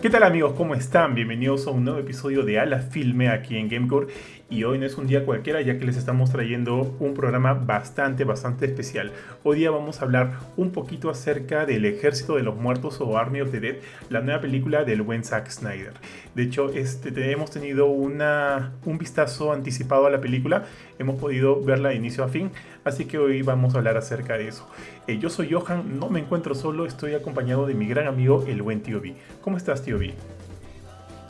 ¿Qué 0.00 0.10
tal 0.10 0.22
amigos? 0.22 0.52
¿Cómo 0.56 0.76
están? 0.76 1.16
Bienvenidos 1.16 1.66
a 1.66 1.70
un 1.72 1.84
nuevo 1.84 1.98
episodio 1.98 2.44
de 2.44 2.60
Ala 2.60 2.78
Filme 2.78 3.30
aquí 3.30 3.56
en 3.56 3.68
Gamecore. 3.68 4.06
Y 4.50 4.64
hoy 4.64 4.78
no 4.78 4.86
es 4.86 4.96
un 4.96 5.06
día 5.06 5.26
cualquiera 5.26 5.60
ya 5.60 5.78
que 5.78 5.84
les 5.84 5.98
estamos 5.98 6.30
trayendo 6.30 6.96
un 7.00 7.12
programa 7.12 7.52
bastante, 7.52 8.24
bastante 8.24 8.64
especial. 8.64 9.12
Hoy 9.44 9.58
día 9.58 9.70
vamos 9.70 10.00
a 10.00 10.06
hablar 10.06 10.38
un 10.56 10.70
poquito 10.70 11.10
acerca 11.10 11.66
del 11.66 11.84
Ejército 11.84 12.36
de 12.36 12.42
los 12.42 12.56
Muertos 12.56 12.98
o 13.02 13.18
Army 13.18 13.42
of 13.42 13.50
the 13.50 13.60
Dead, 13.60 13.76
la 14.08 14.22
nueva 14.22 14.40
película 14.40 14.84
del 14.84 15.02
buen 15.02 15.22
Zack 15.22 15.50
Snyder. 15.50 15.92
De 16.34 16.44
hecho, 16.44 16.70
este, 16.70 17.30
hemos 17.30 17.50
tenido 17.50 17.88
una, 17.88 18.72
un 18.86 18.96
vistazo 18.96 19.52
anticipado 19.52 20.06
a 20.06 20.10
la 20.10 20.22
película, 20.22 20.64
hemos 20.98 21.20
podido 21.20 21.62
verla 21.62 21.90
de 21.90 21.96
inicio 21.96 22.24
a 22.24 22.28
fin, 22.28 22.50
así 22.84 23.04
que 23.04 23.18
hoy 23.18 23.42
vamos 23.42 23.74
a 23.74 23.78
hablar 23.78 23.98
acerca 23.98 24.38
de 24.38 24.48
eso. 24.48 24.66
Eh, 25.08 25.18
yo 25.18 25.28
soy 25.28 25.52
Johan, 25.52 26.00
no 26.00 26.08
me 26.08 26.20
encuentro 26.20 26.54
solo, 26.54 26.86
estoy 26.86 27.12
acompañado 27.12 27.66
de 27.66 27.74
mi 27.74 27.86
gran 27.86 28.06
amigo, 28.06 28.46
el 28.48 28.62
buen 28.62 28.80
tío 28.80 28.98
B. 28.98 29.14
¿Cómo 29.42 29.58
estás, 29.58 29.82
tío 29.82 29.98
B? 29.98 30.14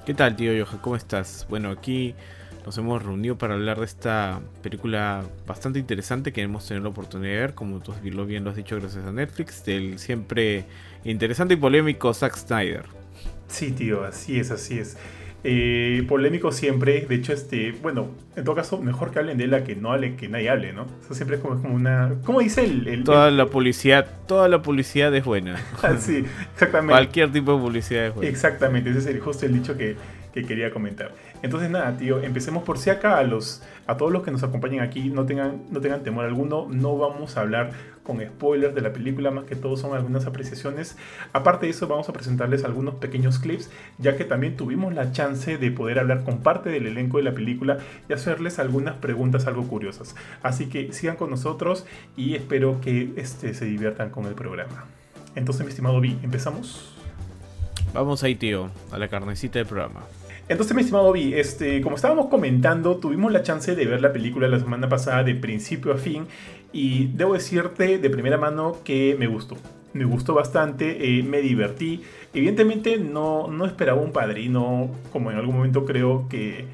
¿Qué 0.07 0.15
tal, 0.15 0.37
tío 0.37 0.53
Johan? 0.65 0.79
¿Cómo 0.81 0.95
estás? 0.95 1.47
Bueno, 1.51 1.71
aquí 1.71 2.15
nos 2.69 2.77
hemos 2.77 3.03
reunido 3.03 3.39
para 3.39 3.55
hablar 3.55 3.79
de 3.79 3.87
esta 3.87 4.41
película 4.63 5.25
bastante 5.47 5.79
interesante 5.79 6.35
que 6.35 6.43
hemos 6.43 6.69
tenido 6.69 6.85
la 6.85 6.91
oportunidad 6.91 7.33
de 7.33 7.41
ver, 7.41 7.55
como 7.55 7.81
tú 7.81 7.95
bien 8.03 8.45
lo 8.45 8.51
has 8.51 8.57
dicho 8.57 8.77
gracias 8.77 9.07
a 9.07 9.11
Netflix, 9.11 9.65
del 9.65 9.99
siempre 9.99 10.67
interesante 11.03 11.55
y 11.55 11.57
polémico 11.57 12.13
Zack 12.13 12.37
Snyder. 12.37 12.85
Sí, 13.47 13.73
tío, 13.73 14.05
así 14.05 14.39
es, 14.39 14.51
así 14.51 14.79
es. 14.79 14.99
Eh, 15.45 16.05
polémico 16.07 16.53
siempre, 16.53 17.07
de 17.09 17.15
hecho, 17.15 17.33
este, 17.33 17.73
bueno, 17.81 18.11
en 18.37 18.45
todo 18.45 18.55
caso, 18.55 18.77
mejor 18.83 19.13
que 19.13 19.21
hablen 19.21 19.39
de 19.39 19.45
él 19.45 19.55
a 19.55 19.65
que 19.65 19.75
no 19.75 19.91
hable, 19.93 20.17
que 20.17 20.29
nadie 20.29 20.51
hable, 20.51 20.75
¿no? 20.75 20.89
Eso 21.03 21.15
siempre 21.15 21.37
es 21.37 21.43
como, 21.43 21.63
como 21.63 21.75
una. 21.75 22.17
¿Cómo 22.23 22.41
dice 22.41 22.65
el, 22.65 23.03
Toda 23.03 23.31
la 23.31 23.47
publicidad, 23.47 24.07
toda 24.27 24.47
la 24.49 24.61
publicidad 24.61 25.15
es 25.15 25.25
buena. 25.25 25.57
Ah, 25.83 25.97
sí, 25.99 26.23
exactamente. 26.53 26.93
Cualquier 26.93 27.33
tipo 27.33 27.55
de 27.55 27.63
publicidad 27.63 28.07
es 28.09 28.15
buena. 28.15 28.31
Exactamente, 28.31 28.91
ese 28.91 28.99
es 28.99 29.07
el, 29.07 29.21
justo 29.21 29.47
el 29.47 29.55
dicho 29.55 29.75
que, 29.79 29.97
que 30.35 30.45
quería 30.45 30.71
comentar. 30.71 31.13
Entonces 31.43 31.71
nada, 31.71 31.97
tío, 31.97 32.21
empecemos 32.21 32.63
por 32.65 32.79
si 32.79 32.91
acá 32.91 33.19
a 33.19 33.23
los 33.23 33.63
a 33.87 33.97
todos 33.97 34.13
los 34.13 34.23
que 34.23 34.31
nos 34.31 34.43
acompañan 34.43 34.81
aquí, 34.85 35.09
no 35.09 35.25
tengan 35.25 35.63
no 35.71 35.81
tengan 35.81 36.03
temor 36.03 36.25
alguno, 36.25 36.67
no 36.71 36.99
vamos 36.99 37.37
a 37.37 37.41
hablar 37.41 37.73
con 38.09 38.21
spoilers 38.21 38.75
de 38.75 38.81
la 38.81 38.95
película, 38.95 39.31
más 39.31 39.45
que 39.45 39.55
todo 39.55 39.77
son 39.77 39.95
algunas 39.95 40.25
apreciaciones. 40.25 40.97
Aparte 41.35 41.67
de 41.67 41.73
eso, 41.73 41.87
vamos 41.89 42.09
a 42.09 42.15
presentarles 42.15 42.65
algunos 42.65 42.95
pequeños 42.95 43.39
clips, 43.39 43.71
ya 43.99 44.17
que 44.17 44.25
también 44.25 44.57
tuvimos 44.57 44.95
la 44.95 45.13
chance 45.13 45.59
de 45.59 45.71
poder 45.71 45.99
hablar 45.99 46.25
con 46.25 46.39
parte 46.39 46.71
del 46.71 46.87
elenco 46.87 47.19
de 47.19 47.25
la 47.25 47.35
película 47.35 47.77
y 48.09 48.15
hacerles 48.15 48.59
algunas 48.59 48.97
preguntas 48.97 49.47
algo 49.47 49.69
curiosas. 49.69 50.17
Así 50.43 50.71
que 50.71 50.91
sigan 50.95 51.17
con 51.17 51.29
nosotros 51.29 51.85
y 52.17 52.35
espero 52.35 52.81
que 52.81 53.13
este, 53.17 53.53
se 53.53 53.67
diviertan 53.67 54.09
con 54.09 54.25
el 54.25 54.35
programa. 54.35 54.87
Entonces, 55.35 55.67
mi 55.67 55.69
estimado 55.69 56.01
Vi, 56.01 56.19
¿empezamos? 56.23 56.95
Vamos 57.93 58.23
ahí, 58.23 58.35
tío, 58.35 58.71
a 58.91 58.97
la 58.97 59.09
carnecita 59.09 59.59
del 59.59 59.69
programa. 59.69 60.01
Entonces, 60.49 60.75
mi 60.75 60.81
estimado 60.81 61.13
Vi, 61.13 61.35
este, 61.35 61.83
como 61.83 61.97
estábamos 61.97 62.27
comentando, 62.27 62.97
tuvimos 62.97 63.31
la 63.33 63.43
chance 63.43 63.75
de 63.75 63.85
ver 63.85 64.01
la 64.01 64.13
película 64.13 64.49
la 64.49 64.59
semana 64.59 64.89
pasada 64.89 65.23
de 65.23 65.35
principio 65.35 65.93
a 65.93 65.99
fin 65.99 66.27
y 66.73 67.09
debo 67.09 67.35
decirte 67.35 67.99
de 67.99 68.11
primera 68.11 68.39
mano 68.39 68.77
que 68.83 69.15
me 69.19 69.27
gustó. 69.27 69.57
Me 69.93 70.05
gustó 70.05 70.35
bastante, 70.35 71.19
eh, 71.19 71.23
me 71.23 71.43
divertí. 71.43 72.03
Evidentemente 72.33 72.99
no, 72.99 73.49
no 73.49 73.67
esperaba 73.67 74.01
un 74.01 74.13
padrino, 74.13 74.91
como 75.13 75.31
en 75.31 75.37
algún 75.37 75.57
momento 75.57 75.85
creo 75.85 76.29
que, 76.31 76.65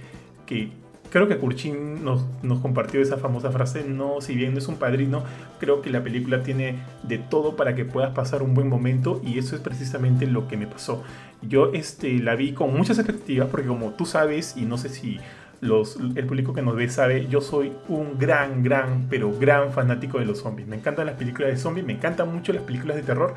que 0.47 0.71
creo 1.15 1.29
que 1.29 1.39
Kurchin 1.39 2.03
nos, 2.03 2.25
compartió 2.61 3.01
esa 3.01 3.19
famosa 3.19 3.53
frase, 3.53 3.85
no, 3.85 4.21
si 4.21 4.35
bien 4.35 4.53
no 4.53 4.59
es 4.59 4.67
un 4.67 4.79
padrino, 4.79 5.23
creo 5.61 5.81
que 5.81 5.89
la 5.89 6.03
película 6.03 6.43
tiene 6.43 6.81
de 7.05 7.19
todo 7.19 7.55
para 7.55 7.77
que 7.77 7.85
puedas 7.85 8.13
pasar 8.13 8.43
un 8.43 8.53
buen 8.53 8.69
momento 8.69 9.21
y 9.25 9.39
eso 9.39 9.55
es 9.55 9.63
precisamente 9.63 10.27
lo 10.27 10.49
que 10.49 10.57
me 10.57 10.67
pasó. 10.67 11.05
Yo 11.41 11.71
este, 11.73 12.19
la 12.19 12.35
vi 12.35 12.51
con 12.51 12.77
muchas 12.77 12.99
expectativas 12.99 13.49
porque 13.49 13.69
como 13.69 13.91
tú 13.91 14.07
sabes, 14.07 14.57
y 14.57 14.63
no 14.63 14.77
sé 14.77 14.89
si 14.89 15.21
el 15.65 16.27
público 16.27 16.53
que 16.53 16.63
nos 16.63 16.77
ve 16.77 16.89
sabe, 16.89 17.27
yo 17.29 17.41
soy 17.41 17.73
un 17.89 18.19
gran, 18.19 18.63
gran, 18.63 19.07
pero 19.09 19.33
gran 19.33 19.73
fanático 19.73 20.19
de 20.19 20.27
los 20.27 20.39
zombies. 20.39 20.69
Me 20.69 20.77
encantan 20.77 21.07
las 21.07 21.17
películas 21.17 21.51
de 21.51 21.57
zombies, 21.57 21.87
me 21.87 21.95
encantan 21.95 22.33
mucho 22.33 22.53
las 22.53 22.63
películas 22.63 22.97
de 22.97 23.03
terror, 23.03 23.35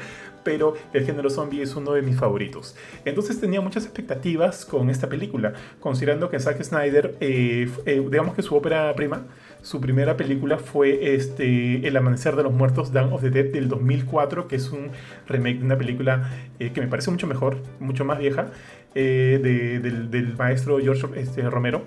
pero 0.48 0.76
el 0.94 1.06
género 1.06 1.30
zombie 1.30 1.62
es 1.62 1.76
uno 1.76 1.92
de 1.92 2.02
mis 2.02 2.18
favoritos. 2.18 2.76
Entonces 3.04 3.38
tenía 3.40 3.60
muchas 3.60 3.84
expectativas 3.84 4.64
con 4.64 4.90
esta 4.90 5.10
película, 5.10 5.52
considerando 5.82 6.30
que 6.30 6.40
Zack 6.40 6.64
Snyder, 6.64 7.16
eh, 7.20 7.70
eh, 7.86 8.02
digamos 8.10 8.34
que 8.34 8.42
su 8.42 8.56
ópera 8.56 8.94
prima, 8.96 9.24
su 9.62 9.82
primera 9.82 10.16
película 10.16 10.58
fue 10.58 11.16
este, 11.16 11.86
El 11.86 11.98
Amanecer 11.98 12.38
de 12.38 12.44
los 12.44 12.54
Muertos, 12.54 12.94
Dawn 12.94 13.12
of 13.12 13.22
the 13.22 13.30
Dead, 13.30 13.52
del 13.52 13.68
2004, 13.68 14.48
que 14.48 14.56
es 14.56 14.70
un 14.70 14.92
remake 15.28 15.60
de 15.60 15.66
una 15.66 15.78
película 15.78 16.30
eh, 16.60 16.72
que 16.72 16.80
me 16.80 16.88
parece 16.88 17.12
mucho 17.12 17.28
mejor, 17.28 17.58
mucho 17.80 18.06
más 18.06 18.20
vieja, 18.20 18.48
del, 18.96 20.10
del, 20.10 20.36
maestro 20.38 20.80
George 20.80 21.08
este, 21.18 21.48
Romero. 21.50 21.84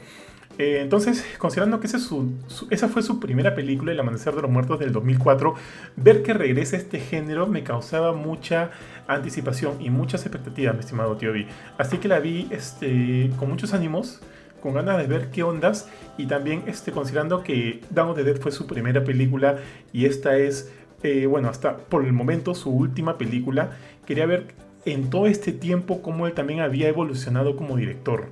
Eh, 0.60 0.82
entonces, 0.82 1.24
considerando 1.38 1.80
que 1.80 1.86
esa 1.86 2.88
fue 2.88 3.02
su 3.02 3.18
primera 3.18 3.54
película, 3.54 3.92
El 3.92 4.00
Amanecer 4.00 4.34
de 4.34 4.42
los 4.42 4.50
Muertos 4.50 4.78
del 4.78 4.92
2004, 4.92 5.54
ver 5.96 6.22
que 6.22 6.34
regresa 6.34 6.76
este 6.76 7.00
género 7.00 7.46
me 7.46 7.62
causaba 7.62 8.12
mucha 8.12 8.70
anticipación 9.06 9.80
y 9.80 9.88
muchas 9.88 10.26
expectativas, 10.26 10.74
mi 10.74 10.80
estimado 10.80 11.16
tío 11.16 11.32
B. 11.32 11.46
Así 11.78 11.96
que 11.96 12.08
la 12.08 12.20
vi 12.20 12.46
este, 12.50 13.30
con 13.38 13.48
muchos 13.48 13.72
ánimos, 13.72 14.20
con 14.62 14.74
ganas 14.74 14.98
de 14.98 15.06
ver 15.06 15.30
qué 15.30 15.44
ondas 15.44 15.88
y 16.18 16.26
también 16.26 16.64
este, 16.66 16.92
considerando 16.92 17.42
que 17.42 17.80
Dawn 17.88 18.10
of 18.10 18.16
the 18.16 18.24
Dead 18.24 18.36
fue 18.36 18.52
su 18.52 18.66
primera 18.66 19.02
película 19.02 19.56
y 19.94 20.04
esta 20.04 20.36
es, 20.36 20.70
eh, 21.02 21.24
bueno, 21.24 21.48
hasta 21.48 21.78
por 21.78 22.04
el 22.04 22.12
momento 22.12 22.54
su 22.54 22.68
última 22.68 23.16
película, 23.16 23.70
quería 24.04 24.26
ver 24.26 24.48
en 24.84 25.08
todo 25.08 25.26
este 25.26 25.52
tiempo 25.52 26.02
cómo 26.02 26.26
él 26.26 26.34
también 26.34 26.60
había 26.60 26.88
evolucionado 26.88 27.56
como 27.56 27.78
director. 27.78 28.26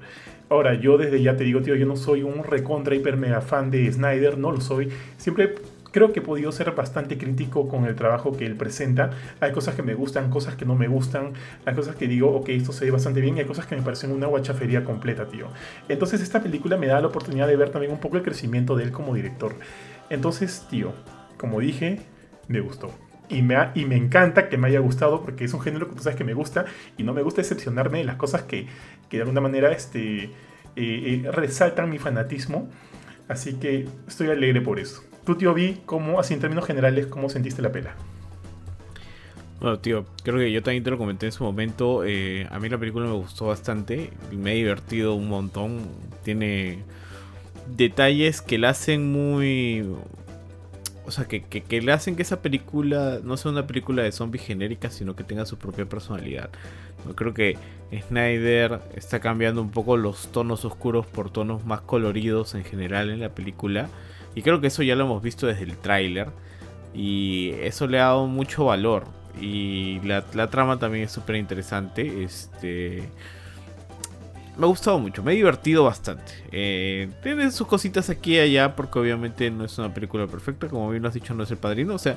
Ahora, 0.50 0.74
yo 0.74 0.96
desde 0.96 1.22
ya 1.22 1.36
te 1.36 1.44
digo, 1.44 1.60
tío, 1.60 1.74
yo 1.74 1.86
no 1.86 1.96
soy 1.96 2.22
un 2.22 2.42
recontra 2.42 2.94
hiper 2.94 3.16
mega 3.16 3.40
fan 3.40 3.70
de 3.70 3.90
Snyder, 3.92 4.38
no 4.38 4.50
lo 4.50 4.60
soy. 4.60 4.88
Siempre 5.18 5.54
creo 5.90 6.12
que 6.12 6.20
he 6.20 6.22
podido 6.22 6.52
ser 6.52 6.72
bastante 6.72 7.18
crítico 7.18 7.68
con 7.68 7.84
el 7.84 7.94
trabajo 7.94 8.36
que 8.36 8.46
él 8.46 8.54
presenta. 8.54 9.10
Hay 9.40 9.52
cosas 9.52 9.74
que 9.74 9.82
me 9.82 9.94
gustan, 9.94 10.30
cosas 10.30 10.54
que 10.54 10.64
no 10.64 10.74
me 10.74 10.88
gustan, 10.88 11.32
hay 11.64 11.74
cosas 11.74 11.96
que 11.96 12.08
digo, 12.08 12.30
ok, 12.30 12.48
esto 12.50 12.72
se 12.72 12.84
ve 12.84 12.90
bastante 12.90 13.20
bien, 13.20 13.36
y 13.36 13.40
hay 13.40 13.46
cosas 13.46 13.66
que 13.66 13.76
me 13.76 13.82
parecen 13.82 14.12
una 14.12 14.26
guachafería 14.26 14.84
completa, 14.84 15.26
tío. 15.26 15.48
Entonces 15.88 16.20
esta 16.20 16.42
película 16.42 16.76
me 16.76 16.86
da 16.86 17.00
la 17.00 17.08
oportunidad 17.08 17.46
de 17.46 17.56
ver 17.56 17.70
también 17.70 17.92
un 17.92 18.00
poco 18.00 18.16
el 18.16 18.22
crecimiento 18.22 18.76
de 18.76 18.84
él 18.84 18.92
como 18.92 19.14
director. 19.14 19.54
Entonces, 20.10 20.66
tío, 20.70 20.92
como 21.36 21.60
dije, 21.60 22.00
me 22.48 22.60
gustó. 22.60 22.90
Y 23.30 23.42
me, 23.42 23.56
y 23.74 23.84
me 23.84 23.96
encanta 23.96 24.48
que 24.48 24.56
me 24.56 24.68
haya 24.68 24.80
gustado 24.80 25.22
porque 25.22 25.44
es 25.44 25.52
un 25.52 25.60
género 25.60 25.88
que 25.88 25.96
tú 25.96 26.02
sabes 26.02 26.16
que 26.16 26.24
me 26.24 26.34
gusta 26.34 26.64
y 26.96 27.02
no 27.02 27.12
me 27.12 27.22
gusta 27.22 27.42
decepcionarme 27.42 27.98
de 27.98 28.04
las 28.04 28.16
cosas 28.16 28.42
que, 28.42 28.66
que 29.10 29.18
de 29.18 29.22
alguna 29.22 29.40
manera 29.40 29.70
este, 29.70 30.24
eh, 30.24 30.32
eh, 30.76 31.30
resaltan 31.30 31.90
mi 31.90 31.98
fanatismo. 31.98 32.68
Así 33.28 33.54
que 33.54 33.86
estoy 34.06 34.30
alegre 34.30 34.60
por 34.62 34.78
eso. 34.78 35.02
Tú, 35.24 35.34
tío, 35.36 35.52
vi 35.52 35.82
cómo, 35.84 36.18
así 36.20 36.32
en 36.32 36.40
términos 36.40 36.64
generales, 36.64 37.06
cómo 37.06 37.28
sentiste 37.28 37.60
la 37.60 37.70
pela. 37.70 37.94
Bueno, 39.60 39.78
tío, 39.80 40.06
creo 40.22 40.38
que 40.38 40.52
yo 40.52 40.62
también 40.62 40.84
te 40.84 40.90
lo 40.90 40.98
comenté 40.98 41.26
en 41.26 41.32
su 41.32 41.44
momento. 41.44 42.04
Eh, 42.04 42.46
a 42.50 42.58
mí 42.60 42.68
la 42.68 42.78
película 42.78 43.06
me 43.06 43.12
gustó 43.12 43.46
bastante. 43.46 44.10
Me 44.32 44.52
he 44.52 44.54
divertido 44.54 45.14
un 45.14 45.28
montón. 45.28 45.88
Tiene 46.22 46.84
detalles 47.76 48.40
que 48.40 48.56
la 48.56 48.70
hacen 48.70 49.10
muy 49.10 49.84
o 51.08 51.10
sea, 51.10 51.24
que, 51.24 51.80
le 51.80 51.90
hacen 51.92 52.16
que 52.16 52.22
esa 52.22 52.42
película 52.42 53.20
no 53.24 53.38
sea 53.38 53.50
una 53.50 53.66
película 53.66 54.02
de 54.02 54.12
zombies 54.12 54.44
genérica, 54.44 54.90
sino 54.90 55.16
que 55.16 55.24
tenga 55.24 55.46
su 55.46 55.56
propia 55.56 55.86
personalidad. 55.86 56.50
Yo 57.06 57.16
creo 57.16 57.32
que 57.32 57.56
Snyder 58.08 58.80
está 58.94 59.18
cambiando 59.18 59.62
un 59.62 59.70
poco 59.70 59.96
los 59.96 60.30
tonos 60.32 60.66
oscuros 60.66 61.06
por 61.06 61.30
tonos 61.30 61.64
más 61.64 61.80
coloridos 61.80 62.54
en 62.54 62.62
general 62.62 63.08
en 63.08 63.20
la 63.20 63.30
película. 63.30 63.88
Y 64.34 64.42
creo 64.42 64.60
que 64.60 64.66
eso 64.66 64.82
ya 64.82 64.96
lo 64.96 65.04
hemos 65.04 65.22
visto 65.22 65.46
desde 65.46 65.62
el 65.62 65.78
tráiler. 65.78 66.28
Y 66.92 67.52
eso 67.62 67.86
le 67.86 68.00
ha 68.00 68.08
dado 68.08 68.26
mucho 68.26 68.66
valor. 68.66 69.04
Y 69.40 70.00
la, 70.00 70.24
la 70.34 70.50
trama 70.50 70.78
también 70.78 71.04
es 71.04 71.12
súper 71.12 71.36
interesante. 71.36 72.22
Este 72.22 73.08
me 74.58 74.64
ha 74.64 74.68
gustado 74.68 74.98
mucho, 74.98 75.22
me 75.22 75.32
he 75.32 75.36
divertido 75.36 75.84
bastante. 75.84 76.32
Eh, 76.50 77.08
tiene 77.22 77.50
sus 77.52 77.66
cositas 77.66 78.10
aquí 78.10 78.34
y 78.34 78.40
allá, 78.40 78.74
porque 78.74 78.98
obviamente 78.98 79.50
no 79.50 79.64
es 79.64 79.78
una 79.78 79.94
película 79.94 80.26
perfecta, 80.26 80.68
como 80.68 80.90
bien 80.90 81.02
lo 81.02 81.08
has 81.08 81.14
dicho, 81.14 81.32
no 81.32 81.44
es 81.44 81.50
el 81.50 81.58
padrino, 81.58 81.94
o 81.94 81.98
sea. 81.98 82.16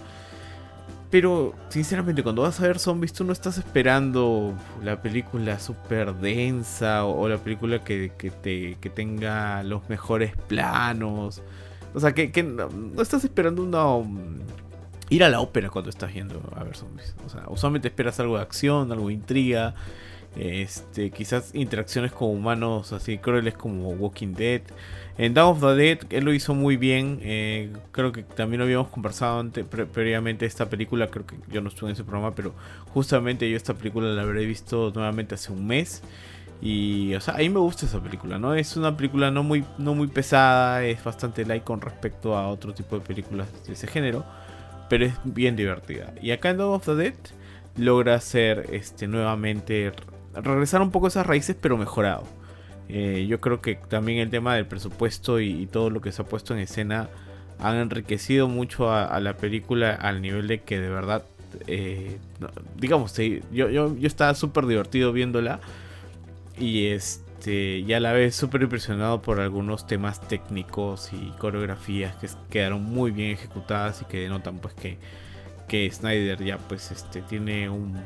Pero, 1.12 1.54
sinceramente, 1.70 2.24
cuando 2.24 2.42
vas 2.42 2.60
a 2.62 2.68
ver 2.68 2.80
zombies, 2.80 3.14
tú 3.14 3.26
no 3.26 3.34
estás 3.34 3.58
esperando 3.58 4.56
la 4.82 5.02
película 5.02 5.60
súper 5.60 6.16
densa 6.16 7.06
o, 7.06 7.28
la 7.28 7.38
película 7.38 7.84
que, 7.84 8.10
te, 8.42 8.78
que 8.80 8.90
tenga 8.90 9.62
los 9.64 9.88
mejores 9.90 10.36
planos. 10.48 11.44
O 11.94 12.00
sea, 12.00 12.14
que, 12.14 12.44
no, 12.44 13.02
estás 13.02 13.24
esperando 13.24 13.62
una. 13.62 13.86
Um, 13.86 14.40
ir 15.10 15.26
a 15.26 15.30
la 15.30 15.42
ópera 15.42 15.70
cuando 15.70 15.90
estás 15.90 16.14
yendo 16.14 16.42
a 16.56 16.64
ver 16.64 16.78
zombies. 16.78 17.14
O 17.26 17.30
sea, 17.30 17.44
usualmente 17.50 17.90
esperas 17.90 18.20
algo 18.22 18.38
de 18.38 18.44
acción, 18.44 18.92
algo 18.92 19.10
de 19.10 19.14
intriga. 19.14 19.76
Este, 20.36 21.12
quizás 21.12 21.54
interacciones 21.54 22.14
con 22.14 22.30
humanos 22.30 22.94
así 22.94 23.18
crueles 23.18 23.54
como 23.56 23.90
Walking 23.90 24.34
Dead. 24.34 24.62
En 25.18 25.34
Dawn 25.34 25.58
of 25.58 25.62
the 25.62 25.76
Dead 25.76 26.00
él 26.10 26.24
lo 26.24 26.34
hizo 26.34 26.54
muy 26.54 26.78
bien. 26.78 27.20
Eh, 27.22 27.72
creo 27.92 28.12
que 28.12 28.24
también 28.24 28.60
lo 28.60 28.66
habíamos 28.66 28.88
conversado 28.88 29.40
antes, 29.40 29.66
previamente 29.66 30.46
esta 30.46 30.70
película. 30.70 31.08
Creo 31.08 31.26
que 31.26 31.36
yo 31.50 31.62
no 31.62 31.70
estuve 31.70 31.90
en 31.90 31.94
ese 31.94 32.04
programa, 32.04 32.34
pero 32.34 32.54
justamente 32.94 33.50
yo 33.50 33.58
esta 33.58 33.74
película 33.74 34.08
la 34.10 34.22
habré 34.22 34.46
visto 34.46 34.92
nuevamente 34.96 35.36
hace 35.36 35.52
un 35.52 35.68
mes. 35.68 36.02
Y, 36.62 37.16
o 37.16 37.22
sea, 37.22 37.34
a 37.36 37.38
mí 37.38 37.50
me 37.50 37.60
gusta 37.60 37.88
esa 37.88 38.02
película, 38.02 38.38
¿no? 38.38 38.54
Es 38.54 38.78
una 38.78 38.96
película 38.96 39.32
no 39.32 39.42
muy, 39.42 39.66
no 39.80 39.96
muy 39.96 40.08
pesada, 40.08 40.84
es 40.86 41.04
bastante 41.04 41.44
light 41.44 41.64
con 41.64 41.82
respecto 41.82 42.38
a 42.38 42.48
otro 42.48 42.74
tipo 42.74 43.00
de 43.00 43.06
películas 43.06 43.48
de 43.66 43.74
ese 43.74 43.88
género, 43.88 44.24
pero 44.88 45.06
es 45.06 45.14
bien 45.24 45.56
divertida. 45.56 46.14
Y 46.22 46.30
acá 46.32 46.52
en 46.52 46.58
Dawn 46.58 46.76
of 46.76 46.86
the 46.86 46.96
Dead 46.96 47.16
logra 47.78 48.16
hacer 48.16 48.68
este, 48.72 49.08
nuevamente, 49.08 49.92
regresar 50.34 50.82
un 50.82 50.92
poco 50.92 51.08
a 51.08 51.10
esas 51.10 51.26
raíces, 51.26 51.56
pero 51.60 51.78
mejorado. 51.78 52.24
Eh, 52.90 53.26
yo 53.28 53.40
creo 53.40 53.62
que 53.62 53.76
también 53.76 54.20
el 54.20 54.30
tema 54.30 54.56
del 54.56 54.66
presupuesto 54.66 55.40
y, 55.40 55.66
todo 55.68 55.90
lo 55.90 56.02
que 56.02 56.12
se 56.12 56.22
ha 56.22 56.26
puesto 56.26 56.54
en 56.54 56.60
escena 56.60 57.10
han 57.60 57.78
enriquecido 57.78 58.48
mucho 58.48 58.92
a, 58.92 59.20
la 59.20 59.38
película 59.38 59.94
al 59.94 60.22
nivel 60.22 60.48
de 60.48 60.62
que 60.62 60.80
de 60.80 60.90
verdad, 60.90 61.24
eh, 61.68 62.18
digamos, 62.78 63.16
yo, 63.16 63.70
yo, 63.70 63.96
yo 63.96 64.08
estaba 64.08 64.34
súper 64.34 64.66
divertido 64.66 65.14
viéndola 65.14 65.60
y 66.58 66.88
este, 66.88 67.84
ya 67.84 68.00
la 68.00 68.14
vez 68.14 68.36
súper 68.36 68.64
impresionado 68.64 69.22
por 69.22 69.40
algunos 69.40 69.88
temas 69.88 70.28
técnicos 70.28 71.12
y 71.14 71.32
coreografías 71.38 72.16
que 72.16 72.28
quedaron 72.50 72.84
muy 72.84 73.12
bien 73.12 73.32
ejecutadas 73.32 74.02
y 74.02 74.06
que 74.06 74.22
denotan 74.22 74.58
pues 74.58 74.74
que, 74.74 74.98
que 75.72 75.90
Snyder 75.90 76.44
ya 76.44 76.58
pues 76.58 76.92
este 76.92 77.22
tiene 77.22 77.70
un, 77.70 77.98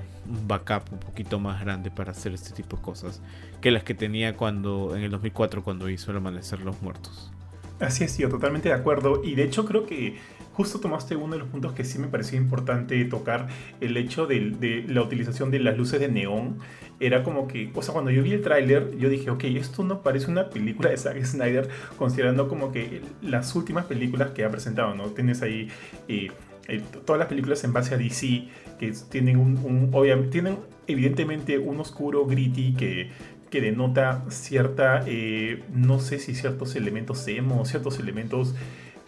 backup 0.47 0.83
un 0.91 0.99
poquito 0.99 1.39
más 1.39 1.61
grande 1.61 1.89
para 1.89 2.11
hacer 2.11 2.31
este 2.31 2.51
tipo 2.51 2.77
de 2.77 2.83
cosas 2.83 3.23
que 3.59 3.71
las 3.71 3.83
que 3.83 3.95
tenía 3.95 4.37
cuando 4.37 4.95
en 4.95 5.01
el 5.01 5.09
2004 5.09 5.63
cuando 5.63 5.89
hizo 5.89 6.11
El 6.11 6.17
Amanecer 6.17 6.59
los 6.59 6.79
Muertos. 6.83 7.31
Así 7.79 8.03
es, 8.03 8.15
tío, 8.15 8.29
totalmente 8.29 8.69
de 8.69 8.75
acuerdo. 8.75 9.23
Y 9.23 9.33
de 9.33 9.43
hecho 9.45 9.65
creo 9.65 9.87
que 9.87 10.15
justo 10.53 10.79
tomaste 10.79 11.15
uno 11.15 11.33
de 11.33 11.39
los 11.39 11.47
puntos 11.47 11.73
que 11.73 11.83
sí 11.83 11.97
me 11.97 12.07
parecía 12.07 12.37
importante 12.37 13.03
tocar, 13.05 13.47
el 13.81 13.97
hecho 13.97 14.27
de, 14.27 14.85
la 14.87 15.01
utilización 15.01 15.49
de 15.49 15.59
las 15.59 15.75
luces 15.75 15.99
de 15.99 16.07
neón. 16.07 16.59
Era 16.99 17.23
como 17.23 17.47
que, 17.47 17.71
o 17.73 17.81
sea, 17.81 17.93
cuando 17.93 18.11
yo 18.11 18.21
vi 18.21 18.33
el 18.33 18.41
tráiler, 18.41 18.95
yo 18.97 19.09
dije, 19.09 19.31
ok, 19.31 19.43
esto 19.45 19.83
no 19.83 20.03
parece 20.03 20.29
una 20.29 20.51
película 20.51 20.91
de 20.91 20.97
Zack 20.97 21.25
Snyder, 21.25 21.67
considerando 21.97 22.47
como 22.47 22.71
que 22.71 23.01
las 23.23 23.55
últimas 23.55 23.85
películas 23.85 24.31
que 24.31 24.45
ha 24.45 24.51
presentado, 24.51 24.93
¿no? 24.93 25.07
Tienes 25.07 25.41
ahí 25.41 25.67
eh, 26.07 26.29
eh, 26.67 26.81
todas 27.05 27.19
las 27.19 27.27
películas 27.27 27.63
en 27.63 27.73
base 27.73 27.95
a 27.95 27.97
DC, 27.97 28.47
que 28.79 28.93
tienen 29.09 29.37
un, 29.37 29.89
obviamente, 29.93 30.31
tienen 30.31 30.57
evidentemente 30.87 31.59
un 31.59 31.79
oscuro 31.79 32.25
gritty 32.25 32.73
que, 32.73 33.09
que 33.49 33.61
denota 33.61 34.25
cierta, 34.29 35.03
eh, 35.05 35.63
no 35.73 35.99
sé 35.99 36.19
si 36.19 36.35
ciertos 36.35 36.75
elementos 36.75 37.27
emo, 37.27 37.65
ciertos 37.65 37.99
elementos 37.99 38.55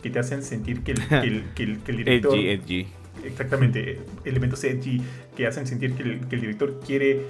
que 0.01 0.09
te 0.09 0.19
hacen 0.19 0.43
sentir 0.43 0.83
que 0.83 0.91
el, 0.91 1.07
que 1.55 1.63
el, 1.63 1.79
que 1.79 1.91
el, 1.91 1.97
director... 1.97 2.37
edgy, 2.37 2.49
edgy. 2.49 2.87
Exactamente, 3.25 3.99
elementos 4.25 4.63
edgy 4.63 5.01
que 5.35 5.47
hacen 5.47 5.65
sentir 5.67 5.93
que 5.93 6.03
el, 6.03 6.29
director 6.29 6.79
quiere, 6.85 7.21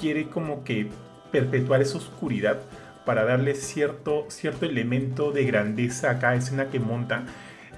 quiere 0.00 0.28
como 0.28 0.64
que 0.64 0.86
perpetuar 1.30 1.82
esa 1.82 1.98
oscuridad 1.98 2.60
para 3.04 3.24
darle 3.24 3.54
cierto, 3.54 4.26
cierto 4.28 4.66
elemento 4.66 5.32
de 5.32 5.44
grandeza 5.44 6.10
a 6.10 6.18
cada 6.18 6.36
escena 6.36 6.70
que 6.70 6.78
monta. 6.78 7.26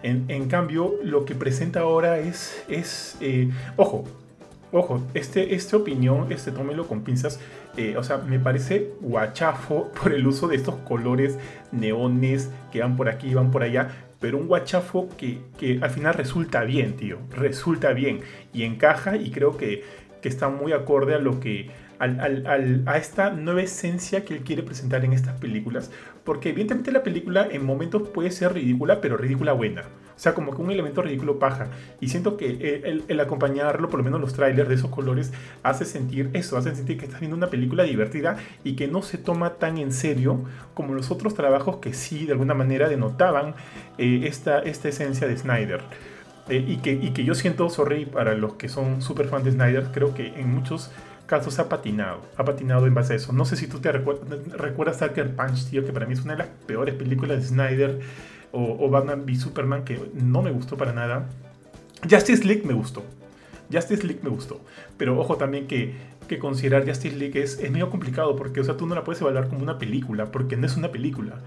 En, 0.06 0.48
cambio, 0.48 0.96
lo 1.02 1.24
que 1.24 1.34
presenta 1.34 1.80
ahora 1.80 2.18
es, 2.18 2.62
es 2.68 3.16
eh, 3.22 3.50
ojo, 3.78 4.04
ojo, 4.70 5.02
este, 5.14 5.54
esta 5.54 5.78
opinión, 5.78 6.30
este 6.30 6.52
tómelo 6.52 6.86
con 6.86 7.00
pinzas, 7.04 7.40
eh, 7.78 7.96
o 7.96 8.02
sea, 8.02 8.18
me 8.18 8.38
parece 8.38 8.90
guachafo 9.00 9.90
por 10.02 10.12
el 10.12 10.26
uso 10.26 10.46
de 10.46 10.56
estos 10.56 10.74
colores 10.80 11.38
neones 11.72 12.50
que 12.70 12.80
van 12.80 12.96
por 12.96 13.08
aquí 13.08 13.28
y 13.28 13.34
van 13.34 13.50
por 13.50 13.62
allá, 13.62 13.88
pero 14.20 14.36
un 14.36 14.46
guachafo 14.46 15.08
que, 15.16 15.38
que, 15.58 15.78
al 15.80 15.88
final 15.88 16.12
resulta 16.12 16.64
bien, 16.64 16.96
tío, 16.96 17.16
resulta 17.30 17.94
bien 17.94 18.20
y 18.52 18.64
encaja 18.64 19.16
y 19.16 19.30
creo 19.30 19.56
que, 19.56 19.84
que 20.20 20.28
está 20.28 20.50
muy 20.50 20.72
acorde 20.72 21.14
a 21.14 21.18
lo 21.18 21.40
que 21.40 21.70
a 21.99 22.96
esta 22.96 23.31
nueva 23.31 23.62
esencia 23.62 24.25
que 24.25 24.35
él 24.35 24.44
quiere 24.44 24.62
presentar 24.62 25.05
en 25.05 25.12
estas 25.12 25.38
películas. 25.38 25.91
Porque 26.25 26.50
evidentemente 26.50 26.93
la 26.93 27.02
película 27.02 27.46
en 27.50 27.64
momentos 27.64 28.08
puede 28.08 28.31
ser 28.31 28.55
ridícula, 28.55 29.00
pero 29.00 29.17
ridícula 29.17 29.52
buena. 29.52 29.82
O 30.17 30.19
sea, 30.19 30.32
como 30.32 30.55
que 30.55 30.62
un 30.62 30.70
elemento 30.70 31.02
ridículo 31.02 31.38
paja. 31.38 31.69
Y 32.00 32.08
siento 32.08 32.37
que 32.37 33.02
el, 33.08 33.20
acompañarlo, 33.20 33.88
por 33.88 33.99
lo 33.99 34.05
menos 34.05 34.20
los 34.20 34.32
trailers 34.32 34.69
de 34.69 34.76
esos 34.76 34.91
colores, 34.91 35.32
hace 35.62 35.85
sentir 35.85 36.31
eso, 36.35 36.56
hace 36.56 36.75
sentir 36.75 36.99
que 36.99 37.06
estás 37.06 37.20
viendo 37.20 37.37
una 37.37 37.50
película 37.50 37.82
divertida 37.82 38.37
y 38.62 38.76
que 38.76 38.87
no 38.87 39.02
se 39.02 39.19
toma 39.19 39.55
tan 39.55 39.79
en 39.79 39.93
serio 39.93 40.44
como 40.73 40.94
los 40.94 41.11
otros 41.11 41.35
trabajos 41.35 41.79
que 41.79 41.93
sí, 41.94 42.26
de 42.26 42.32
alguna 42.32 42.55
manera, 42.55 42.88
denotaban 42.88 43.55
eh, 43.99 44.23
esta, 44.25 44.61
esta 44.61 44.88
esencia 44.88 45.26
de 45.26 45.37
Snyder. 45.37 45.81
Eh, 46.49 46.64
y, 46.67 46.76
que, 46.76 46.93
y 46.93 47.11
que 47.11 47.25
yo 47.25 47.35
siento, 47.35 47.69
sorry, 47.70 48.05
para 48.05 48.35
los 48.35 48.55
que 48.55 48.69
son 48.69 49.02
súper 49.02 49.29
fans 49.29 49.44
de 49.44 49.52
Snyder, 49.52 49.88
creo 49.93 50.14
que 50.14 50.29
en 50.38 50.55
muchos 50.55 50.93
casos 51.26 51.59
ha 51.59 51.69
patinado, 51.69 52.21
ha 52.37 52.44
patinado 52.44 52.87
en 52.87 52.94
base 52.94 53.15
a 53.15 53.17
eso. 53.17 53.32
No 53.32 53.44
sé 53.44 53.56
si 53.56 53.67
tú 53.67 53.81
te 53.81 53.91
recuerdas 53.93 54.99
Sucker 54.99 55.35
Punch, 55.35 55.71
tío, 55.71 55.85
que 55.85 55.93
para 55.93 56.06
mí 56.06 56.12
es 56.12 56.23
una 56.23 56.32
de 56.35 56.41
las 56.41 56.49
peores 56.67 56.94
películas 56.94 57.38
de 57.38 57.49
Snyder, 57.49 58.00
o, 58.56 58.88
Batman 58.88 59.25
v 59.26 59.35
Superman, 59.35 59.85
que 59.85 60.00
no 60.15 60.41
me 60.41 60.53
gustó 60.53 60.76
para 60.76 60.93
nada. 60.93 61.26
Justice 62.09 62.44
League 62.44 62.62
me 62.65 62.73
gustó. 62.73 63.03
Justice 63.73 64.06
League 64.06 64.21
me 64.23 64.31
gustó. 64.31 64.61
Pero 64.97 65.19
ojo 65.19 65.37
también 65.37 65.67
que, 65.67 65.94
que 66.29 66.38
considerar 66.38 66.87
Justice 66.87 67.17
League 67.17 67.43
es, 67.43 67.59
es 67.59 67.71
medio 67.73 67.91
complicado, 67.91 68.37
porque 68.37 68.61
o 68.61 68.65
sea, 68.65 68.76
tú 68.76 68.87
no 68.87 68.94
la 68.94 69.03
puedes 69.03 69.21
evaluar 69.21 69.49
como 69.49 69.62
una 69.62 69.79
película, 69.79 70.31
porque 70.31 70.56
no 70.56 70.67
es 70.67 70.76
una 70.76 70.93
película. 70.93 71.41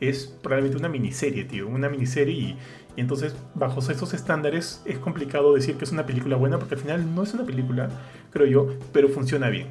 Es 0.00 0.26
probablemente 0.26 0.78
una 0.78 0.88
miniserie, 0.88 1.44
tío. 1.44 1.68
Una 1.68 1.90
miniserie 1.90 2.34
y, 2.34 2.58
y 2.96 3.00
entonces, 3.00 3.34
bajo 3.54 3.80
esos 3.80 4.14
estándares, 4.14 4.80
es 4.84 4.98
complicado 4.98 5.54
decir 5.54 5.76
que 5.76 5.84
es 5.84 5.92
una 5.92 6.06
película 6.06 6.36
buena 6.36 6.58
porque 6.58 6.74
al 6.74 6.80
final 6.80 7.14
no 7.14 7.24
es 7.24 7.34
una 7.34 7.44
película, 7.44 7.88
creo 8.30 8.46
yo, 8.46 8.68
pero 8.92 9.08
funciona 9.08 9.48
bien. 9.48 9.68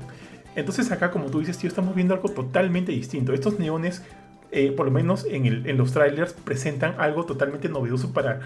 Entonces 0.55 0.91
acá, 0.91 1.09
como 1.09 1.27
tú 1.27 1.39
dices, 1.39 1.57
tío, 1.57 1.69
estamos 1.69 1.95
viendo 1.95 2.13
algo 2.13 2.29
totalmente 2.29 2.91
distinto. 2.91 3.33
Estos 3.33 3.59
neones, 3.59 4.03
eh, 4.51 4.71
por 4.71 4.85
lo 4.85 4.91
menos 4.91 5.25
en, 5.29 5.77
los 5.77 5.93
trailers, 5.93 6.33
presentan 6.33 6.95
algo 6.99 7.25
totalmente 7.25 7.69
novedoso 7.69 8.11
para, 8.11 8.41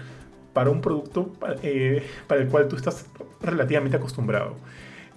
para 0.52 0.70
un 0.70 0.80
producto 0.80 1.32
eh, 1.62 2.02
para 2.26 2.42
el 2.42 2.48
cual 2.48 2.68
tú 2.68 2.76
estás 2.76 3.06
relativamente 3.42 3.96
acostumbrado. 3.96 4.56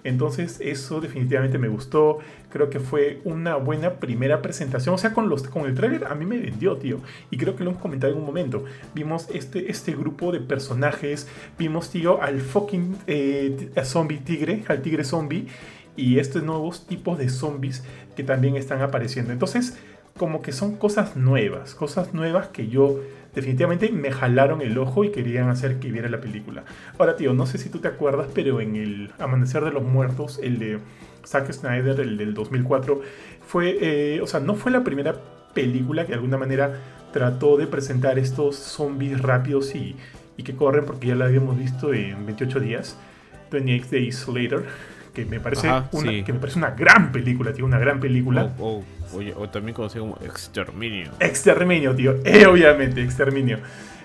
Entonces 0.04 0.58
eso 0.60 1.00
definitivamente 1.00 1.58
me 1.58 1.68
gustó. 1.68 2.18
Creo 2.50 2.70
que 2.70 2.80
fue 2.80 3.20
una 3.24 3.56
buena 3.56 3.94
primera 3.94 4.42
presentación. 4.42 4.94
O 4.94 4.98
sea, 4.98 5.12
con, 5.12 5.28
los, 5.28 5.44
con 5.44 5.66
el 5.66 5.74
trailer 5.74 6.06
a 6.06 6.14
mí 6.14 6.26
me 6.26 6.38
vendió, 6.38 6.76
tío. 6.76 7.00
Y 7.30 7.36
creo 7.36 7.56
que 7.56 7.64
lo 7.64 7.70
hemos 7.70 7.82
comentado 7.82 8.12
en 8.12 8.18
un 8.18 8.26
momento. 8.26 8.64
Vimos 8.94 9.28
este, 9.32 9.70
este 9.70 9.92
grupo 9.92 10.32
de 10.32 10.40
personajes. 10.40 11.28
Vimos, 11.58 11.90
tío, 11.90 12.20
al 12.22 12.40
fucking 12.40 12.96
eh, 13.06 13.70
zombie 13.84 14.18
tigre, 14.18 14.64
al 14.68 14.82
tigre 14.82 15.04
zombie. 15.04 15.46
Y 15.96 16.18
estos 16.18 16.42
nuevos 16.42 16.86
tipos 16.86 17.18
de 17.18 17.28
zombies 17.28 17.84
que 18.16 18.24
también 18.24 18.56
están 18.56 18.80
apareciendo. 18.82 19.32
Entonces, 19.32 19.78
como 20.16 20.42
que 20.42 20.52
son 20.52 20.76
cosas 20.76 21.16
nuevas. 21.16 21.74
Cosas 21.74 22.12
nuevas 22.12 22.48
que 22.48 22.68
yo 22.68 22.98
definitivamente 23.34 23.90
me 23.90 24.10
jalaron 24.10 24.60
el 24.60 24.76
ojo 24.78 25.04
y 25.04 25.10
querían 25.10 25.48
hacer 25.48 25.78
que 25.78 25.90
viera 25.90 26.08
la 26.08 26.20
película. 26.20 26.64
Ahora, 26.98 27.16
tío, 27.16 27.32
no 27.34 27.46
sé 27.46 27.58
si 27.58 27.68
tú 27.68 27.78
te 27.78 27.88
acuerdas, 27.88 28.28
pero 28.34 28.60
en 28.60 28.76
el 28.76 29.10
Amanecer 29.18 29.64
de 29.64 29.70
los 29.70 29.82
Muertos, 29.82 30.38
el 30.42 30.58
de 30.58 30.78
Zack 31.26 31.52
Snyder, 31.52 31.98
el 32.00 32.16
del 32.16 32.34
2004, 32.34 33.00
fue, 33.46 33.78
eh, 33.80 34.20
o 34.20 34.26
sea, 34.26 34.40
no 34.40 34.54
fue 34.54 34.70
la 34.70 34.84
primera 34.84 35.16
película 35.54 36.04
que 36.04 36.08
de 36.08 36.14
alguna 36.14 36.38
manera 36.38 36.78
trató 37.12 37.56
de 37.56 37.66
presentar 37.66 38.18
estos 38.18 38.56
zombies 38.56 39.20
rápidos 39.20 39.74
y, 39.74 39.96
y 40.36 40.42
que 40.42 40.54
corren 40.54 40.84
porque 40.84 41.08
ya 41.08 41.14
la 41.14 41.26
habíamos 41.26 41.58
visto 41.58 41.92
en 41.92 42.24
28 42.24 42.60
días, 42.60 42.96
28 43.50 43.88
Days 43.90 44.28
Later 44.28 44.64
que 45.12 45.26
me 45.26 45.40
parece, 45.40 45.68
una, 45.92 46.24
que 46.24 46.32
me 46.32 46.38
parece 46.38 46.58
una 46.58 46.70
gran 46.70 47.12
película, 47.12 47.52
tío, 47.52 47.66
una 47.66 47.78
gran 47.78 48.00
película. 48.00 48.50
O, 49.12 49.48
también 49.48 49.74
conocido 49.74 50.04
como 50.04 50.18
Exterminio. 50.24 51.12
Exterminio, 51.20 51.94
tío, 51.94 52.16
eh, 52.24 52.46
obviamente, 52.46 53.02
Exterminio. 53.02 53.58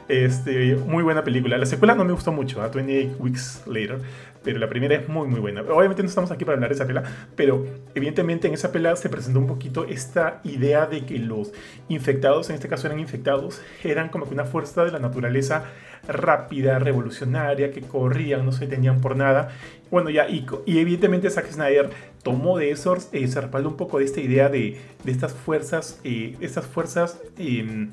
Este, 0.08 0.76
muy 0.76 1.04
buena 1.04 1.24
película. 1.24 1.58
La 1.58 1.66
secuela 1.66 1.94
no 1.94 2.06
me 2.06 2.14
gustó 2.14 2.32
mucho, 2.32 2.62
a 2.62 2.70
28 2.70 3.18
Weeks 3.20 3.64
Later, 3.68 4.00
pero 4.42 4.60
la 4.60 4.70
primera 4.70 4.96
es 4.96 5.10
muy, 5.10 5.28
muy 5.28 5.42
buena. 5.42 5.62
Obviamente 5.62 6.02
no 6.02 6.08
estamos 6.08 6.32
aquí 6.32 6.46
para 6.46 6.56
hablar 6.56 6.70
de 6.70 6.76
esa 6.76 6.88
pela, 6.88 7.04
pero 7.36 7.66
evidentemente 7.94 8.48
en 8.48 8.54
esa 8.54 8.72
pela 8.72 8.96
se 8.96 9.10
presentó 9.10 9.40
un 9.40 9.48
poquito 9.48 9.84
esta 9.84 10.40
idea 10.46 10.86
de 10.86 11.06
que 11.06 11.20
los 11.20 11.52
infectados, 11.90 12.50
en 12.50 12.56
este 12.56 12.70
caso 12.70 12.88
eran 12.88 13.00
infectados, 13.00 13.62
eran 13.84 14.08
como 14.08 14.26
que 14.26 14.34
una 14.34 14.46
fuerza 14.46 14.86
de 14.86 14.92
la 14.92 15.00
naturaleza 15.00 15.66
rápida, 16.08 16.80
revolucionaria, 16.80 17.72
que 17.72 17.82
corrían, 17.82 18.46
no 18.46 18.54
se 18.54 18.68
tenían 18.68 19.02
por 19.02 19.18
nada. 19.18 19.50
Bueno, 19.92 20.10
ya, 20.10 20.28
y, 20.30 20.46
evidentemente 20.66 21.30
Zack 21.30 21.52
Snyder 21.52 21.90
tomó 22.24 22.57
de 22.57 22.71
eso, 22.71 22.97
eh, 23.12 23.27
se 23.27 23.41
respaldó 23.41 23.69
un 23.69 23.77
poco 23.77 24.00
de 24.00 24.05
esta 24.05 24.21
idea 24.21 24.50
de, 24.50 24.79
de 25.03 25.12
estas 25.12 25.33
fuerzas, 25.33 26.00
eh, 26.03 26.36
estas 26.41 26.65
fuerzas... 26.65 27.19
Em, 27.38 27.91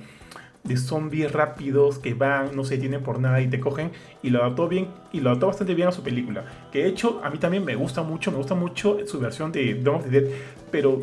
de 0.64 0.78
zombies 0.78 1.30
rápidos 1.30 1.98
que 1.98 2.14
van, 2.14 2.56
no 2.56 2.64
se 2.64 2.76
detienen 2.76 3.02
por 3.02 3.20
nada 3.20 3.40
y 3.42 3.48
te 3.48 3.60
cogen. 3.60 3.92
Y 4.22 4.30
lo 4.30 4.40
adaptó 4.40 4.66
bien, 4.66 4.88
y 5.12 5.20
lo 5.20 5.28
adaptó 5.28 5.48
bastante 5.48 5.74
bien 5.74 5.88
a 5.88 5.92
su 5.92 6.02
película. 6.02 6.46
Que 6.72 6.84
de 6.84 6.88
hecho, 6.88 7.20
a 7.22 7.28
mí 7.28 7.36
también 7.36 7.64
me 7.66 7.74
gusta 7.76 8.02
mucho, 8.02 8.30
me 8.30 8.38
gusta 8.38 8.54
mucho 8.54 8.96
su 9.06 9.20
versión 9.20 9.52
de 9.52 9.74
Dawn 9.74 9.96
of 9.96 10.04
the 10.04 10.20
Dead. 10.20 10.30
Pero 10.70 11.02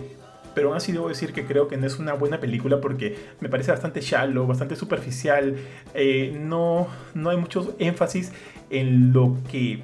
pero 0.53 0.67
aún 0.67 0.77
así 0.77 0.91
debo 0.91 1.07
decir 1.07 1.31
que 1.31 1.45
creo 1.45 1.67
que 1.67 1.77
no 1.77 1.87
es 1.87 1.97
una 1.97 2.13
buena 2.13 2.39
película 2.39 2.81
porque 2.81 3.15
me 3.39 3.49
parece 3.49 3.71
bastante 3.71 4.01
shallow, 4.01 4.45
bastante 4.45 4.75
superficial, 4.75 5.55
eh, 5.93 6.37
no, 6.37 6.87
no 7.13 7.29
hay 7.29 7.37
mucho 7.37 7.75
énfasis 7.79 8.33
en 8.69 9.13
lo 9.13 9.37
que 9.49 9.81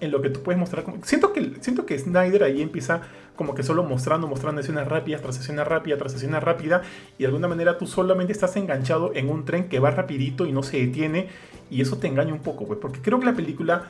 en 0.00 0.10
lo 0.10 0.22
que 0.22 0.30
tú 0.30 0.42
puedes 0.42 0.58
mostrar. 0.58 0.84
Siento 1.02 1.32
que, 1.32 1.52
siento 1.60 1.86
que 1.86 1.98
Snyder 1.98 2.44
ahí 2.44 2.62
empieza 2.62 3.02
como 3.36 3.54
que 3.54 3.62
solo 3.62 3.82
mostrando, 3.84 4.26
mostrando 4.26 4.60
escenas 4.60 4.88
rápidas, 4.88 5.22
tras 5.22 5.38
escena 5.38 5.64
rápida, 5.64 5.96
tras 5.98 6.14
escena 6.14 6.40
rápida, 6.40 6.82
y 7.18 7.22
de 7.22 7.26
alguna 7.26 7.48
manera 7.48 7.78
tú 7.78 7.86
solamente 7.86 8.32
estás 8.32 8.56
enganchado 8.56 9.12
en 9.14 9.28
un 9.28 9.44
tren 9.44 9.68
que 9.68 9.78
va 9.78 9.90
rapidito 9.90 10.46
y 10.46 10.52
no 10.52 10.62
se 10.62 10.78
detiene, 10.78 11.28
y 11.70 11.82
eso 11.82 11.98
te 11.98 12.06
engaña 12.06 12.32
un 12.32 12.40
poco, 12.40 12.66
pues, 12.66 12.78
porque 12.80 13.00
creo 13.00 13.20
que 13.20 13.26
la 13.26 13.34
película 13.34 13.84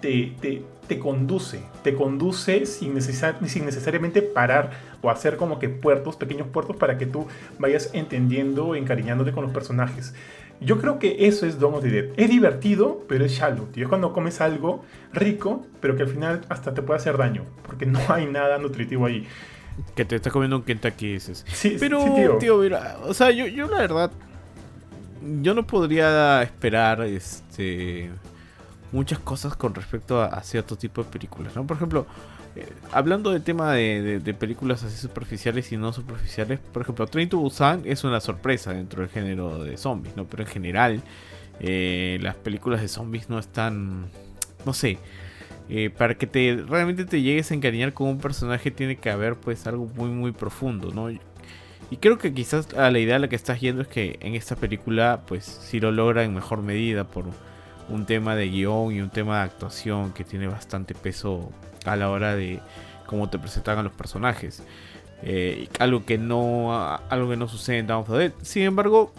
te, 0.00 0.34
te, 0.40 0.62
te 0.88 0.98
conduce, 0.98 1.62
te 1.82 1.94
conduce 1.94 2.66
sin, 2.66 3.00
sin 3.00 3.64
necesariamente 3.64 4.22
parar 4.22 4.70
o 5.00 5.10
hacer 5.10 5.36
como 5.36 5.58
que 5.58 5.68
puertos, 5.68 6.16
pequeños 6.16 6.48
puertos, 6.48 6.76
para 6.76 6.98
que 6.98 7.06
tú 7.06 7.26
vayas 7.58 7.90
entendiendo, 7.92 8.74
encariñándote 8.74 9.32
con 9.32 9.44
los 9.44 9.52
personajes. 9.52 10.14
Yo 10.64 10.80
creo 10.80 10.98
que 10.98 11.26
eso 11.26 11.46
es 11.46 11.58
Dawn 11.58 11.74
of 11.74 11.82
the 11.82 11.90
Dead. 11.90 12.04
Es 12.16 12.30
divertido, 12.30 13.04
pero 13.08 13.24
es 13.24 13.32
shallow, 13.32 13.66
tío. 13.66 13.84
Es 13.84 13.88
cuando 13.88 14.12
comes 14.12 14.40
algo 14.40 14.84
rico, 15.12 15.66
pero 15.80 15.96
que 15.96 16.02
al 16.02 16.08
final 16.08 16.42
hasta 16.48 16.74
te 16.74 16.82
puede 16.82 16.98
hacer 16.98 17.16
daño, 17.16 17.44
porque 17.66 17.86
no 17.86 18.00
hay 18.08 18.26
nada 18.26 18.58
nutritivo 18.58 19.06
ahí. 19.06 19.26
Que 19.94 20.04
te 20.04 20.16
estás 20.16 20.32
comiendo 20.32 20.56
un 20.56 20.62
Kentucky 20.62 21.14
dices. 21.14 21.44
Sí, 21.52 21.76
pero, 21.80 22.02
sí, 22.02 22.10
tío. 22.14 22.36
tío, 22.38 22.58
mira, 22.58 22.98
o 23.04 23.14
sea, 23.14 23.30
yo, 23.30 23.46
yo 23.46 23.66
la 23.68 23.78
verdad, 23.78 24.10
yo 25.40 25.54
no 25.54 25.66
podría 25.66 26.42
esperar, 26.42 27.02
este, 27.02 28.10
muchas 28.92 29.18
cosas 29.18 29.56
con 29.56 29.74
respecto 29.74 30.20
a, 30.20 30.26
a 30.26 30.42
cierto 30.42 30.76
tipo 30.76 31.02
de 31.02 31.10
películas, 31.10 31.56
¿no? 31.56 31.66
Por 31.66 31.76
ejemplo, 31.76 32.06
eh, 32.54 32.66
hablando 32.90 33.30
del 33.30 33.42
tema 33.42 33.72
de, 33.72 34.20
de, 34.20 34.34
películas 34.34 34.82
así 34.82 34.96
superficiales 34.96 35.72
y 35.72 35.76
no 35.78 35.92
superficiales, 35.92 36.60
por 36.60 36.82
ejemplo, 36.82 37.06
Train 37.06 37.28
to 37.28 37.38
Busan 37.38 37.82
es 37.84 38.04
una 38.04 38.20
sorpresa 38.20 38.72
dentro 38.72 39.00
del 39.00 39.10
género 39.10 39.64
de 39.64 39.76
zombies, 39.78 40.16
¿no? 40.16 40.26
Pero 40.26 40.42
en 40.42 40.48
general, 40.48 41.02
eh, 41.60 42.18
las 42.20 42.34
películas 42.36 42.82
de 42.82 42.88
zombies 42.88 43.30
no 43.30 43.38
están, 43.38 44.06
no 44.66 44.74
sé, 44.74 44.98
eh, 45.70 45.90
para 45.90 46.16
que 46.16 46.26
te 46.26 46.62
realmente 46.68 47.04
te 47.06 47.22
llegues 47.22 47.50
a 47.50 47.54
encariñar 47.54 47.94
con 47.94 48.08
un 48.08 48.18
personaje 48.18 48.70
tiene 48.70 48.96
que 48.96 49.10
haber 49.10 49.36
pues 49.36 49.66
algo 49.66 49.86
muy 49.86 50.10
muy 50.10 50.32
profundo, 50.32 50.90
¿no? 50.92 51.10
Y 51.10 51.96
creo 51.98 52.18
que 52.18 52.32
quizás 52.34 52.74
a 52.74 52.90
la 52.90 52.98
idea 52.98 53.16
a 53.16 53.18
la 53.18 53.28
que 53.28 53.36
estás 53.36 53.60
yendo 53.60 53.82
es 53.82 53.88
que 53.88 54.18
en 54.20 54.34
esta 54.34 54.56
película 54.56 55.22
pues 55.26 55.44
sí 55.44 55.80
lo 55.80 55.92
logra 55.92 56.24
en 56.24 56.34
mejor 56.34 56.62
medida 56.62 57.04
por 57.04 57.26
un 57.88 58.06
tema 58.06 58.34
de 58.34 58.48
guion 58.48 58.92
y 58.92 59.00
un 59.00 59.10
tema 59.10 59.38
de 59.38 59.44
actuación 59.44 60.12
que 60.12 60.24
tiene 60.24 60.46
bastante 60.48 60.94
peso 60.94 61.50
a 61.84 61.96
la 61.96 62.10
hora 62.10 62.34
de 62.34 62.60
cómo 63.06 63.28
te 63.28 63.38
presentan 63.38 63.78
a 63.78 63.82
los 63.82 63.92
personajes. 63.92 64.62
Eh, 65.24 65.68
algo 65.78 66.04
que 66.04 66.18
no 66.18 66.74
algo 67.08 67.30
que 67.30 67.36
no 67.36 67.46
sucede 67.46 67.78
en 67.78 67.86
Dawn 67.86 68.02
of 68.02 68.10
the 68.10 68.16
Dead. 68.16 68.32
Sin 68.42 68.62
embargo, 68.62 69.12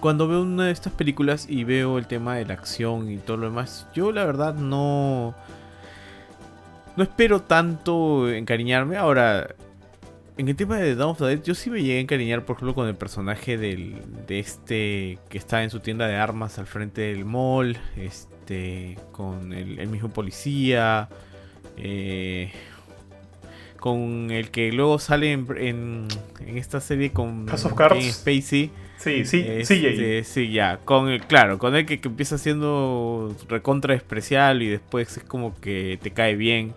cuando 0.00 0.28
veo 0.28 0.42
una 0.42 0.66
de 0.66 0.72
estas 0.72 0.92
películas 0.92 1.46
y 1.48 1.64
veo 1.64 1.98
el 1.98 2.06
tema 2.06 2.36
de 2.36 2.44
la 2.44 2.54
acción 2.54 3.10
y 3.10 3.16
todo 3.18 3.38
lo 3.38 3.46
demás, 3.46 3.86
yo 3.94 4.12
la 4.12 4.24
verdad 4.24 4.54
no 4.54 5.34
no 6.96 7.02
espero 7.02 7.40
tanto 7.40 8.30
encariñarme. 8.30 8.96
Ahora, 8.96 9.54
en 10.36 10.48
el 10.48 10.56
tema 10.56 10.76
de 10.76 10.94
Dawn 10.94 11.12
of 11.12 11.18
the 11.18 11.24
Dead, 11.24 11.42
yo 11.42 11.54
sí 11.54 11.70
me 11.70 11.80
llegué 11.80 11.98
a 11.98 12.00
encariñar, 12.00 12.44
por 12.44 12.56
ejemplo, 12.56 12.74
con 12.74 12.88
el 12.88 12.96
personaje 12.96 13.56
del, 13.56 14.02
de 14.26 14.40
este 14.40 15.18
que 15.28 15.38
está 15.38 15.62
en 15.62 15.70
su 15.70 15.80
tienda 15.80 16.06
de 16.06 16.16
armas 16.16 16.58
al 16.58 16.66
frente 16.66 17.02
del 17.02 17.24
mall, 17.24 17.78
este, 17.96 18.98
con 19.12 19.52
el, 19.52 19.78
el 19.78 19.88
mismo 19.88 20.10
policía. 20.10 21.08
Eh, 21.80 22.52
con 23.78 24.30
el 24.30 24.50
que 24.50 24.72
luego 24.72 24.98
sale 24.98 25.32
en, 25.32 25.46
en, 25.58 26.08
esta 26.56 26.80
serie 26.80 27.12
con 27.12 27.46
House 27.46 27.64
of 27.64 27.74
Cards. 27.74 28.04
Spacey. 28.04 28.70
Sí, 28.96 29.24
sí, 29.24 29.44
este, 29.46 30.24
sí, 30.24 30.50
ya. 30.50 30.78
Con 30.84 31.08
el, 31.08 31.22
claro, 31.22 31.58
con 31.58 31.76
el 31.76 31.86
que, 31.86 32.00
que, 32.00 32.08
empieza 32.08 32.36
siendo 32.36 33.34
recontra 33.48 33.94
especial 33.94 34.60
y 34.60 34.68
después 34.68 35.16
es 35.16 35.22
como 35.22 35.54
que 35.60 36.00
te 36.02 36.10
cae 36.10 36.34
bien, 36.34 36.74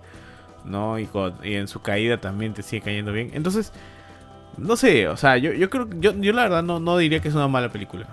¿no? 0.64 1.00
Y, 1.00 1.08
con, 1.08 1.34
y, 1.44 1.56
en 1.56 1.68
su 1.68 1.82
caída 1.82 2.18
también 2.18 2.54
te 2.54 2.62
sigue 2.62 2.84
cayendo 2.84 3.12
bien. 3.12 3.32
Entonces, 3.34 3.74
no 4.58 4.76
sé, 4.76 5.08
o 5.08 5.18
sea, 5.18 5.38
yo, 5.38 5.52
yo 5.54 5.72
creo 5.72 5.90
yo, 6.00 6.14
yo 6.22 6.32
la 6.34 6.44
verdad 6.44 6.62
no, 6.62 6.80
no 6.80 6.96
diría 7.00 7.22
que 7.22 7.30
es 7.30 7.34
una 7.34 7.48
mala 7.48 7.72
película. 7.72 8.08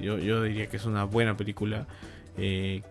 Yo, 0.00 0.18
yo 0.18 0.42
diría 0.42 0.68
que 0.68 0.76
es 0.76 0.84
una 0.84 1.04
buena 1.04 1.36
película. 1.36 1.86
Eh, 2.38 2.82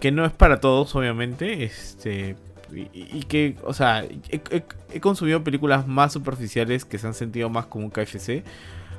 que 0.00 0.10
no 0.10 0.24
es 0.24 0.32
para 0.32 0.60
todos, 0.60 0.94
obviamente. 0.94 1.64
Este, 1.64 2.36
y, 2.72 3.22
que, 3.24 3.56
o 3.64 3.72
sea, 3.72 4.04
he, 4.30 5.00
consumido 5.00 5.42
películas 5.44 5.86
más 5.86 6.12
superficiales 6.12 6.84
que 6.84 6.98
se 6.98 7.06
han 7.06 7.14
sentido 7.14 7.48
más 7.48 7.66
como 7.66 7.84
un 7.84 7.90
KFC. 7.90 8.42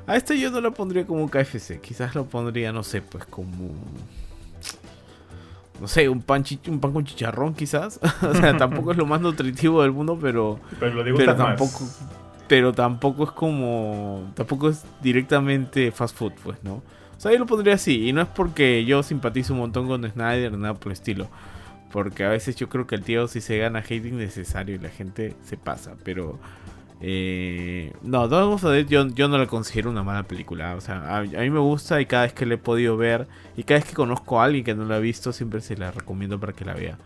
A 0.06 0.16
este 0.16 0.38
yo 0.38 0.50
no 0.50 0.60
lo 0.60 0.72
pondría 0.72 1.06
como 1.06 1.22
un 1.22 1.28
KFC. 1.28 1.80
Quizás 1.80 2.14
lo 2.14 2.24
pondría, 2.24 2.72
no 2.72 2.82
sé, 2.82 3.02
pues 3.02 3.24
como. 3.26 3.74
No 5.80 5.86
sé, 5.86 6.08
un 6.08 6.22
pan, 6.22 6.44
un 6.66 6.80
pan 6.80 6.92
con 6.92 7.04
chicharrón, 7.04 7.54
quizás. 7.54 8.00
o 8.22 8.34
sea, 8.34 8.56
tampoco 8.56 8.92
es 8.92 8.96
lo 8.96 9.06
más 9.06 9.20
nutritivo 9.20 9.82
del 9.82 9.92
mundo, 9.92 10.18
pero. 10.20 10.58
Pero, 10.80 11.04
pero 11.16 11.36
tampoco. 11.36 11.80
Pero 12.48 12.72
tampoco 12.72 13.24
es 13.24 13.30
como. 13.32 14.32
Tampoco 14.34 14.70
es 14.70 14.84
directamente 15.02 15.92
fast 15.92 16.16
food, 16.16 16.32
pues, 16.42 16.58
¿no? 16.64 16.82
O 17.18 17.20
sea, 17.20 17.32
yo 17.32 17.38
lo 17.38 17.46
pondría 17.46 17.74
así. 17.74 18.08
Y 18.08 18.12
no 18.12 18.22
es 18.22 18.28
porque 18.28 18.84
yo 18.84 19.02
simpatizo 19.02 19.52
un 19.52 19.60
montón 19.60 19.86
con 19.86 20.08
Snyder, 20.08 20.56
nada 20.56 20.74
por 20.74 20.86
el 20.90 20.92
estilo. 20.94 21.28
Porque 21.92 22.24
a 22.24 22.28
veces 22.28 22.56
yo 22.56 22.68
creo 22.68 22.86
que 22.86 22.94
el 22.94 23.02
tío 23.02 23.28
si 23.28 23.40
se 23.40 23.58
gana 23.58 23.78
hate 23.80 24.06
innecesario 24.06 24.74
y 24.74 24.78
la 24.78 24.90
gente 24.90 25.34
se 25.44 25.56
pasa. 25.56 25.94
Pero 26.04 26.38
eh, 27.00 27.92
no, 28.02 28.28
vamos 28.28 28.64
a 28.64 28.70
ver, 28.70 28.86
yo, 28.86 29.06
yo 29.08 29.28
no 29.28 29.38
la 29.38 29.46
considero 29.46 29.90
una 29.90 30.02
mala 30.02 30.24
película. 30.24 30.74
O 30.74 30.80
sea, 30.80 31.18
a, 31.18 31.22
mí 31.22 31.50
me 31.50 31.60
gusta 31.60 32.00
y 32.00 32.06
cada 32.06 32.24
vez 32.24 32.32
que 32.32 32.46
la 32.46 32.54
he 32.54 32.58
podido 32.58 32.96
ver 32.96 33.26
y 33.56 33.62
cada 33.62 33.80
vez 33.80 33.88
que 33.88 33.94
conozco 33.94 34.40
a 34.40 34.44
alguien 34.44 34.64
que 34.64 34.74
no 34.74 34.84
la 34.84 34.96
ha 34.96 35.00
visto, 35.00 35.32
siempre 35.32 35.60
se 35.60 35.76
la 35.76 35.90
recomiendo 35.90 36.38
para 36.38 36.52
que 36.52 36.64
la 36.64 36.74
vea. 36.74 36.98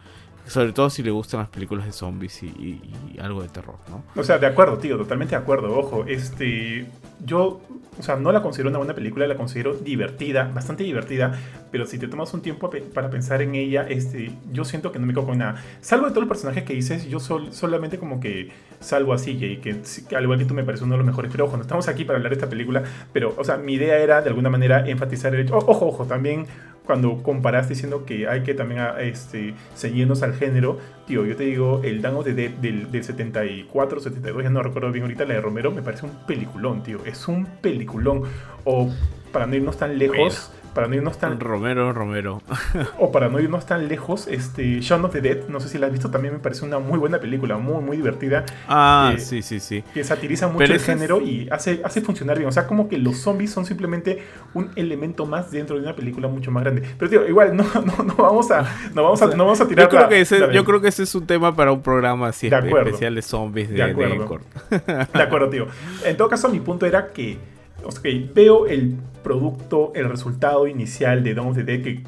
Sobre 0.47 0.73
todo 0.73 0.91
si 0.91 1.05
le 1.05 1.13
gustan 1.13 1.41
las 1.41 1.49
películas 1.51 1.87
de 1.87 1.93
zombies 1.93 2.43
y, 2.43 2.47
y, 2.47 3.19
algo 3.21 3.43
de 3.43 3.49
terror, 3.49 3.77
¿no? 3.89 4.03
O 4.21 4.25
sea, 4.25 4.39
de 4.39 4.47
acuerdo, 4.47 4.77
tío, 4.79 4.97
totalmente 4.97 5.37
de 5.37 5.41
acuerdo. 5.41 5.79
Ojo, 5.79 6.05
este. 6.07 6.87
Yo, 7.25 7.61
o 7.99 8.03
sea, 8.03 8.17
no 8.17 8.33
la 8.33 8.43
considero 8.43 8.71
una 8.71 8.79
buena 8.79 8.95
película, 8.95 9.27
la 9.27 9.37
considero 9.37 9.75
divertida, 9.75 10.51
bastante 10.55 10.83
divertida, 10.83 11.39
pero 11.71 11.87
si 11.87 11.99
te 11.99 12.09
tomas 12.09 12.33
un 12.33 12.41
tiempo 12.41 12.71
para 12.95 13.11
pensar 13.11 13.43
en 13.43 13.55
ella, 13.55 13.87
este, 13.89 14.31
yo 14.51 14.65
siento 14.65 14.93
que 14.93 14.99
no 14.99 15.07
me 15.07 15.13
con 15.13 15.39
nada. 15.39 15.63
Salvo 15.81 16.07
de 16.07 16.13
todos 16.13 16.23
los 16.23 16.29
personajes 16.29 16.65
que 16.65 16.73
dices, 16.73 17.07
yo 17.09 17.21
sol, 17.21 17.53
solamente 17.53 17.99
como 17.99 18.19
que 18.19 18.51
salvo 18.81 19.13
a 19.13 19.17
CJ, 19.17 19.61
que, 19.61 19.83
que 20.09 20.17
al 20.17 20.25
igual 20.25 20.39
que 20.39 20.47
tú 20.47 20.55
me 20.55 20.65
parece 20.65 20.85
uno 20.85 20.95
de 20.95 20.99
los 20.99 21.07
mejores. 21.07 21.31
Pero 21.31 21.45
ojo, 21.45 21.57
no 21.57 21.63
estamos 21.63 21.87
aquí 21.89 22.05
para 22.05 22.17
hablar 22.17 22.31
de 22.31 22.37
esta 22.37 22.49
película, 22.49 22.83
pero, 23.13 23.35
o 23.37 23.45
sea, 23.45 23.59
mi 23.59 23.75
idea 23.75 23.99
era 23.99 24.23
de 24.23 24.31
alguna 24.31 24.49
manera 24.49 24.89
enfatizar 24.89 25.35
el 25.35 25.43
hecho. 25.43 25.57
Ojo, 25.57 25.87
ojo, 25.87 26.07
también 26.07 26.47
cuando 26.87 27.23
comparas 27.23 27.69
diciendo 27.69 28.05
que 28.05 28.29
hay 28.29 28.43
que 28.43 28.55
también 28.55 28.83
este, 29.01 29.55
ceñirnos 29.77 30.23
al 30.23 30.35
género, 30.35 30.79
tío, 31.07 31.25
yo 31.25 31.37
te 31.37 31.45
digo, 31.45 31.81
el 31.85 32.03
Dan 32.03 32.15
of 32.17 32.25
the 32.25 32.35
Dead 32.35 32.51
del, 32.51 32.91
del 32.91 33.05
74, 33.05 34.01
72, 34.01 34.43
ya 34.43 34.51
no 34.51 34.63
recuerdo 34.63 34.91
bien 34.91 35.05
ahorita, 35.05 35.25
la 35.25 35.35
de 35.35 35.41
Romero, 35.41 35.71
me 35.71 35.83
parece 35.83 36.07
un 36.07 36.13
peliculón, 36.27 36.83
tío, 36.83 36.99
es 37.05 37.29
un 37.29 37.47
peliculón. 37.61 38.23
O 38.65 38.91
para 39.33 39.47
no 39.47 39.57
irnos 39.57 39.79
tan 39.79 39.99
lejos, 39.99 40.53
para 40.75 40.89
no 40.89 40.95
irnos 40.95 41.19
tan... 41.19 41.39
Romero, 41.39 41.93
Romero. 41.93 42.43
o 42.99 43.13
para 43.13 43.29
no 43.29 43.41
irnos 43.41 43.67
tan 43.67 43.89
lejos, 43.89 44.27
este, 44.27 44.81
Shaun 44.81 45.05
of 45.05 45.13
the 45.13 45.21
Dead, 45.21 45.49
no 45.49 45.61
sé 45.61 45.69
si 45.69 45.79
la 45.79 45.87
has 45.87 45.93
visto, 45.93 46.11
también 46.11 46.35
me 46.35 46.41
parece 46.41 46.65
una 46.65 46.79
muy 46.79 46.99
buena 46.99 47.19
película, 47.19 47.59
muy, 47.59 47.83
muy 47.83 47.97
divertida. 47.97 48.45
Ah, 48.69 49.13
eh, 49.15 49.21
sí, 49.21 49.43
sí, 49.43 49.61
sí. 49.61 49.85
Que 49.95 50.05
satiriza 50.05 50.49
mucho 50.49 50.59
Pero 50.59 50.75
el 50.75 50.81
género 50.81 51.21
es... 51.21 51.27
y 51.27 51.49
hace, 51.51 51.81
hace 51.85 52.01
funcionar 52.01 52.39
bien. 52.39 52.49
O 52.49 52.53
sea, 52.53 52.67
como 52.67 52.89
que 52.89 52.99
los 52.99 53.19
zombies 53.19 53.51
son 53.51 53.67
simplemente 53.67 54.23
un 54.55 54.71
elemento 54.77 55.27
más 55.27 55.51
dentro 55.51 55.77
de 55.77 55.83
una 55.83 55.95
película 55.95 56.29
mucho 56.29 56.51
más 56.51 56.63
grande. 56.63 56.83
Pero, 56.99 57.11
tío, 57.11 57.29
igual, 57.29 57.57
no, 57.57 57.65
no, 57.75 58.05
no 58.05 58.15
vamos 58.15 58.51
a, 58.51 58.63
no 58.95 59.03
vamos 59.03 59.23
a, 59.23 59.27
no 59.37 59.45
vamos 59.45 59.61
a 59.61 59.69
tirar... 59.69 59.87
Yo 59.87 59.91
creo, 59.91 60.03
la, 60.03 60.09
que 60.09 60.21
ese, 60.21 60.53
yo 60.53 60.65
creo 60.65 60.81
que 60.81 60.89
ese 60.89 61.03
es 61.03 61.15
un 61.15 61.27
tema 61.27 61.55
para 61.55 61.73
un 61.73 61.83
programa 61.83 62.29
así 62.29 62.49
de 62.49 62.57
acuerdo. 62.57 62.89
especial 62.89 63.15
de 63.15 63.23
zombies 63.23 63.69
de, 63.69 63.77
de 63.77 63.83
acuerdo. 63.83 64.41
De, 64.71 64.79
de 65.13 65.23
acuerdo, 65.23 65.49
tío. 65.49 65.67
En 66.05 66.17
todo 66.17 66.29
caso, 66.29 66.49
mi 66.49 66.61
punto 66.61 66.87
era 66.87 67.13
que 67.13 67.52
ok, 67.85 68.35
veo 68.35 68.67
el 68.67 68.97
producto, 69.23 69.93
el 69.95 70.09
resultado 70.09 70.67
inicial 70.67 71.23
de 71.23 71.35
Dawn 71.35 71.49
of 71.51 71.57
the 71.57 71.65
Dead, 71.65 71.83
que 71.83 72.03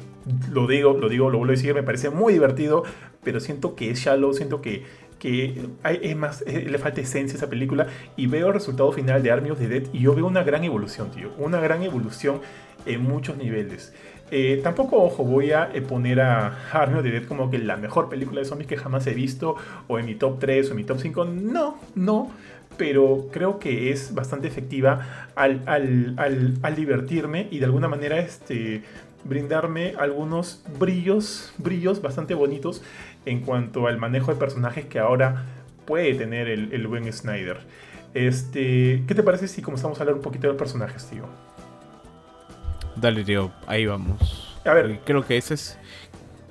lo 0.51 0.67
digo, 0.67 0.93
lo 0.93 1.09
digo, 1.09 1.29
lo 1.29 1.37
vuelvo 1.37 1.53
a 1.53 1.55
decir, 1.55 1.73
me 1.73 1.83
parece 1.83 2.09
muy 2.09 2.33
divertido, 2.33 2.83
pero 3.23 3.39
siento 3.39 3.75
que 3.75 3.91
es 3.91 3.99
shallow, 3.99 4.33
siento 4.33 4.61
que, 4.61 4.83
que 5.19 5.67
es 5.83 6.15
más, 6.15 6.43
es, 6.47 6.69
le 6.69 6.77
falta 6.77 7.01
esencia 7.01 7.35
a 7.35 7.37
esa 7.37 7.49
película, 7.49 7.87
y 8.15 8.27
veo 8.27 8.47
el 8.47 8.53
resultado 8.53 8.91
final 8.91 9.21
de 9.23 9.31
Army 9.31 9.51
of 9.51 9.59
the 9.59 9.67
Dead, 9.67 9.83
y 9.93 9.99
yo 9.99 10.15
veo 10.15 10.25
una 10.25 10.43
gran 10.43 10.63
evolución, 10.63 11.11
tío, 11.11 11.31
una 11.37 11.59
gran 11.59 11.83
evolución 11.83 12.41
en 12.85 13.03
muchos 13.03 13.37
niveles. 13.37 13.93
Eh, 14.31 14.59
tampoco, 14.63 15.03
ojo, 15.03 15.23
voy 15.23 15.51
a 15.51 15.69
eh, 15.71 15.81
poner 15.81 16.19
a 16.19 16.71
Army 16.71 16.97
of 16.97 17.03
the 17.03 17.11
Dead 17.11 17.25
como 17.25 17.51
que 17.51 17.59
la 17.59 17.77
mejor 17.77 18.09
película 18.09 18.41
de 18.41 18.45
zombies 18.45 18.67
que 18.67 18.77
jamás 18.77 19.05
he 19.05 19.13
visto, 19.13 19.55
o 19.87 19.99
en 19.99 20.05
mi 20.07 20.15
top 20.15 20.39
3, 20.39 20.67
o 20.67 20.71
en 20.71 20.77
mi 20.77 20.83
top 20.83 20.99
5, 20.99 21.25
no, 21.25 21.77
no, 21.93 22.31
pero 22.77 23.27
creo 23.31 23.59
que 23.59 23.91
es 23.91 24.13
bastante 24.13 24.47
efectiva 24.47 25.29
al, 25.35 25.61
al, 25.67 26.75
divertirme 26.75 27.47
y 27.51 27.59
de 27.59 27.65
alguna 27.65 27.87
manera 27.87 28.19
este, 28.19 28.83
brindarme 29.23 29.93
algunos 29.97 30.63
brillos, 30.79 31.53
brillos 31.57 32.01
bastante 32.01 32.33
bonitos 32.33 32.83
en 33.25 33.41
cuanto 33.41 33.87
al 33.87 33.97
manejo 33.97 34.33
de 34.33 34.39
personajes 34.39 34.85
que 34.85 34.99
ahora 34.99 35.45
puede 35.85 36.13
tener 36.15 36.47
el, 36.47 36.73
el 36.73 36.87
buen 36.87 37.11
Snyder. 37.11 37.59
Este, 38.13 39.03
¿Qué 39.07 39.13
te 39.13 39.23
parece 39.23 39.47
si 39.47 39.61
comenzamos 39.61 39.99
a 39.99 40.03
hablar 40.03 40.15
un 40.15 40.21
poquito 40.21 40.43
de 40.43 40.53
los 40.53 40.57
personajes, 40.57 41.05
tío? 41.09 41.25
Dale, 42.95 43.23
tío, 43.23 43.51
ahí 43.67 43.85
vamos. 43.85 44.57
A 44.63 44.73
ver. 44.73 45.01
Creo 45.03 45.25
que 45.25 45.37
esa 45.37 45.53
es 45.53 45.77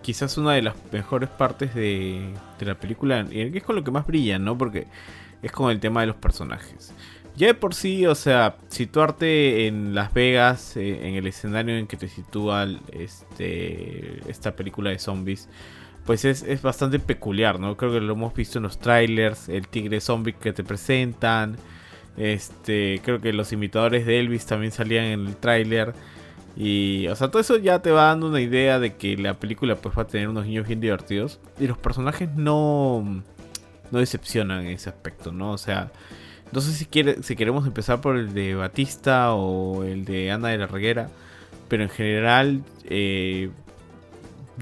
quizás 0.03 0.37
una 0.37 0.53
de 0.53 0.61
las 0.61 0.75
mejores 0.93 1.31
partes 1.31 1.75
de, 1.75 2.35
de 2.59 2.67
la 2.67 2.75
película, 2.75 3.27
y 3.31 3.57
es 3.57 3.63
con 3.63 3.75
lo 3.77 3.83
que 3.83 3.91
más 3.91 4.07
brilla, 4.07 4.39
¿no? 4.39 4.59
Porque 4.59 4.87
es 5.45 5.53
con 5.53 5.71
el 5.71 5.79
tema 5.79 6.01
de 6.01 6.09
los 6.09 6.17
personajes. 6.17 6.93
Ya 7.37 7.49
de 7.49 7.55
por 7.55 7.75
sí, 7.75 8.07
o 8.07 8.15
sea, 8.15 8.57
situarte 8.69 9.67
en 9.67 9.95
Las 9.95 10.15
Vegas, 10.15 10.77
eh, 10.77 11.09
en 11.09 11.17
el 11.17 11.27
escenario 11.27 11.77
en 11.77 11.87
que 11.87 11.97
te 11.97 12.09
sitúa 12.09 12.67
este, 12.93 14.21
esta 14.31 14.55
película 14.55 14.91
de 14.91 14.99
zombies, 14.99 15.49
pues 16.07 16.25
es, 16.25 16.43
es, 16.43 16.63
bastante 16.63 16.99
peculiar, 16.99 17.59
¿no? 17.59 17.77
Creo 17.77 17.93
que 17.93 18.01
lo 18.01 18.13
hemos 18.13 18.35
visto 18.35 18.59
en 18.59 18.65
los 18.65 18.79
trailers, 18.79 19.49
el 19.49 19.67
tigre 19.69 20.01
zombie 20.01 20.35
que 20.35 20.53
te 20.53 20.63
presentan, 20.63 21.57
este, 22.17 23.01
creo 23.05 23.21
que 23.21 23.33
los 23.33 23.53
imitadores 23.53 24.07
de 24.07 24.21
Elvis 24.21 24.47
también 24.47 24.73
salían 24.73 25.05
en 25.05 25.27
el 25.27 25.37
trailer. 25.37 25.95
Y, 26.57 27.09
o 27.09 27.17
sea, 27.17 27.29
todo 27.29 27.41
eso 27.41 27.57
ya 27.59 27.81
te 27.81 27.91
va 27.91 28.05
dando 28.05 28.29
una 28.29 28.41
idea 28.41 28.79
de 28.79 28.95
que 28.95 29.17
la 29.17 29.35
película 29.35 29.75
pues 29.75 29.97
va 29.99 30.03
a 30.03 30.07
tener 30.07 30.29
unos 30.29 30.47
niños 30.47 30.67
bien 30.67 30.81
divertidos. 30.81 31.41
Y 31.59 31.67
los 31.67 31.79
personajes 31.79 32.31
no, 32.37 33.23
no 33.91 33.99
decepcionan 33.99 34.63
en 34.63 34.69
ese 34.69 34.91
aspecto, 34.91 35.33
¿no? 35.33 35.53
O 35.53 35.59
sea, 35.59 35.91
no 36.53 36.61
sé 36.61 36.73
si, 36.73 36.87
quiere, 36.87 37.23
si 37.23 37.37
queremos 37.37 37.67
empezar 37.67 38.01
por 38.01 38.17
el 38.17 38.33
de 38.35 38.55
Batista 38.55 39.35
o 39.35 39.85
el 39.85 40.05
de 40.05 40.31
Ana 40.31 40.49
de 40.49 40.59
la 40.59 40.67
Reguera. 40.67 41.09
Pero 41.69 41.83
en 41.83 41.89
general, 41.89 42.63
eh, 42.85 43.51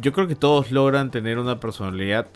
yo 0.01 0.13
creo 0.13 0.29
que 0.29 0.37
todos 0.37 0.71
logran 0.71 1.11
tener 1.11 1.39
una 1.39 1.61
personalidad, 1.61 2.27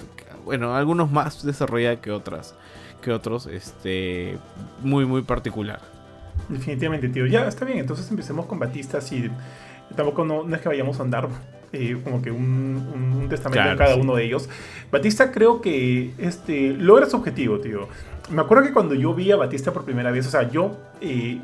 bueno, 0.45 0.75
algunos 0.75 1.11
más 1.11 1.45
desarrollada 1.45 2.01
que 2.01 2.11
otras, 2.11 2.55
que 3.01 3.13
otros, 3.13 3.47
este, 3.47 4.39
muy, 4.83 5.07
muy 5.07 5.23
particular. 5.23 5.81
Definitivamente, 6.49 7.09
tío. 7.09 7.27
Ya, 7.27 7.47
está 7.47 7.65
bien. 7.65 7.79
Entonces 7.79 8.11
empecemos 8.11 8.47
con 8.47 8.59
Batista. 8.59 8.99
Así, 8.99 9.31
tampoco 9.95 10.25
no, 10.25 10.55
es 10.55 10.61
que 10.61 10.69
vayamos 10.69 11.01
a 11.01 11.03
andar 11.03 11.29
eh, 11.73 11.97
como 12.03 12.23
que 12.23 12.31
un, 12.31 13.27
testamento 13.29 13.71
en 13.71 13.77
cada 13.77 13.97
uno 13.97 14.15
de 14.15 14.25
ellos. 14.25 14.49
Batista 14.91 15.33
creo 15.33 15.61
que 15.61 16.13
este, 16.19 16.73
logra 16.75 17.07
su 17.07 17.17
objetivo, 17.17 17.59
tío. 17.59 17.89
Me 18.31 18.43
acuerdo 18.43 18.65
que 18.65 18.73
cuando 18.73 18.95
yo 18.95 19.15
vi 19.15 19.33
a 19.33 19.37
Batista 19.37 19.73
por 19.73 19.85
primera 19.85 20.11
vez, 20.11 20.27
o 20.27 20.31
sea, 20.31 20.49
yo 20.49 20.77
eh, 21.01 21.41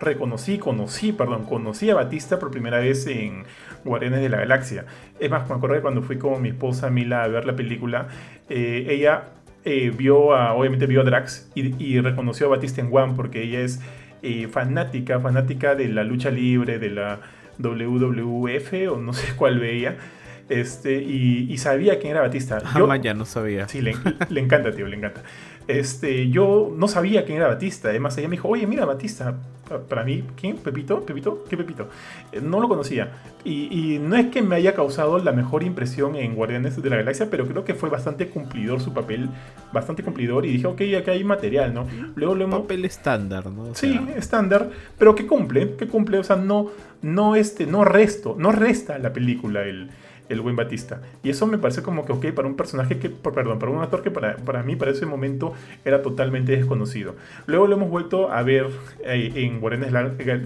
reconocí, 0.00 0.58
conocí, 0.58 1.12
perdón, 1.12 1.44
conocí 1.44 1.88
a 1.90 1.94
Batista 1.94 2.38
por 2.38 2.50
primera 2.50 2.78
vez 2.78 3.06
en 3.06 3.44
Guardianes 3.84 4.20
de 4.20 4.28
la 4.28 4.38
Galaxia. 4.38 4.84
Es 5.18 5.30
más, 5.30 5.48
me 5.48 5.56
acuerdo 5.56 5.76
que 5.76 5.82
cuando 5.82 6.02
fui 6.02 6.18
con 6.18 6.42
mi 6.42 6.50
esposa 6.50 6.90
Mila 6.90 7.24
a 7.24 7.28
ver 7.28 7.46
la 7.46 7.56
película, 7.56 8.08
eh, 8.48 8.86
ella 8.88 9.30
vio 9.96 10.34
a, 10.34 10.54
obviamente 10.54 10.86
vio 10.86 11.02
a 11.02 11.04
Drax 11.04 11.50
y, 11.54 11.82
y 11.82 12.00
reconoció 12.00 12.46
a 12.46 12.50
Batista 12.50 12.80
en 12.80 12.88
One 12.92 13.12
porque 13.14 13.42
ella 13.42 13.60
es 13.60 13.80
eh, 14.24 14.46
fanática, 14.46 15.18
fanática 15.18 15.74
de 15.74 15.88
la 15.88 16.04
lucha 16.04 16.30
libre, 16.30 16.78
de 16.78 16.90
la 16.90 17.18
WWF 17.58 18.92
o 18.92 18.96
no 18.98 19.12
sé 19.12 19.34
cuál 19.36 19.58
veía. 19.58 19.96
Este, 20.48 21.02
y, 21.02 21.56
sabía 21.56 21.98
quién 21.98 22.12
era 22.12 22.20
Batista. 22.20 22.58
Yo, 22.76 22.94
ya 22.96 23.14
no 23.14 23.24
sabía. 23.24 23.68
Sí, 23.68 23.80
le, 23.80 23.94
le, 24.28 24.40
encanta, 24.40 24.72
tío, 24.72 24.86
le 24.86 24.96
encanta. 24.96 25.22
Este, 25.68 26.28
yo 26.28 26.72
no 26.76 26.88
sabía 26.88 27.24
quién 27.24 27.38
era 27.38 27.48
Batista. 27.48 27.88
Además, 27.88 28.18
ella 28.18 28.28
me 28.28 28.36
dijo, 28.36 28.48
oye, 28.48 28.66
mira, 28.66 28.84
Batista. 28.84 29.34
Para 29.88 30.04
mí, 30.04 30.24
¿quién? 30.38 30.58
¿Pepito? 30.58 31.00
¿Pepito? 31.00 31.44
¿Qué 31.48 31.56
Pepito? 31.56 31.88
Eh, 32.32 32.40
no 32.42 32.60
lo 32.60 32.68
conocía. 32.68 33.12
Y, 33.44 33.98
no 34.00 34.16
es 34.16 34.26
que 34.26 34.42
me 34.42 34.56
haya 34.56 34.74
causado 34.74 35.18
la 35.18 35.32
mejor 35.32 35.62
impresión 35.62 36.16
en 36.16 36.34
Guardianes 36.34 36.82
de 36.82 36.90
la 36.90 36.96
Galaxia, 36.96 37.28
pero 37.30 37.46
creo 37.46 37.64
que 37.64 37.74
fue 37.74 37.88
bastante 37.88 38.28
cumplidor 38.28 38.80
su 38.80 38.92
papel. 38.92 39.30
Bastante 39.72 40.02
cumplidor. 40.02 40.44
Y 40.44 40.52
dije, 40.52 40.66
ok, 40.66 40.82
acá 41.00 41.12
hay 41.12 41.24
material, 41.24 41.72
¿no? 41.72 41.86
Luego 42.16 42.34
lo 42.34 42.50
Papel 42.50 42.84
estándar, 42.84 43.46
¿no? 43.46 43.74
sí, 43.74 43.98
estándar. 44.16 44.68
Pero 44.98 45.14
que 45.14 45.26
cumple, 45.26 45.76
que 45.76 45.86
cumple. 45.86 46.18
O 46.18 46.24
sea, 46.24 46.36
no, 46.36 46.70
no, 47.02 47.36
este, 47.36 47.66
no 47.66 47.84
resto, 47.84 48.36
no 48.38 48.52
resta 48.52 48.98
la 48.98 49.12
película 49.12 49.62
el 49.62 49.90
el 50.32 50.40
buen 50.40 50.56
Batista. 50.56 51.00
Y 51.22 51.30
eso 51.30 51.46
me 51.46 51.58
parece 51.58 51.82
como 51.82 52.04
que, 52.04 52.12
ok, 52.12 52.26
para 52.32 52.48
un 52.48 52.56
personaje 52.56 52.98
que, 52.98 53.08
perdón, 53.08 53.58
para 53.58 53.70
un 53.70 53.82
actor 53.82 54.02
que 54.02 54.10
para, 54.10 54.36
para 54.36 54.62
mí, 54.62 54.76
para 54.76 54.90
ese 54.90 55.06
momento, 55.06 55.54
era 55.84 56.02
totalmente 56.02 56.52
desconocido. 56.56 57.14
Luego 57.46 57.66
lo 57.66 57.76
hemos 57.76 57.90
vuelto 57.90 58.32
a 58.32 58.42
ver 58.42 58.66
eh, 59.04 59.32
en 59.34 59.60
Guardianes 59.60 59.92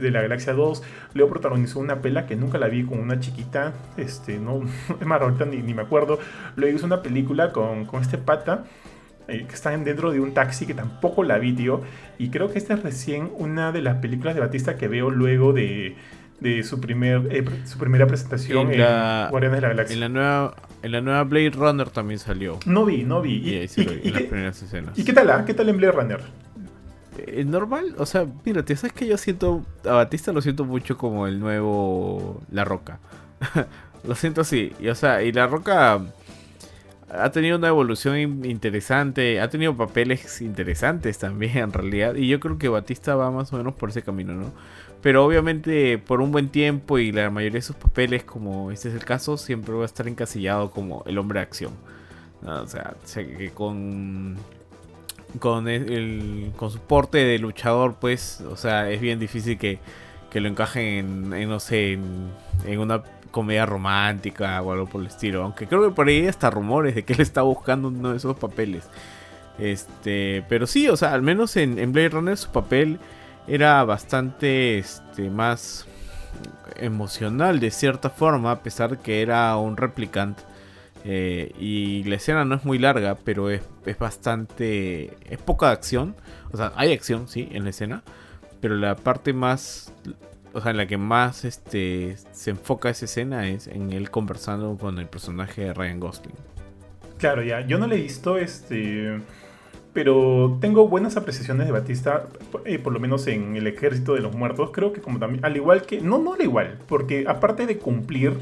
de 0.01 0.11
la 0.11 0.23
Galaxia 0.23 0.53
2. 0.53 0.83
Luego 1.15 1.31
protagonizó 1.31 1.79
una 1.79 2.03
pela 2.03 2.27
que 2.27 2.37
nunca 2.37 2.59
la 2.59 2.69
vi 2.69 2.85
con 2.85 2.99
una 2.99 3.21
chiquita, 3.21 3.73
este, 3.97 4.39
no, 4.39 4.63
es 5.01 5.07
más, 5.07 5.21
ahorita 5.21 5.45
ni, 5.45 5.63
me 5.75 5.83
acuerdo. 5.83 6.19
Luego 6.57 6.77
hizo 6.77 6.87
una 6.87 7.03
película 7.03 7.53
con, 7.53 7.87
con 7.87 8.03
este 8.03 8.19
pata. 8.19 8.65
Eh, 9.29 9.45
que 9.49 9.55
están 9.57 9.83
dentro 9.83 10.13
de 10.13 10.21
un 10.21 10.35
taxi 10.35 10.67
que 10.67 10.75
tampoco 10.75 11.25
la 11.25 11.39
vi, 11.39 11.53
tío. 11.53 11.81
Y 12.17 12.31
creo 12.31 12.49
que 12.53 12.59
esta 12.59 12.75
es 12.75 12.85
recién 12.85 13.33
una 13.37 13.73
de 13.73 13.83
las 13.83 13.97
películas 13.97 14.37
de 14.37 14.41
Batista 14.41 14.77
que 14.77 14.87
veo 14.87 15.11
luego 15.11 15.53
de, 15.53 15.97
de 16.41 16.63
su, 16.63 16.81
primer, 16.81 17.29
eh, 17.31 17.45
su 17.65 17.79
primera 17.79 18.07
presentación 18.07 18.73
en, 18.73 18.81
Guardianes 19.31 19.57
de 19.57 19.61
la 19.61 19.69
Galaxia. 19.69 19.95
En 19.95 20.01
la, 20.01 20.09
nueva, 20.09 20.55
en 20.83 20.93
la 20.93 21.01
nueva 21.01 21.25
Blade 21.25 21.51
Runner 21.51 21.89
también 21.91 22.19
salió. 22.19 22.59
No 22.67 22.85
vi, 22.85 23.05
no 23.05 23.23
vi. 23.23 23.37
Y, 23.37 23.55
y, 23.55 24.01
y, 24.03 24.11
las 24.11 24.23
primeras 24.23 24.63
escenas. 24.63 24.99
¿Y 24.99 25.05
qué 25.05 25.13
tal, 25.13 25.31
ah? 25.31 25.45
¿Qué 25.47 25.55
tal 25.55 25.69
en 25.69 25.77
Blade 25.79 25.93
Runner? 25.93 26.21
¿Es 27.19 27.39
eh, 27.39 27.45
normal? 27.45 27.95
O 27.99 28.07
sea, 28.07 28.27
mira, 28.45 28.63
¿sabes 28.67 28.93
que 28.93 29.07
yo 29.07 29.17
siento 29.17 29.65
a 29.85 29.93
Batista 29.93 30.33
lo 30.33 30.43
siento 30.43 30.65
mucho 30.65 30.97
como 30.97 31.27
el 31.27 31.41
nuevo 31.41 32.41
La 32.51 32.65
Roca? 32.65 32.99
lo 34.07 34.15
siento 34.15 34.43
así. 34.43 34.73
Y, 34.81 34.89
o 34.89 34.95
sea, 34.95 35.23
y 35.23 35.33
La 35.33 35.47
Roca 35.47 36.03
ha 37.09 37.31
tenido 37.31 37.57
una 37.57 37.69
evolución 37.69 38.45
interesante, 38.45 39.41
ha 39.41 39.49
tenido 39.49 39.77
papeles 39.77 40.41
interesantes 40.43 41.19
también 41.19 41.57
en 41.57 41.73
realidad. 41.73 42.15
Y 42.17 42.29
yo 42.29 42.41
creo 42.41 42.59
que 42.59 42.69
Batista 42.69 43.15
va 43.15 43.31
más 43.31 43.53
o 43.53 43.57
menos 43.57 43.75
por 43.75 43.91
ese 43.91 44.03
camino, 44.03 44.35
¿no? 44.35 44.53
Pero 45.07 45.25
obviamente 45.25 45.99
por 45.99 46.21
un 46.21 46.33
buen 46.33 46.49
tiempo 46.49 46.99
y 46.99 47.13
la 47.13 47.31
mayoría 47.31 47.59
de 47.59 47.63
sus 47.63 47.77
papeles, 47.77 48.25
como 48.25 48.73
este 48.73 48.89
es 48.89 48.95
el 48.97 49.05
caso, 49.05 49.37
siempre 49.37 49.73
va 49.73 49.83
a 49.83 49.87
estar 49.87 50.09
encasillado 50.09 50.73
como 50.73 51.05
el 51.07 51.17
hombre 51.19 51.39
de 51.39 51.45
acción. 51.45 51.71
O 52.45 52.67
sea, 52.67 52.97
que 53.15 53.53
con 53.53 54.37
con 55.39 55.69
el, 55.69 56.51
con 56.57 56.73
su 56.73 56.81
porte 56.81 57.19
de 57.19 57.39
luchador, 57.39 57.95
pues, 58.01 58.41
o 58.51 58.57
sea, 58.57 58.91
es 58.91 59.01
bien 59.01 59.21
difícil 59.21 59.57
que, 59.59 59.79
que 60.29 60.41
lo 60.41 60.49
encajen 60.49 61.33
en, 61.33 61.49
no 61.49 61.61
sé, 61.61 61.93
en, 61.93 62.81
una 62.81 63.05
comedia 63.31 63.65
romántica 63.65 64.61
o 64.61 64.73
algo 64.73 64.87
por 64.87 65.03
el 65.03 65.07
estilo. 65.07 65.45
Aunque 65.45 65.69
creo 65.69 65.89
que 65.89 65.95
por 65.95 66.09
ahí 66.09 66.23
hay 66.23 66.27
hasta 66.27 66.51
rumores 66.51 66.97
de 66.97 67.05
que 67.05 67.13
él 67.13 67.21
está 67.21 67.43
buscando 67.43 67.87
uno 67.87 68.11
de 68.11 68.17
esos 68.17 68.37
papeles. 68.37 68.83
Este, 69.57 70.45
pero 70.49 70.67
sí, 70.67 70.89
o 70.89 70.97
sea, 70.97 71.13
al 71.13 71.23
menos 71.23 71.57
en, 71.57 71.79
en 71.79 71.93
Blade 71.93 72.09
Runner 72.09 72.37
su 72.37 72.51
papel 72.51 72.99
era 73.47 73.85
bastante 73.85 74.79
este, 74.79 75.31
más 75.31 75.87
emocional 76.77 77.61
de 77.61 77.71
cierta 77.71 78.11
forma, 78.11 78.51
a 78.51 78.63
pesar 78.63 78.99
que 78.99 79.23
era 79.23 79.57
un 79.57 79.77
replicante. 79.77 80.43
Eh, 81.05 81.53
y 81.59 82.03
la 82.05 82.17
escena 82.17 82.45
no 82.45 82.57
es 82.57 82.65
muy 82.65 82.79
larga, 82.79 83.15
pero 83.15 83.49
es, 83.51 83.63
es, 83.85 83.99
bastante. 83.99 85.17
Es 85.31 85.39
poca 85.39 85.71
acción. 85.71 86.17
O 86.53 86.57
sea, 86.57 86.73
hay 86.75 86.93
acción, 86.93 87.29
sí, 87.29 87.49
en 87.53 87.65
la 87.65 87.71
escena. 87.71 88.03
Pero 88.61 88.75
la 88.77 88.97
parte 88.97 89.33
más. 89.33 89.93
O 90.53 90.61
sea, 90.61 90.71
en 90.71 90.79
la 90.79 90.87
que 90.87 90.97
más 90.97 91.45
este, 91.45 92.17
se 92.33 92.51
enfoca 92.51 92.89
esa 92.89 93.05
escena 93.05 93.47
es 93.47 93.67
en 93.69 93.93
él 93.93 94.11
conversando 94.11 94.77
con 94.79 94.99
el 94.99 95.07
personaje 95.07 95.63
de 95.63 95.75
Ryan 95.75 96.01
Gosling. 96.01 96.35
Claro, 97.19 97.43
ya. 97.43 97.61
Yo 97.61 97.79
no 97.79 97.87
le 97.87 97.97
he 97.97 98.01
visto 98.01 98.39
este 98.39 99.21
pero 99.97 100.59
tengo 100.61 100.89
buenas 100.89 101.17
apreciaciones 101.17 101.65
de 101.65 101.73
Batista, 101.73 102.27
eh, 102.67 102.79
por 102.79 102.93
lo 102.93 103.01
menos 103.01 103.27
en 103.29 103.57
El 103.57 103.67
Ejército 103.67 104.13
de 104.13 104.21
los 104.21 104.35
Muertos. 104.35 104.69
Creo 104.71 104.93
que 104.93 105.01
como 105.01 105.19
también, 105.19 105.43
al 105.43 105.57
igual 105.57 105.87
que, 105.87 106.03
no, 106.03 106.19
no 106.19 106.35
al 106.35 106.43
igual, 106.43 106.77
porque 106.87 107.25
aparte 107.27 107.65
de 107.65 107.79
cumplir 107.79 108.35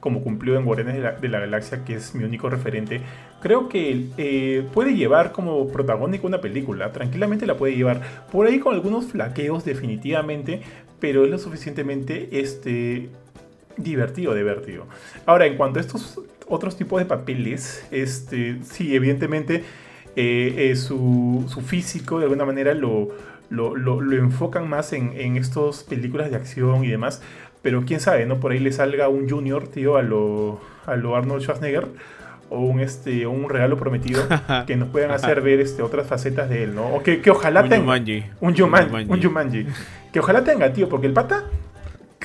como 0.00 0.22
cumplió 0.22 0.58
en 0.58 0.66
Guardianes 0.66 0.96
de 1.22 1.28
la, 1.30 1.40
Galaxia, 1.40 1.82
que 1.82 1.94
es 1.94 2.14
mi 2.14 2.24
único 2.24 2.50
referente, 2.50 3.00
creo 3.40 3.70
que 3.70 4.08
eh, 4.18 4.66
puede 4.74 4.96
llevar 4.96 5.32
como 5.32 5.68
protagónico 5.68 6.26
una 6.26 6.42
película, 6.42 6.92
tranquilamente 6.92 7.46
la 7.46 7.56
puede 7.56 7.74
llevar, 7.74 8.02
por 8.30 8.46
ahí 8.46 8.58
con 8.58 8.74
algunos 8.74 9.06
flaqueos 9.06 9.64
definitivamente, 9.64 10.60
pero 11.00 11.24
es 11.24 11.30
lo 11.30 11.38
suficientemente 11.38 12.38
este, 12.38 13.08
divertido 13.78 14.34
de 14.34 14.42
ver, 14.42 14.60
tío. 14.60 14.84
Ahora, 15.24 15.46
en 15.46 15.56
cuanto 15.56 15.78
a 15.78 15.80
estos 15.80 16.20
otros 16.46 16.76
tipos 16.76 17.00
de 17.00 17.06
papeles, 17.06 17.86
este, 17.90 18.58
sí, 18.62 18.94
evidentemente 18.94 19.64
eh, 20.20 20.70
eh, 20.72 20.74
su, 20.74 21.46
físico 21.64 22.18
de 22.18 22.24
alguna 22.24 22.44
manera 22.44 22.74
lo, 22.74 23.10
lo, 23.50 24.12
enfocan 24.12 24.68
más 24.68 24.92
en, 24.92 25.12
en 25.14 25.36
estas 25.36 25.84
películas 25.84 26.32
de 26.32 26.36
acción 26.36 26.84
y 26.84 26.88
demás. 26.88 27.22
Pero 27.62 27.84
quién 27.86 28.00
sabe, 28.00 28.26
¿no? 28.26 28.40
Por 28.40 28.50
ahí 28.50 28.58
le 28.58 28.72
salga 28.72 29.08
un 29.08 29.30
junior, 29.30 29.68
tío, 29.68 29.96
a 29.96 30.02
lo, 30.02 30.60
a 30.86 30.96
lo 30.96 31.14
Arnold 31.14 31.42
Schwarzenegger. 31.42 31.86
o 32.50 32.58
un, 32.58 32.80
este, 32.80 33.28
un 33.28 33.48
regalo 33.48 33.76
prometido 33.76 34.22
que 34.66 34.74
nos 34.74 34.88
puedan 34.88 35.12
hacer 35.12 35.40
ver 35.42 35.60
este, 35.60 35.82
otras 35.82 36.08
facetas 36.08 36.50
de 36.50 36.64
él, 36.64 36.74
¿no? 36.74 36.88
O 36.96 37.02
que, 37.04 37.20
que 37.20 37.30
ojalá 37.30 37.62
Un 37.62 37.68
tenga. 37.68 38.24
Un 38.40 38.56
Jumanji. 38.56 39.04
Un 39.08 39.22
Jumanji. 39.22 39.66
Que 40.12 40.18
ojalá 40.18 40.42
tenga, 40.42 40.72
tío, 40.72 40.88
porque 40.88 41.06
el 41.06 41.12
pata. 41.12 41.44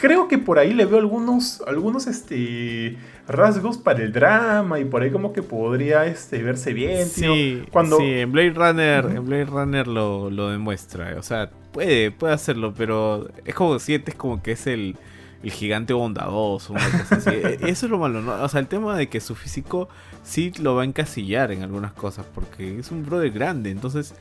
Creo 0.03 0.27
que 0.27 0.37
por 0.37 0.59
ahí 0.59 0.73
le 0.73 0.83
veo 0.85 0.99
algunos, 0.99 1.63
algunos 1.65 2.07
este, 2.07 2.97
rasgos 3.25 3.77
para 3.77 4.03
el 4.03 4.11
drama 4.11 4.77
y 4.81 4.83
por 4.83 5.01
ahí 5.01 5.09
como 5.11 5.31
que 5.31 5.41
podría 5.41 6.05
este, 6.05 6.43
verse 6.43 6.73
bien, 6.73 7.07
tío. 7.09 7.33
Sí, 7.33 7.63
Cuando, 7.71 7.95
sí, 7.99 8.03
en 8.19 8.33
Blade 8.33 8.49
Runner, 8.49 9.05
en 9.15 9.25
Blade 9.25 9.45
Runner 9.45 9.87
lo, 9.87 10.29
lo 10.29 10.49
demuestra. 10.49 11.15
O 11.17 11.23
sea, 11.23 11.49
puede, 11.71 12.11
puede 12.11 12.33
hacerlo, 12.33 12.73
pero 12.77 13.29
es 13.45 13.55
como 13.55 13.79
sientes 13.79 14.13
como 14.13 14.43
que 14.43 14.51
es 14.51 14.67
el, 14.67 14.97
el 15.41 15.51
gigante 15.51 15.93
bondadoso, 15.93 16.73
una 16.73 16.83
cosa 16.91 17.15
así. 17.15 17.29
E- 17.33 17.59
Eso 17.61 17.85
es 17.85 17.89
lo 17.89 17.97
malo, 17.97 18.21
¿no? 18.21 18.33
O 18.43 18.49
sea, 18.49 18.59
el 18.59 18.67
tema 18.67 18.97
de 18.97 19.07
que 19.07 19.21
su 19.21 19.35
físico 19.35 19.87
sí 20.21 20.51
lo 20.59 20.75
va 20.75 20.81
a 20.81 20.85
encasillar 20.85 21.53
en 21.53 21.63
algunas 21.63 21.93
cosas, 21.93 22.25
porque 22.35 22.77
es 22.77 22.91
un 22.91 23.05
brother 23.05 23.31
grande, 23.31 23.71
entonces 23.71 24.15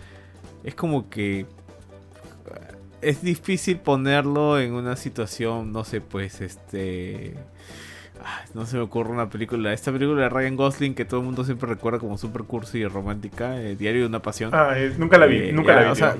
es 0.63 0.77
como 0.77 1.11
que 1.11 1.45
es 3.03 3.23
difícil 3.23 3.79
ponerlo 3.79 4.59
en 4.61 4.73
una 4.73 4.97
situación, 4.97 5.73
no 5.73 5.85
sé, 5.85 6.01
pues 6.01 6.41
este... 6.41 7.35
ay, 8.25 8.47
No 8.55 8.65
se 8.67 8.77
me 8.77 8.83
ocurre 8.83 9.11
una 9.11 9.29
película. 9.29 9.73
Esta 9.73 9.93
película 9.93 10.23
de 10.23 10.29
Ryan 10.29 10.57
Gosling 10.57 10.95
que 10.95 11.05
todo 11.05 11.21
el 11.21 11.27
mundo 11.27 11.45
siempre 11.45 11.69
recuerda 11.69 11.99
como 11.99 12.17
super 12.17 12.45
cursi 12.45 12.79
y 12.79 12.87
romántica, 12.87 13.61
eh, 13.61 13.77
Diario 13.77 14.03
de 14.03 14.07
una 14.07 14.23
Pasión. 14.23 14.51
Ah, 14.55 14.73
eh, 14.77 14.93
nunca 14.97 15.19
la 15.19 15.27
vi, 15.27 15.37
Eh, 15.37 15.53
nunca 15.53 15.75
ya, 15.75 15.81
la 15.81 15.87
vi. 15.87 15.91
O 15.91 15.95
sea, 15.95 16.17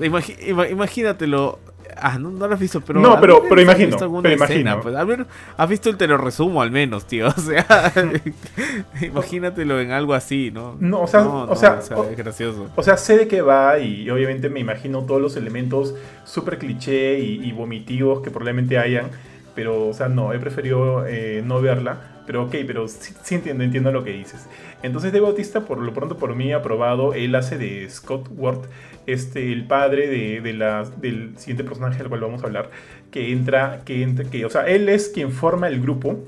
imagínatelo. 0.69 1.59
Ah, 1.97 2.17
no, 2.19 2.29
no 2.31 2.47
lo 2.47 2.53
has 2.53 2.59
visto, 2.59 2.81
pero. 2.81 2.99
No, 2.99 3.19
pero- 3.19 3.43
imagino, 3.61 3.97
pero 3.97 4.35
escena, 4.35 4.35
imagino. 4.35 4.81
pues. 4.81 4.95
Al 4.95 5.07
menos 5.07 5.27
has 5.57 5.69
visto 5.69 5.89
el 5.89 5.97
te 5.97 6.07
lo 6.07 6.17
resumo 6.17 6.61
al 6.61 6.71
menos, 6.71 7.05
tío. 7.07 7.27
O 7.35 7.39
sea, 7.41 7.91
imagínatelo 9.01 9.79
en 9.79 9.91
algo 9.91 10.13
así, 10.13 10.51
¿no? 10.51 10.75
No, 10.79 11.01
o 11.01 11.07
sea, 11.07 11.21
o 11.27 11.55
sea, 11.55 11.79
o- 11.95 12.09
es 12.09 12.17
gracioso. 12.17 12.69
O 12.75 12.83
sea, 12.83 12.97
sé 12.97 13.17
de 13.17 13.27
qué 13.27 13.41
va 13.41 13.79
y 13.79 14.09
obviamente 14.09 14.49
me 14.49 14.59
imagino 14.59 15.03
todos 15.03 15.21
los 15.21 15.35
elementos 15.35 15.95
súper 16.25 16.57
cliché 16.57 17.19
y, 17.19 17.43
y 17.43 17.51
vomitivos 17.51 18.21
que 18.21 18.29
probablemente 18.31 18.77
hayan. 18.77 19.07
Pero, 19.55 19.87
o 19.87 19.93
sea, 19.93 20.07
no, 20.09 20.33
he 20.33 20.39
preferido 20.39 21.05
eh, 21.05 21.43
no 21.45 21.61
verla. 21.61 22.12
Pero 22.25 22.43
ok, 22.43 22.55
pero 22.65 22.87
sí, 22.87 23.13
sí 23.23 23.35
entiendo, 23.35 23.63
entiendo 23.63 23.91
lo 23.91 24.03
que 24.03 24.11
dices. 24.11 24.45
Entonces, 24.81 25.11
Dave 25.11 25.25
Bautista, 25.25 25.65
por 25.65 25.77
lo 25.79 25.93
pronto, 25.93 26.17
por 26.17 26.35
mí, 26.35 26.53
aprobado. 26.53 27.13
Él 27.13 27.35
hace 27.35 27.57
de 27.57 27.89
Scott 27.89 28.29
Ward, 28.35 28.59
este, 29.07 29.51
el 29.51 29.65
padre 29.67 30.07
de, 30.07 30.39
de 30.41 30.53
la- 30.53 30.83
del 31.01 31.37
siguiente 31.37 31.63
personaje 31.63 31.97
del 31.97 32.07
cual 32.07 32.21
vamos 32.21 32.41
a 32.43 32.45
hablar. 32.47 32.69
Que 33.11 33.31
entra, 33.31 33.81
que 33.85 34.01
entra, 34.03 34.23
que, 34.29 34.45
o 34.45 34.49
sea, 34.49 34.67
él 34.67 34.87
es 34.89 35.09
quien 35.09 35.31
forma 35.31 35.67
el 35.67 35.81
grupo. 35.81 36.23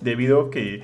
Debido 0.00 0.40
a 0.46 0.50
que. 0.50 0.82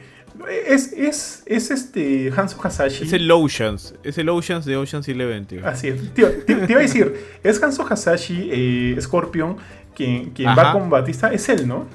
Es, 0.67 0.93
es, 0.93 1.43
es 1.47 1.71
este 1.71 2.31
Hanzo 2.37 2.59
Hasashi. 2.63 3.05
Es 3.05 3.13
el 3.15 3.31
Oceans. 3.31 3.95
Es 4.03 4.19
el 4.19 4.29
Oceans 4.29 4.67
de 4.67 4.77
Oceans 4.77 5.09
Eleven, 5.09 5.47
tío. 5.47 5.67
Así 5.67 5.89
es. 5.89 6.13
Tío, 6.13 6.29
te, 6.45 6.55
te 6.57 6.73
iba 6.73 6.81
a 6.81 6.83
decir, 6.83 7.15
es 7.43 7.63
Hanzo 7.63 7.87
Hasashi, 7.89 8.51
eh, 8.53 8.97
Scorpion, 9.01 9.57
quien, 9.95 10.31
quien 10.33 10.49
va 10.51 10.73
con 10.73 10.91
Batista. 10.91 11.33
Es 11.33 11.49
él, 11.49 11.67
¿no? 11.67 11.87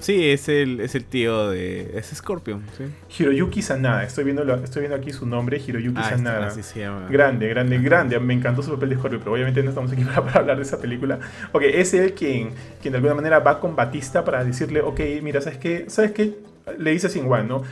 Sí, 0.00 0.30
es 0.30 0.48
el, 0.48 0.80
es 0.80 0.94
el 0.94 1.04
tío 1.04 1.48
de. 1.50 1.96
Es 1.98 2.06
Scorpion, 2.14 2.62
sí. 2.76 2.84
Hiroyuki 3.18 3.62
Sanada. 3.62 4.04
Estoy 4.04 4.24
viendo, 4.24 4.44
lo- 4.44 4.62
estoy 4.62 4.80
viendo 4.80 4.96
aquí 4.96 5.12
su 5.12 5.24
nombre, 5.26 5.60
Hiroyuki 5.66 5.98
Ah, 6.02 6.10
Sanada. 6.10 6.46
así 6.48 6.62
se 6.62 6.80
llama. 6.80 7.06
Grande, 7.10 7.48
grande, 7.48 7.78
grande. 7.78 8.18
Me 8.20 8.34
encantó 8.34 8.62
su 8.62 8.70
papel 8.72 8.90
de 8.90 8.96
Scorpio, 8.96 9.18
pero 9.20 9.32
obviamente 9.32 9.62
no 9.62 9.70
estamos 9.70 9.90
aquí 9.92 10.04
para, 10.04 10.22
para 10.24 10.40
hablar 10.40 10.56
de 10.56 10.62
esa 10.62 10.78
película. 10.78 11.18
Ok, 11.52 11.62
es 11.62 11.94
él 11.94 12.12
quien, 12.12 12.50
quien 12.82 12.92
de 12.92 12.96
alguna 12.98 13.14
manera 13.14 13.38
va 13.38 13.60
con 13.60 13.74
Batista 13.76 14.24
para 14.24 14.44
decirle, 14.44 14.80
ok, 14.82 15.00
mira, 15.22 15.40
¿sabes 15.40 15.58
qué? 15.58 15.84
¿Sabes 15.88 16.12
qué? 16.12 16.34
Le 16.78 16.90
dice 16.90 17.08
sin 17.08 17.24
Juan, 17.26 17.48
¿no? 17.48 17.62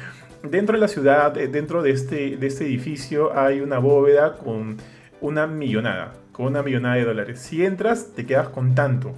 Dentro 0.43 0.75
de 0.75 0.81
la 0.81 0.89
ciudad, 0.89 1.37
eh, 1.39 1.49
dentro 1.49 1.83
de 1.83 1.91
este, 1.91 2.37
de 2.37 2.47
este 2.47 2.65
edificio, 2.65 3.39
hay 3.39 3.61
una 3.61 3.79
bóveda 3.79 4.37
con 4.39 4.77
una 5.21 5.47
millonada, 5.47 6.15
con 6.33 6.47
una 6.47 6.63
millonada 6.63 6.97
de 6.97 7.05
dólares. 7.05 7.41
Si 7.41 7.65
entras, 7.65 8.09
te 8.17 8.27
quedas 8.27 8.49
con 8.49 8.75
tanto. 8.75 9.15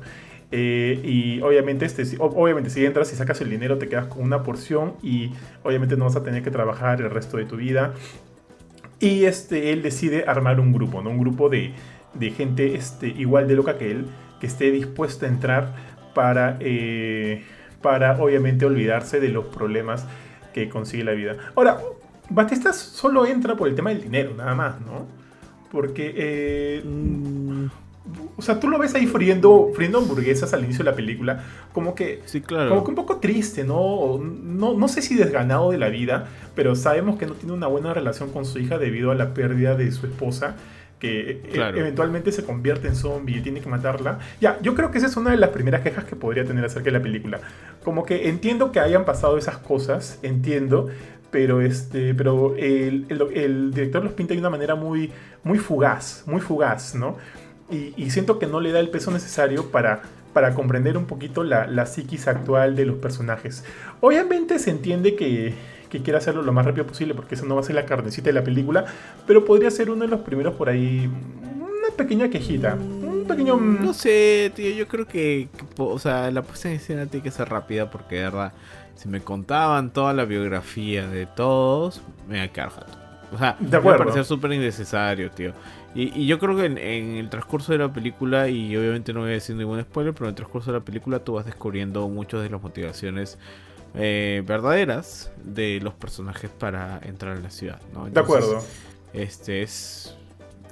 Eh, 0.56 1.00
y 1.02 1.40
obviamente, 1.40 1.84
este, 1.84 2.04
obviamente 2.20 2.70
si 2.70 2.86
entras 2.86 3.12
y 3.12 3.16
sacas 3.16 3.40
el 3.40 3.50
dinero 3.50 3.76
te 3.76 3.88
quedas 3.88 4.06
con 4.06 4.22
una 4.22 4.44
porción 4.44 4.94
y 5.02 5.32
obviamente 5.64 5.96
no 5.96 6.04
vas 6.04 6.14
a 6.14 6.22
tener 6.22 6.44
que 6.44 6.52
trabajar 6.52 7.00
el 7.00 7.10
resto 7.10 7.38
de 7.38 7.44
tu 7.44 7.56
vida. 7.56 7.92
Y 9.00 9.24
este, 9.24 9.72
él 9.72 9.82
decide 9.82 10.26
armar 10.28 10.60
un 10.60 10.72
grupo, 10.72 11.02
¿no? 11.02 11.10
Un 11.10 11.18
grupo 11.18 11.48
de, 11.48 11.72
de 12.14 12.30
gente 12.30 12.76
este, 12.76 13.08
igual 13.08 13.48
de 13.48 13.56
loca 13.56 13.78
que 13.78 13.90
él, 13.90 14.06
que 14.38 14.46
esté 14.46 14.70
dispuesta 14.70 15.26
a 15.26 15.28
entrar 15.28 15.74
para, 16.14 16.56
eh, 16.60 17.42
para 17.82 18.22
obviamente 18.22 18.64
olvidarse 18.64 19.18
de 19.18 19.30
los 19.30 19.46
problemas 19.46 20.06
que 20.52 20.68
consigue 20.68 21.02
la 21.02 21.12
vida. 21.12 21.36
Ahora, 21.56 21.80
Batista 22.30 22.72
solo 22.72 23.26
entra 23.26 23.56
por 23.56 23.66
el 23.66 23.74
tema 23.74 23.90
del 23.90 24.02
dinero, 24.02 24.34
nada 24.36 24.54
más, 24.54 24.80
¿no? 24.80 25.08
Porque, 25.72 26.14
eh, 26.16 26.82
Mm, 26.84 27.66
o 28.36 28.42
sea, 28.42 28.60
tú 28.60 28.68
lo 28.68 28.78
ves 28.78 28.94
ahí 28.94 29.06
friendo, 29.06 29.70
friendo 29.74 29.98
hamburguesas 29.98 30.52
al 30.52 30.64
inicio 30.64 30.84
de 30.84 30.90
la 30.90 30.96
película, 30.96 31.42
como 31.72 31.94
que 31.94 32.20
sí, 32.26 32.40
claro. 32.42 32.68
como 32.68 32.84
que 32.84 32.90
un 32.90 32.96
poco 32.96 33.16
triste, 33.18 33.64
¿no? 33.64 34.18
¿no? 34.18 34.74
No 34.74 34.88
sé 34.88 35.00
si 35.02 35.14
desganado 35.14 35.70
de 35.70 35.78
la 35.78 35.88
vida, 35.88 36.26
pero 36.54 36.74
sabemos 36.76 37.18
que 37.18 37.26
no 37.26 37.32
tiene 37.34 37.54
una 37.54 37.66
buena 37.66 37.94
relación 37.94 38.30
con 38.30 38.44
su 38.44 38.58
hija 38.58 38.76
debido 38.78 39.10
a 39.10 39.14
la 39.14 39.32
pérdida 39.32 39.74
de 39.74 39.90
su 39.92 40.06
esposa, 40.06 40.56
que 40.98 41.30
e- 41.30 41.38
Claro. 41.52 41.78
eventualmente 41.78 42.30
se 42.32 42.44
convierte 42.44 42.88
en 42.88 42.94
zombie 42.96 43.38
y 43.38 43.40
tiene 43.40 43.60
que 43.60 43.68
matarla. 43.70 44.18
Ya, 44.40 44.58
yo 44.60 44.74
creo 44.74 44.90
que 44.90 44.98
esa 44.98 45.06
es 45.06 45.16
una 45.16 45.30
de 45.30 45.36
las 45.38 45.50
primeras 45.50 45.80
quejas 45.80 46.04
que 46.04 46.14
podría 46.16 46.44
tener 46.44 46.64
acerca 46.64 46.86
de 46.86 46.98
la 46.98 47.02
película. 47.02 47.40
Como 47.82 48.04
que 48.04 48.28
entiendo 48.28 48.70
que 48.70 48.80
hayan 48.80 49.04
pasado 49.06 49.38
esas 49.38 49.56
cosas, 49.58 50.18
entiendo, 50.22 50.88
pero 51.30 51.60
este 51.62 52.14
pero 52.14 52.54
el, 52.56 53.06
el- 53.08 53.22
el 53.34 53.70
director 53.74 54.04
los 54.04 54.12
pinta 54.12 54.34
de 54.34 54.40
una 54.40 54.50
manera 54.50 54.74
muy, 54.76 55.10
muy 55.42 55.58
fugaz, 55.58 56.22
muy 56.26 56.40
fugaz, 56.40 56.94
¿no? 56.94 57.16
Y, 57.74 57.94
y 57.96 58.10
siento 58.10 58.38
que 58.38 58.46
no 58.46 58.60
le 58.60 58.72
da 58.72 58.80
el 58.80 58.88
peso 58.88 59.10
necesario 59.10 59.70
para, 59.70 60.02
para 60.32 60.54
comprender 60.54 60.96
un 60.96 61.06
poquito 61.06 61.44
la, 61.44 61.66
la 61.66 61.86
psiquis 61.86 62.28
actual 62.28 62.76
de 62.76 62.86
los 62.86 62.96
personajes. 62.96 63.64
Obviamente 64.00 64.58
se 64.58 64.70
entiende 64.70 65.16
que, 65.16 65.54
que 65.88 66.02
quiere 66.02 66.18
hacerlo 66.18 66.42
lo 66.42 66.52
más 66.52 66.66
rápido 66.66 66.86
posible 66.86 67.14
porque 67.14 67.36
eso 67.36 67.46
no 67.46 67.54
va 67.54 67.60
a 67.60 67.64
ser 67.64 67.76
la 67.76 67.86
carnecita 67.86 68.26
de 68.26 68.32
la 68.32 68.44
película, 68.44 68.84
pero 69.26 69.44
podría 69.44 69.70
ser 69.70 69.90
uno 69.90 70.04
de 70.04 70.10
los 70.10 70.20
primeros 70.20 70.54
por 70.54 70.68
ahí, 70.68 71.08
una 71.56 71.96
pequeña 71.96 72.28
quejita, 72.28 72.74
un 72.74 73.24
pequeño... 73.26 73.56
No 73.56 73.94
sé, 73.94 74.52
tío, 74.54 74.70
yo 74.70 74.88
creo 74.88 75.06
que, 75.06 75.48
o 75.78 75.98
sea, 75.98 76.30
la 76.30 76.42
puesta 76.42 76.68
en 76.68 76.74
escena 76.74 77.06
tiene 77.06 77.22
que 77.22 77.30
ser 77.30 77.48
rápida 77.48 77.90
porque 77.90 78.16
de 78.16 78.22
verdad, 78.24 78.52
si 78.96 79.08
me 79.08 79.20
contaban 79.20 79.92
toda 79.92 80.12
la 80.12 80.24
biografía 80.24 81.06
de 81.06 81.26
todos, 81.26 82.02
me 82.28 82.36
iba 82.36 82.44
a 82.44 82.48
quedar 82.48 82.70
jato. 82.70 82.98
O 83.32 83.38
sea, 83.38 83.56
De 83.58 83.78
me 83.78 83.84
va 83.84 83.94
a 83.94 83.98
parecer 83.98 84.24
súper 84.24 84.52
innecesario, 84.52 85.30
tío. 85.30 85.52
Y, 85.94 86.22
y 86.22 86.26
yo 86.26 86.38
creo 86.40 86.56
que 86.56 86.64
en, 86.66 86.76
en 86.78 87.16
el 87.16 87.30
transcurso 87.30 87.72
de 87.72 87.78
la 87.78 87.92
película, 87.92 88.48
y 88.48 88.76
obviamente 88.76 89.12
no 89.12 89.20
voy 89.20 89.30
a 89.30 89.32
decir 89.34 89.56
ningún 89.56 89.80
spoiler, 89.82 90.12
pero 90.12 90.26
en 90.26 90.30
el 90.30 90.34
transcurso 90.34 90.72
de 90.72 90.78
la 90.80 90.84
película 90.84 91.20
tú 91.24 91.34
vas 91.34 91.46
descubriendo 91.46 92.08
muchas 92.08 92.42
de 92.42 92.50
las 92.50 92.60
motivaciones 92.62 93.38
eh, 93.94 94.42
verdaderas 94.46 95.32
de 95.44 95.80
los 95.80 95.94
personajes 95.94 96.50
para 96.50 96.98
entrar 97.04 97.36
en 97.36 97.44
la 97.44 97.50
ciudad, 97.50 97.80
¿no? 97.92 98.08
de 98.10 98.20
acuerdo. 98.20 98.64
este 99.12 99.62
es. 99.62 100.16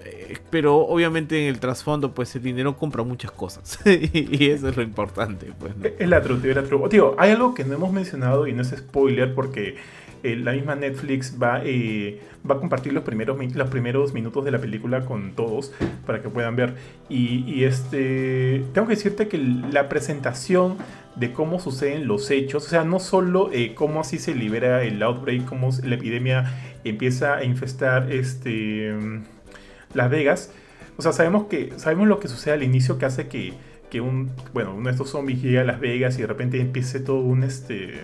eh, 0.05 0.39
Pero 0.51 0.79
obviamente 0.79 1.41
en 1.41 1.49
el 1.49 1.61
trasfondo, 1.61 2.15
pues 2.15 2.35
el 2.37 2.43
dinero 2.43 2.77
compra 2.77 3.05
muchas 3.05 3.31
cosas. 3.33 3.79
y 3.87 4.51
eso 4.51 4.69
es 4.69 4.77
lo 4.77 4.83
importante, 4.83 5.53
pues. 5.59 5.77
¿no? 5.77 5.87
Es 5.99 6.09
la 6.09 6.21
truth, 6.23 6.45
es 6.45 6.57
la 6.57 6.65
truth. 6.65 6.83
Oh, 6.85 6.89
Tío, 6.89 7.15
hay 7.19 7.31
algo 7.33 7.55
que 7.55 7.65
no 7.65 7.75
hemos 7.75 7.93
mencionado 7.93 8.47
y 8.49 8.53
no 8.55 8.63
es 8.63 8.71
spoiler 8.77 9.35
porque 9.35 9.77
eh, 10.23 10.37
la 10.37 10.53
misma 10.53 10.77
Netflix 10.77 11.37
va, 11.43 11.63
eh, 11.65 12.21
va 12.49 12.55
a 12.55 12.59
compartir 12.59 12.93
los 12.93 13.03
primeros, 13.03 13.39
los 13.55 13.69
primeros 13.71 14.13
minutos 14.13 14.45
de 14.45 14.53
la 14.53 14.59
película 14.59 15.05
con 15.05 15.33
todos 15.33 15.73
para 16.07 16.23
que 16.23 16.29
puedan 16.29 16.55
ver. 16.55 16.75
Y, 17.09 17.45
y, 17.47 17.65
este, 17.65 18.65
tengo 18.73 18.87
que 18.87 18.95
decirte 18.95 19.27
que 19.29 19.39
la 19.39 19.89
presentación 19.89 20.77
de 21.17 21.33
cómo 21.33 21.59
suceden 21.61 22.07
los 22.07 22.31
hechos, 22.31 22.67
o 22.67 22.69
sea, 22.69 22.85
no 22.85 23.01
solo 23.01 23.51
eh, 23.53 23.75
cómo 23.75 24.01
así 24.01 24.19
se 24.19 24.35
libera 24.35 24.83
el 24.83 25.03
outbreak, 25.03 25.45
cómo 25.45 25.71
la 25.83 25.97
epidemia 25.97 26.79
empieza 26.85 27.37
a 27.37 27.45
infestar 27.45 28.11
este, 28.13 28.95
Las 29.95 30.11
Vegas. 30.11 30.53
O 30.97 31.03
sea, 31.03 31.13
sabemos 31.13 31.47
que 31.49 31.73
sabemos 31.79 32.07
lo 32.07 32.21
que 32.21 32.29
sucede 32.29 32.55
al 32.55 32.63
inicio 32.63 32.99
que 32.99 33.07
hace 33.07 33.29
que, 33.29 33.55
que 33.91 34.01
un 34.01 34.31
bueno, 34.53 34.75
uno 34.75 34.85
de 34.85 34.93
estos 34.93 35.11
zombies 35.11 35.43
llegue 35.43 35.59
a 35.59 35.65
Las 35.65 35.81
Vegas 35.81 36.17
y 36.19 36.23
de 36.23 36.27
repente 36.29 36.61
empiece 36.61 37.01
todo 37.01 37.21
un 37.21 37.43
este 37.43 38.03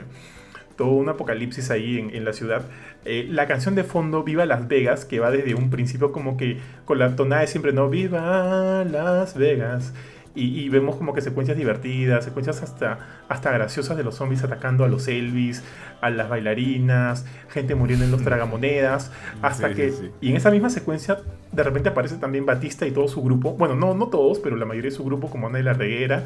todo 0.78 0.92
un 0.92 1.10
apocalipsis 1.10 1.70
ahí 1.70 1.98
en, 1.98 2.16
en 2.16 2.24
la 2.24 2.32
ciudad. 2.32 2.62
Eh, 3.04 3.26
la 3.28 3.46
canción 3.46 3.74
de 3.74 3.84
fondo 3.84 4.22
Viva 4.22 4.46
Las 4.46 4.66
Vegas, 4.68 5.04
que 5.04 5.20
va 5.20 5.30
desde 5.30 5.54
un 5.54 5.68
principio 5.68 6.10
como 6.12 6.38
que 6.38 6.56
con 6.86 6.98
la 6.98 7.16
tonada 7.16 7.42
de 7.42 7.48
siempre, 7.48 7.74
¿no? 7.74 7.90
Viva 7.90 8.84
Las 8.84 9.36
Vegas. 9.36 9.92
Y, 10.34 10.60
y 10.60 10.68
vemos 10.68 10.94
como 10.94 11.14
que 11.14 11.20
secuencias 11.20 11.56
divertidas, 11.58 12.24
secuencias 12.24 12.62
hasta, 12.62 13.24
hasta 13.28 13.50
graciosas 13.50 13.96
de 13.96 14.04
los 14.04 14.14
zombies 14.14 14.44
atacando 14.44 14.84
a 14.84 14.88
los 14.88 15.08
Elvis, 15.08 15.64
a 16.00 16.10
las 16.10 16.28
bailarinas, 16.28 17.26
gente 17.48 17.74
muriendo 17.74 18.04
en 18.04 18.12
los 18.12 18.22
tragamonedas, 18.22 19.10
hasta 19.42 19.70
Sí, 19.70 19.74
que... 19.74 19.90
sí. 19.90 20.10
Y 20.20 20.30
en 20.30 20.36
esa 20.36 20.52
misma 20.52 20.70
secuencia 20.70 21.18
de 21.50 21.62
repente 21.64 21.88
aparece 21.88 22.16
también 22.18 22.46
Batista 22.46 22.86
y 22.86 22.92
todo 22.92 23.08
su 23.08 23.20
grupo, 23.22 23.54
bueno, 23.54 23.74
no, 23.74 23.94
no 23.94 24.08
todos, 24.08 24.38
pero 24.38 24.54
la 24.54 24.64
mayoría 24.64 24.90
de 24.90 24.96
su 24.96 25.04
grupo 25.04 25.28
como 25.28 25.48
Ana 25.48 25.58
de 25.58 25.64
la 25.64 25.72
Reguera, 25.72 26.22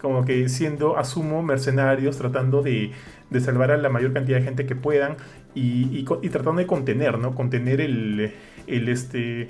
como 0.00 0.24
que 0.24 0.48
siendo, 0.48 0.96
asumo, 0.96 1.42
mercenarios, 1.42 2.16
tratando 2.16 2.62
de, 2.62 2.92
de 3.30 3.40
salvar 3.40 3.70
a 3.70 3.76
la 3.76 3.88
mayor 3.88 4.12
cantidad 4.12 4.38
de 4.38 4.44
gente 4.44 4.66
que 4.66 4.74
puedan 4.74 5.16
y, 5.54 6.04
y, 6.22 6.28
tratando 6.28 6.60
de 6.60 6.66
contener, 6.66 7.18
¿no? 7.18 7.34
Contener 7.34 7.80
el, 7.80 8.32
el, 8.66 8.88
este, 8.88 9.48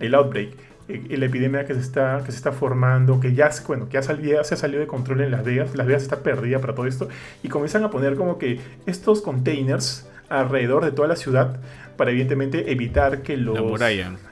el 0.00 0.14
outbreak, 0.14 0.50
eh, 0.88 1.16
la 1.16 1.26
epidemia 1.26 1.64
que 1.64 1.74
se 1.74 1.80
está, 1.80 2.22
que 2.24 2.32
se 2.32 2.38
está 2.38 2.52
formando, 2.52 3.20
que 3.20 3.34
ya, 3.34 3.50
bueno, 3.66 3.88
que 3.88 3.94
ya 3.94 4.02
se 4.44 4.54
ha 4.54 4.56
salido 4.56 4.80
de 4.80 4.86
control 4.86 5.20
en 5.22 5.30
Las 5.30 5.44
Vegas, 5.44 5.74
Las 5.74 5.86
Vegas 5.86 6.02
está 6.02 6.22
perdida 6.22 6.58
para 6.58 6.74
todo 6.74 6.86
esto, 6.86 7.08
y 7.42 7.48
comienzan 7.48 7.84
a 7.84 7.90
poner 7.90 8.16
como 8.16 8.38
que 8.38 8.60
estos 8.86 9.22
containers 9.22 10.08
alrededor 10.28 10.84
de 10.84 10.92
toda 10.92 11.08
la 11.08 11.16
ciudad 11.16 11.56
para 11.96 12.10
evidentemente 12.10 12.72
evitar 12.72 13.22
que 13.22 13.36
los 13.36 13.80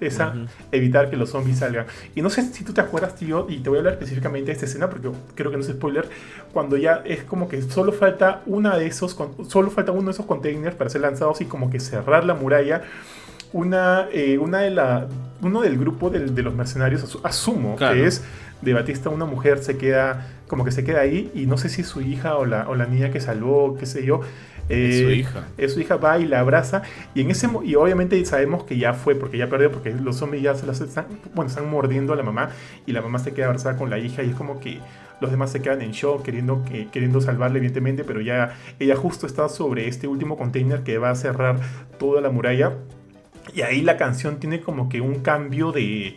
esa 0.01 0.35
evitar 0.73 1.11
que 1.11 1.17
los 1.17 1.31
zombies 1.31 1.59
salgan. 1.59 1.87
Y 2.15 2.23
no 2.23 2.31
sé 2.31 2.43
si 2.43 2.65
tú 2.65 2.73
te 2.73 2.81
acuerdas 2.81 3.15
tío 3.15 3.47
y 3.49 3.59
te 3.59 3.69
voy 3.69 3.79
a 3.79 3.81
hablar 3.81 3.95
específicamente 3.95 4.47
de 4.47 4.53
esta 4.53 4.67
escena 4.67 4.91
porque 4.91 5.11
creo 5.35 5.51
que 5.51 5.57
no 5.57 5.63
es 5.63 5.69
spoiler 5.69 6.09
cuando 6.53 6.77
ya 6.77 7.03
es 7.05 7.23
como 7.23 7.49
que 7.49 7.63
solo 7.63 7.93
falta 7.93 8.43
una 8.47 8.77
de 8.77 8.87
esos 8.87 9.17
solo 9.49 9.71
falta 9.71 9.93
uno 9.93 10.07
de 10.07 10.11
esos 10.11 10.27
containers 10.27 10.75
para 10.75 10.91
ser 10.91 11.03
lanzados 11.03 11.41
y 11.41 11.45
como 11.45 11.71
que 11.71 11.79
cerrar 11.79 12.25
la 12.25 12.35
muralla 12.35 12.83
una, 13.53 14.09
eh, 14.13 14.39
una 14.39 14.61
de 14.61 14.71
la, 14.71 15.07
uno 15.43 15.61
del 15.61 15.79
grupo 15.79 16.11
de, 16.11 16.21
los 16.43 16.55
mercenarios, 16.55 17.19
asumo 17.23 17.77
que 17.77 18.07
es 18.07 18.25
de 18.61 18.73
Batista, 18.73 19.11
una 19.11 19.25
mujer 19.25 19.59
se 19.59 19.77
queda, 19.77 20.27
como 20.47 20.65
que 20.65 20.71
se 20.71 20.85
queda 20.85 21.01
ahí 21.01 21.31
y 21.35 21.47
no 21.47 21.59
sé 21.59 21.69
si 21.69 21.83
es 21.83 21.89
su 21.89 22.01
hija 22.01 22.37
o 22.37 22.47
la, 22.47 22.69
o 22.69 22.75
la 22.75 22.87
niña 22.87 23.11
que 23.11 23.21
salvó, 23.21 23.77
qué 23.77 23.87
sé 23.87 24.05
yo, 24.05 24.21
es 24.69 25.01
su 25.01 25.09
eh, 25.09 25.15
hija. 25.17 25.49
Es 25.59 25.75
su 25.75 25.81
hija, 25.81 25.97
va 25.97 26.19
y 26.19 26.27
la 26.27 26.41
abraza. 26.41 26.83
Y 27.15 27.23
en 27.23 27.31
ese 27.31 27.49
y 27.65 27.75
obviamente 27.75 28.25
sabemos 28.25 28.65
que 28.65 28.79
ya 28.79 28.95
fue, 28.95 29.15
porque 29.15 29.39
ya 29.39 29.49
perdió, 29.49 29.71
porque 29.71 29.93
los 29.93 30.17
zombies 30.17 30.43
ya 30.43 30.55
se 30.55 30.67
las 30.67 30.81
están, 30.81 31.07
bueno, 31.35 31.49
están 31.49 31.69
mordiendo 31.71 32.13
a 32.13 32.17
la 32.17 32.23
mamá. 32.23 32.51
Y 32.87 32.93
la 32.93 33.03
mamá 33.03 33.19
se 33.19 33.33
queda 33.33 33.47
abrazada 33.47 33.77
con 33.77 33.91
la 33.91 33.99
hija. 33.99 34.23
Y 34.23 34.31
es 34.31 34.35
como 34.35 34.61
que 34.61 34.81
los 35.21 35.31
demás 35.31 35.51
se 35.51 35.61
quedan 35.61 35.83
en 35.83 35.93
shock, 35.93 36.23
queriendo, 36.23 36.65
que, 36.65 36.89
queriendo 36.89 37.21
salvarle, 37.21 37.59
evidentemente. 37.59 38.05
Pero 38.05 38.21
ya 38.21 38.57
ella 38.79 38.97
justo 38.97 39.27
está 39.27 39.49
sobre 39.49 39.89
este 39.89 40.07
último 40.07 40.37
container 40.37 40.83
que 40.83 40.99
va 40.99 41.11
a 41.11 41.15
cerrar 41.15 41.59
toda 41.99 42.21
la 42.21 42.31
muralla. 42.31 42.73
Y 43.55 43.63
ahí 43.63 43.83
la 43.83 43.97
canción 43.97 44.39
tiene 44.39 44.61
como 44.61 44.89
que 44.89 45.01
un 45.01 45.17
cambio 45.17 45.73
de, 45.73 46.17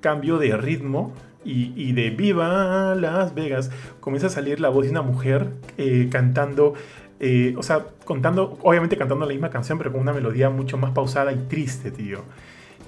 cambio 0.00 0.38
de 0.38 0.56
ritmo. 0.56 1.12
Y, 1.46 1.92
de 1.92 2.08
Viva 2.08 2.94
Las 2.94 3.34
Vegas 3.34 3.70
comienza 4.00 4.28
a 4.28 4.30
salir 4.30 4.60
la 4.60 4.70
voz 4.70 4.86
de 4.86 4.90
una 4.92 5.02
mujer 5.02 5.48
eh, 5.76 6.08
cantando 6.10 6.72
eh, 7.20 7.54
o 7.56 7.62
sea, 7.62 7.86
contando, 8.04 8.58
obviamente 8.62 8.96
cantando 8.96 9.24
la 9.26 9.32
misma 9.32 9.50
canción, 9.50 9.78
pero 9.78 9.92
con 9.92 10.00
una 10.00 10.12
melodía 10.12 10.50
mucho 10.50 10.76
más 10.76 10.90
pausada 10.92 11.32
y 11.32 11.36
triste, 11.48 11.90
tío. 11.90 12.22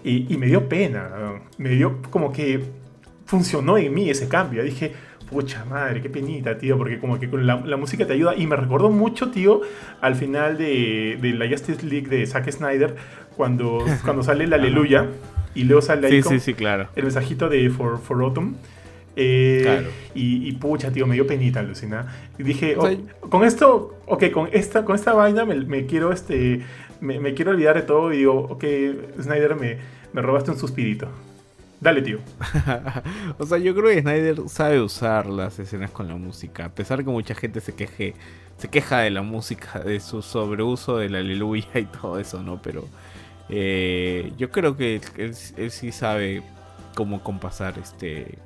Y, 0.05 0.37
me 0.37 0.47
dio 0.47 0.69
pena, 0.69 1.41
me 1.59 1.71
dio 1.71 2.01
como 2.11 2.33
que 2.33 2.62
funcionó 3.25 3.77
en 3.77 3.93
mí 3.93 4.09
ese 4.09 4.29
cambio. 4.29 4.62
Dije, 4.62 4.93
pucha 5.29 5.65
madre, 5.65 6.01
qué 6.01 6.09
penita, 6.09 6.57
tío, 6.59 6.79
porque 6.79 7.01
como 7.01 7.19
que 7.19 7.27
la, 7.27 7.57
la 7.57 7.77
música 7.77 8.07
te 8.07 8.12
ayuda. 8.12 8.37
Y 8.37 8.47
me 8.47 8.55
recordó 8.55 8.89
mucho, 8.91 9.31
tío, 9.31 9.62
al 10.01 10.15
final 10.15 10.59
de, 10.59 11.19
de 11.21 11.33
la 11.33 11.49
Justice 11.49 11.85
League 11.85 12.09
de 12.09 12.25
Zack 12.25 12.51
Snyder, 12.53 12.95
cuando, 13.37 13.85
cuando 14.05 14.23
sale 14.23 14.47
la 14.47 14.57
aleluya 14.57 15.07
y 15.55 15.65
luego 15.65 15.83
sale 15.83 16.07
ahí 16.07 16.23
sí, 16.23 16.39
sí, 16.39 16.55
claro. 16.55 16.89
el 16.95 17.05
mensajito 17.05 17.49
de 17.49 17.69
For, 17.71 17.99
For 17.99 18.21
Autumn. 18.23 18.57
Eh, 19.18 19.88
y, 20.14 20.52
pucha, 20.52 20.92
tío, 20.92 21.07
me 21.07 21.14
dio 21.14 21.26
penita, 21.26 21.62
Lucina. 21.62 22.07
Y 22.38 22.42
dije, 22.42 22.76
oh, 22.76 22.88
con 23.29 23.44
esto, 23.44 23.98
ok, 24.07 24.31
con 24.31 24.48
esta, 24.52 24.85
con 24.85 24.94
esta 24.94 25.14
vaina 25.14 25.44
me, 25.46 25.87
quiero, 25.87 26.12
este, 26.12 26.61
me, 27.00 27.35
quiero 27.35 27.52
olvidar 27.52 27.76
de 27.76 27.83
todo 27.83 28.12
y 28.12 28.18
digo, 28.18 28.35
ok, 28.35 28.64
Snyder, 29.20 29.57
me, 29.57 29.79
me 30.12 30.22
robaste 30.22 30.50
un 30.50 30.59
suspirito. 30.59 31.09
Dale, 31.81 32.02
tío. 32.02 32.18
o 33.38 33.46
sea, 33.46 33.59
yo 33.59 33.74
creo 33.74 33.90
que 33.90 34.00
Snyder 34.00 34.48
sabe 34.48 34.81
usar 34.81 35.26
las 35.26 35.59
escenas 35.59 35.90
con 35.90 36.09
la 36.09 36.16
música. 36.16 36.66
A 36.66 36.68
pesar 36.70 37.05
que 37.05 37.11
mucha 37.11 37.35
gente 37.35 37.61
se 37.61 37.74
queje, 37.74 38.14
se 38.59 38.68
queja 38.68 39.00
de 39.00 39.11
la 39.11 39.22
música, 39.22 39.81
de 39.81 40.00
su 40.00 40.22
sobreuso 40.22 40.98
de 40.98 41.11
la 41.11 41.18
aleluya 41.18 41.68
y 41.74 41.85
todo 41.85 42.18
eso, 42.18 42.42
¿no? 42.42 42.61
Pero 42.62 42.88
eh, 43.48 44.33
yo 44.38 44.50
creo 44.50 44.76
que 44.76 44.96
él, 45.16 45.35
él, 45.57 45.70
sí 45.70 45.92
sabe 45.92 46.42
cómo 46.94 47.22
compasar 47.22 47.79
este 47.79 48.38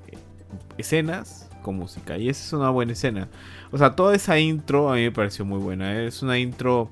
escenas 0.79 1.49
con 1.63 1.77
música. 1.77 2.19
Y 2.19 2.29
esa 2.29 2.45
es 2.45 2.53
una 2.53 2.71
buena 2.71 2.93
escena. 2.93 3.29
O 3.71 3.79
sea, 3.79 3.95
toda 3.95 4.15
esa 4.15 4.39
intro 4.39 4.91
a 4.91 4.97
mí 4.97 5.03
me 5.03 5.13
pareció 5.13 5.45
muy 5.45 5.59
buena. 5.59 6.03
Es 6.03 6.23
una 6.23 6.39
intro 6.39 6.91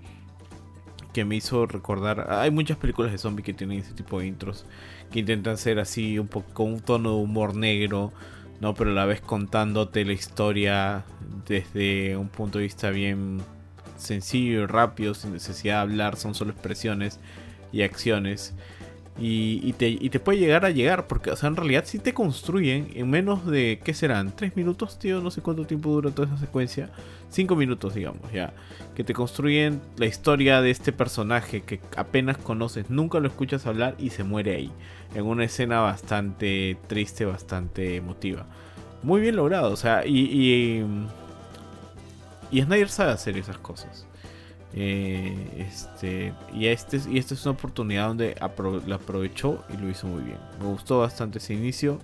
que 1.13 1.25
me 1.25 1.37
hizo 1.37 1.67
recordar. 1.67 2.27
Hay 2.31 2.51
muchas 2.51 2.77
películas 2.77 3.13
de 3.13 3.19
zombies 3.19 3.47
que 3.47 3.55
tienen 3.55 3.81
ese 3.81 3.93
tipo 3.93 4.21
de 4.21 4.27
intros. 4.27 4.67
Que 5.11 5.21
intentan 5.21 5.57
ser 5.57 5.79
así, 5.79 6.19
un 6.19 6.29
poco 6.29 6.53
con 6.53 6.73
un 6.75 6.81
tono 6.81 7.11
de 7.11 7.17
humor 7.17 7.55
negro. 7.57 8.13
¿no? 8.61 8.75
Pero 8.75 8.91
a 8.91 8.95
la 8.95 9.07
vez 9.07 9.21
contándote 9.21 10.05
la 10.05 10.13
historia 10.13 11.05
desde 11.47 12.17
un 12.17 12.29
punto 12.29 12.59
de 12.59 12.65
vista 12.65 12.91
bien 12.91 13.41
sencillo 13.97 14.63
y 14.63 14.67
rápido, 14.67 15.15
sin 15.15 15.33
necesidad 15.33 15.77
de 15.77 15.81
hablar, 15.81 16.17
son 16.17 16.35
solo 16.35 16.53
expresiones 16.53 17.19
y 17.73 17.83
acciones. 17.83 18.55
Y, 19.21 19.73
te, 19.73 20.21
puede 20.21 20.39
llegar 20.39 20.65
a 20.65 20.71
llegar, 20.71 21.09
porque, 21.09 21.31
o 21.31 21.37
sea, 21.37 21.49
en 21.49 21.57
realidad 21.57 21.85
si 21.87 21.99
te 21.99 22.15
construyen 22.15 22.91
en 22.95 23.11
menos 23.11 23.45
de, 23.47 23.81
¿qué 23.83 23.93
serán? 23.93 24.35
¿Tres 24.35 24.55
minutos, 24.57 24.99
tío? 24.99 25.21
No 25.21 25.33
sé 25.33 25.43
cuánto 25.43 25.67
tiempo 25.67 25.91
dura 25.91 26.11
toda 26.11 26.29
esa 26.29 26.39
secuencia. 26.39 26.91
Cinco 27.29 27.57
minutos, 27.57 27.95
digamos, 27.95 28.31
ya. 28.33 28.55
Que 28.95 29.03
te 29.03 29.15
construyen 29.15 29.81
la 29.97 30.07
historia 30.07 30.63
de 30.63 30.71
este 30.71 30.93
personaje 30.93 31.63
que 31.63 31.81
apenas 31.97 32.39
conoces, 32.39 32.91
nunca 32.91 33.19
lo 33.19 33.27
escuchas 33.29 33.67
hablar 33.67 33.97
y 33.99 34.11
se 34.11 34.23
muere 34.23 34.55
ahí. 34.55 34.71
En 35.15 35.25
una 35.25 35.45
escena 35.45 35.81
bastante 35.81 36.77
triste, 36.87 37.25
bastante 37.25 37.97
emotiva. 37.97 38.47
Muy 39.03 39.21
bien 39.21 39.37
logrado, 39.37 39.73
o 39.73 39.77
sea, 39.77 40.07
y, 40.07 40.19
y, 40.19 40.85
y 42.51 42.63
Snyder 42.63 42.89
sabe 42.89 43.13
hacer 43.13 43.37
esas 43.37 43.59
cosas. 43.59 44.08
Eh, 44.81 45.35
este, 45.59 46.33
y, 46.55 46.67
este, 46.67 47.01
y 47.11 47.19
esta 47.19 47.35
es 47.35 47.45
una 47.45 47.53
oportunidad 47.53 48.07
donde 48.07 48.37
la 48.87 48.95
aprovechó 48.95 49.65
y 49.75 49.77
lo 49.77 49.89
hizo 49.89 50.07
muy 50.07 50.23
bien. 50.23 50.39
Me 50.61 50.67
gustó 50.67 51.01
bastante 51.01 51.39
ese 51.39 51.55
inicio. 51.55 51.99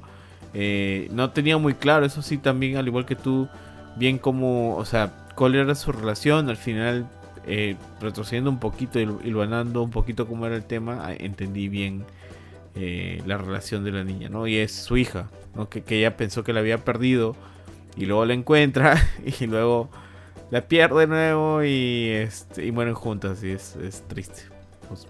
Eh, 0.55 1.09
no 1.13 1.31
tenía 1.31 1.57
muy 1.57 1.75
claro, 1.75 2.05
eso 2.05 2.21
sí, 2.21 2.37
también, 2.37 2.77
al 2.77 2.89
igual 2.89 3.07
que 3.07 3.15
tú, 3.15 3.49
bien 3.95 4.19
como, 4.19 4.75
o 4.75 4.85
sea, 4.85 5.13
cuál 5.37 5.55
era 5.55 5.77
su 5.77 5.93
relación. 5.93 6.49
Al 6.51 6.57
final, 6.57 7.09
eh, 7.47 7.77
retrocediendo 8.01 8.51
un 8.51 8.59
poquito 8.59 8.99
y, 8.99 9.05
y 9.05 9.33
un 9.33 9.91
poquito 9.93 10.27
cómo 10.27 10.45
era 10.47 10.57
el 10.57 10.65
tema, 10.65 11.07
ah, 11.07 11.15
entendí 11.17 11.69
bien 11.69 12.05
la 12.75 13.39
relación 13.39 13.85
de 13.85 13.93
la 13.93 14.03
niña, 14.03 14.29
¿no? 14.29 14.49
Y 14.49 14.57
es 14.57 14.73
su 14.73 14.97
hija, 14.97 15.31
¿no? 15.55 15.69
Que, 15.69 15.85
que 15.85 15.99
ella 15.99 16.17
pensó 16.17 16.43
que 16.43 16.53
la 16.53 16.59
había 16.59 16.79
perdido 16.79 17.37
y 17.97 18.07
luego 18.07 18.25
la 18.25 18.35
encuentra 18.35 19.01
y 19.41 19.47
luego 19.47 19.91
la 20.55 20.69
pierde 20.69 21.01
de 21.01 21.07
nuevo 21.09 21.65
y, 21.65 22.11
este, 22.11 22.65
y 22.65 22.71
mueren 22.71 22.95
juntas 22.95 23.43
y 23.43 23.51
es, 23.51 23.75
triste. 24.07 24.43
Pues, 24.87 25.09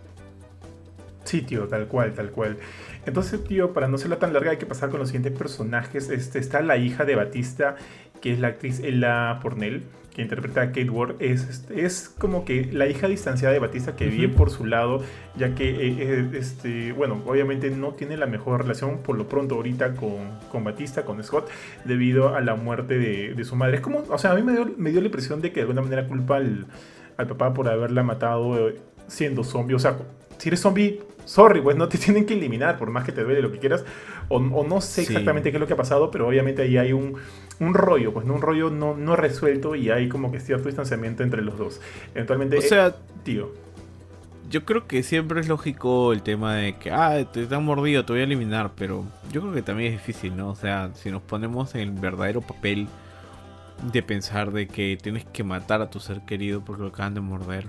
sí, 1.25 1.43
tío, 1.43 1.69
tal 1.69 1.87
cual, 1.87 2.15
tal 2.15 2.31
cual. 2.31 2.57
Entonces, 3.05 3.45
tío, 3.45 3.75
para 3.75 3.87
no 3.87 3.99
serla 3.99 4.19
tan 4.19 4.33
larga 4.33 4.53
hay 4.53 4.57
que 4.57 4.65
pasar 4.65 4.89
con 4.89 5.01
los 5.01 5.11
siguientes 5.11 5.39
personajes. 5.39 6.09
Este, 6.09 6.39
está 6.39 6.63
la 6.63 6.79
hija 6.79 7.05
de 7.05 7.17
Batista, 7.17 7.77
que 8.25 8.33
es 8.33 8.39
la 8.39 8.49
actriz 8.49 8.81
Ella 8.81 9.39
Pornell 9.43 9.83
que 10.15 10.23
interpreta 10.23 10.63
a 10.63 10.67
Kate 10.69 10.89
Ward, 10.89 11.17
es, 11.19 11.67
es 11.75 12.09
como 12.09 12.47
que 12.47 12.71
la 12.73 12.87
hija 12.87 13.07
distanciada 13.07 13.53
de 13.53 13.59
Batista 13.59 13.97
que 13.97 14.07
vive 14.07 14.29
por 14.29 14.49
su 14.49 14.65
lado, 14.65 15.03
ya 15.37 15.55
que, 15.55 15.69
eh, 15.69 15.97
eh, 15.99 16.31
este, 16.35 16.93
bueno, 16.93 17.21
obviamente 17.27 17.69
no 17.71 17.93
tiene 17.93 18.17
la 18.17 18.27
mejor 18.27 18.63
relación 18.63 18.99
por 18.99 19.19
lo 19.19 19.29
pronto 19.29 19.57
ahorita 19.57 19.95
con, 19.97 20.39
con 20.51 20.65
Batista, 20.65 21.05
con 21.05 21.23
Scott, 21.23 21.51
debido 21.85 22.35
a 22.35 22.41
la 22.41 22.55
muerte 22.55 22.97
de, 22.97 23.45
su 23.45 23.57
madre. 23.57 23.77
Es 23.77 23.83
como, 23.83 24.05
o 24.09 24.17
sea, 24.17 24.31
a 24.31 24.35
mí 24.37 24.43
me 24.43 24.53
dio, 24.53 24.73
me 24.79 24.91
dio 24.91 25.01
la 25.01 25.07
impresión 25.07 25.43
de 25.43 25.51
que 25.51 25.57
de 25.57 25.63
alguna 25.63 25.83
manera 25.83 26.07
culpa 26.07 26.37
al, 26.37 26.67
al 27.19 27.27
papá 27.27 27.53
por 27.53 27.69
haberla 27.69 28.03
matado 28.05 28.69
eh, 28.69 28.77
siendo 29.09 29.45
zombie. 29.45 29.75
O 29.75 29.81
sea, 29.81 29.99
si 30.39 30.49
eres 30.49 30.61
zombie, 30.61 31.03
sorry, 31.25 31.61
pues 31.61 31.77
no 31.77 31.89
te 31.89 31.99
tienen 32.05 32.25
que 32.25 32.35
eliminar, 32.35 32.79
por 32.79 32.91
más 32.91 33.05
que 33.05 33.13
te 33.13 33.23
duele 33.23 33.43
lo 33.43 33.51
que 33.51 33.59
quieras. 33.59 33.85
O, 34.29 34.39
no 34.39 34.81
sé 34.81 35.03
exactamente 35.03 35.51
qué 35.51 35.59
es 35.59 35.61
lo 35.61 35.67
que 35.67 35.75
ha 35.75 35.77
pasado, 35.77 36.11
pero 36.11 36.29
obviamente 36.29 36.63
ahí 36.63 36.79
hay 36.79 36.93
un, 36.93 37.17
un 37.61 37.75
rollo, 37.75 38.13
pues 38.13 38.27
no 38.27 38.35
un 38.35 38.43
rollo 38.43 38.71
no, 38.71 38.97
no 38.97 39.17
resuelto 39.17 39.75
y 39.75 39.91
hay 39.91 40.09
como 40.09 40.33
que 40.33 40.41
cierto 40.41 40.67
distanciamiento 40.69 41.23
entre 41.23 41.43
los 41.43 41.57
dos. 41.57 41.81
Eventualmente, 42.15 42.59
o 42.59 42.63
sea, 42.63 42.97
tío. 43.23 43.53
Yo 44.51 44.65
creo 44.65 44.87
que 44.87 45.03
siempre 45.03 45.41
es 45.41 45.49
lógico 45.49 46.13
el 46.13 46.23
tema 46.23 46.55
de 46.55 46.77
que, 46.77 46.91
ah, 46.91 47.25
te, 47.33 47.53
han 47.53 47.65
mordido, 47.65 48.05
te 48.05 48.13
voy 48.13 48.21
a 48.21 48.25
eliminar, 48.25 48.73
pero 48.77 49.05
yo 49.33 49.41
creo 49.41 49.55
que 49.55 49.63
también 49.63 49.93
es 49.93 49.99
difícil, 50.01 50.37
¿no? 50.37 50.51
O 50.51 50.55
sea, 50.55 50.91
si 50.95 51.11
nos 51.11 51.23
ponemos 51.23 51.75
en 51.75 51.81
el 51.81 51.91
verdadero 51.91 52.41
papel 52.41 52.87
de 53.93 54.03
pensar 54.03 54.53
de 54.53 54.69
que 54.69 54.99
tienes 55.01 55.25
que 55.25 55.43
matar 55.43 55.81
a 55.81 55.91
tu 55.91 55.99
ser 55.99 56.21
querido 56.27 56.65
porque 56.65 56.83
lo 56.83 56.89
acaban 56.89 57.15
de 57.15 57.21
morder 57.21 57.69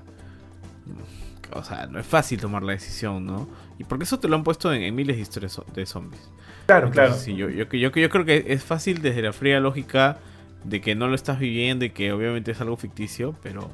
o 1.53 1.63
sea, 1.63 1.87
no 1.87 1.99
es 1.99 2.05
fácil 2.05 2.39
tomar 2.39 2.63
la 2.63 2.73
decisión, 2.73 3.25
¿no? 3.25 3.47
Y 3.77 3.83
porque 3.83 4.03
eso 4.03 4.19
te 4.19 4.27
lo 4.27 4.35
han 4.35 4.43
puesto 4.43 4.71
en, 4.73 4.93
miles 4.95 5.15
de 5.15 5.21
historias 5.21 5.61
de 5.73 5.85
zombies. 5.85 6.29
Claro, 6.65 6.89
claro. 6.89 7.13
Sí, 7.13 7.35
yo, 7.35 7.49
yo, 7.49 7.65
yo, 7.65 7.89
yo, 7.89 8.09
creo 8.09 8.25
que 8.25 8.45
es 8.47 8.63
fácil 8.63 9.01
desde 9.01 9.21
la 9.21 9.33
fría 9.33 9.59
lógica 9.59 10.17
de 10.63 10.81
que 10.81 10.95
no 10.95 11.07
lo 11.07 11.15
estás 11.15 11.39
viviendo 11.39 11.85
y 11.85 11.91
que 11.91 12.11
obviamente 12.11 12.51
es 12.51 12.61
algo 12.61 12.75
ficticio, 12.75 13.35
pero 13.43 13.69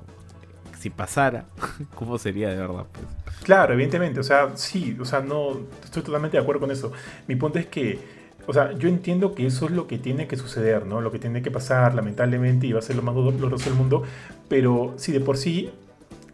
si 0.79 0.89
pasara, 0.89 1.45
¿cómo 1.95 2.17
sería 2.17 2.49
de 2.49 2.57
verdad? 2.57 2.85
Pues? 2.91 3.05
Claro, 3.43 3.73
evidentemente, 3.73 4.19
o 4.19 4.23
sea, 4.23 4.51
sí, 4.55 4.97
o 4.99 5.05
sea, 5.05 5.21
no, 5.21 5.61
estoy 5.83 6.03
totalmente 6.03 6.37
de 6.37 6.43
acuerdo 6.43 6.61
con 6.61 6.71
eso. 6.71 6.91
Mi 7.27 7.35
punto 7.35 7.59
es 7.59 7.67
que 7.67 8.21
o 8.47 8.53
sea, 8.53 8.71
yo 8.73 8.89
entiendo 8.89 9.35
que 9.35 9.45
eso 9.45 9.65
es 9.65 9.71
lo 9.71 9.87
que 9.87 9.97
tiene 9.97 10.27
que 10.27 10.35
suceder, 10.35 10.85
¿no? 10.85 11.01
Lo 11.01 11.11
que 11.11 11.19
tiene 11.19 11.41
que 11.41 11.51
pasar, 11.51 11.93
lamentablemente, 11.93 12.67
y 12.67 12.73
va 12.73 12.79
a 12.79 12.81
ser 12.81 12.95
lo 12.95 13.01
más 13.01 13.13
doloroso 13.15 13.69
del 13.69 13.77
mundo. 13.77 14.03
Pero 14.49 14.95
si 14.97 15.11
de 15.11 15.19
por 15.19 15.37
sí, 15.37 15.71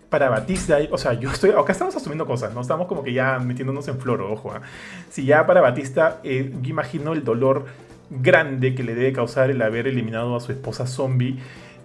para 0.10 0.30
Batista, 0.30 0.78
o 0.92 0.98
sea, 0.98 1.14
yo 1.14 1.32
estoy. 1.32 1.52
Acá 1.52 1.72
estamos 1.72 1.96
asumiendo 1.96 2.26
cosas, 2.26 2.54
¿no? 2.54 2.62
Estamos 2.62 2.88
como 2.88 3.04
que 3.04 3.14
ya 3.14 3.40
metiéndonos 3.40 3.88
en 3.88 4.00
flor, 4.00 4.22
ojo. 4.22 4.52
¿ah? 4.52 4.62
Si 5.10 5.26
ya 5.26 5.46
para 5.46 5.62
Batista, 5.62 6.20
eh, 6.24 6.54
yo 6.62 6.70
imagino 6.70 7.14
el 7.14 7.24
dolor 7.24 7.66
grande 8.10 8.74
que 8.74 8.84
le 8.84 8.96
debe 8.96 9.12
causar 9.12 9.50
el 9.50 9.62
haber 9.62 9.88
eliminado 9.88 10.36
a 10.36 10.40
su 10.40 10.52
esposa 10.52 10.88
zombie 10.88 11.40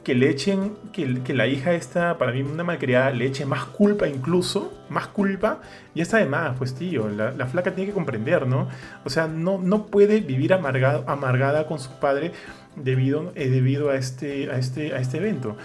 que 0.05 0.15
le 0.15 0.29
echen, 0.29 0.73
que, 0.93 1.07
la 1.33 1.47
hija 1.47 1.73
esta, 1.75 2.19
para 2.19 2.33
mí 2.33 2.43
una 2.43 2.65
malcriada, 2.65 3.11
le 3.11 3.27
eche 3.27 3.47
más 3.47 3.65
culpa 3.67 4.09
incluso, 4.09 4.73
más 4.89 5.07
culpa, 5.07 5.61
y 5.95 6.01
está 6.01 6.19
de 6.19 6.27
más, 6.27 6.57
pues 6.59 6.75
tío, 6.75 7.09
la, 7.09 7.31
la, 7.31 7.47
flaca 7.47 7.73
tiene 7.73 7.91
que 7.91 7.95
comprender, 7.95 8.47
¿no? 8.47 8.69
O 9.05 9.11
sea, 9.11 9.29
no, 9.29 9.59
no 9.59 9.87
puede 9.87 10.21
vivir 10.21 10.55
amargado, 10.55 11.05
amargada 11.07 11.67
con 11.67 11.79
su 11.79 12.01
padre 12.01 12.33
debido, 12.75 13.33
eh, 13.37 13.49
debido 13.49 13.91
a, 13.91 13.97
este, 13.97 14.51
a, 14.51 14.59
este, 14.59 14.93
a 14.93 14.99
este 14.99 15.19
evento. 15.19 15.57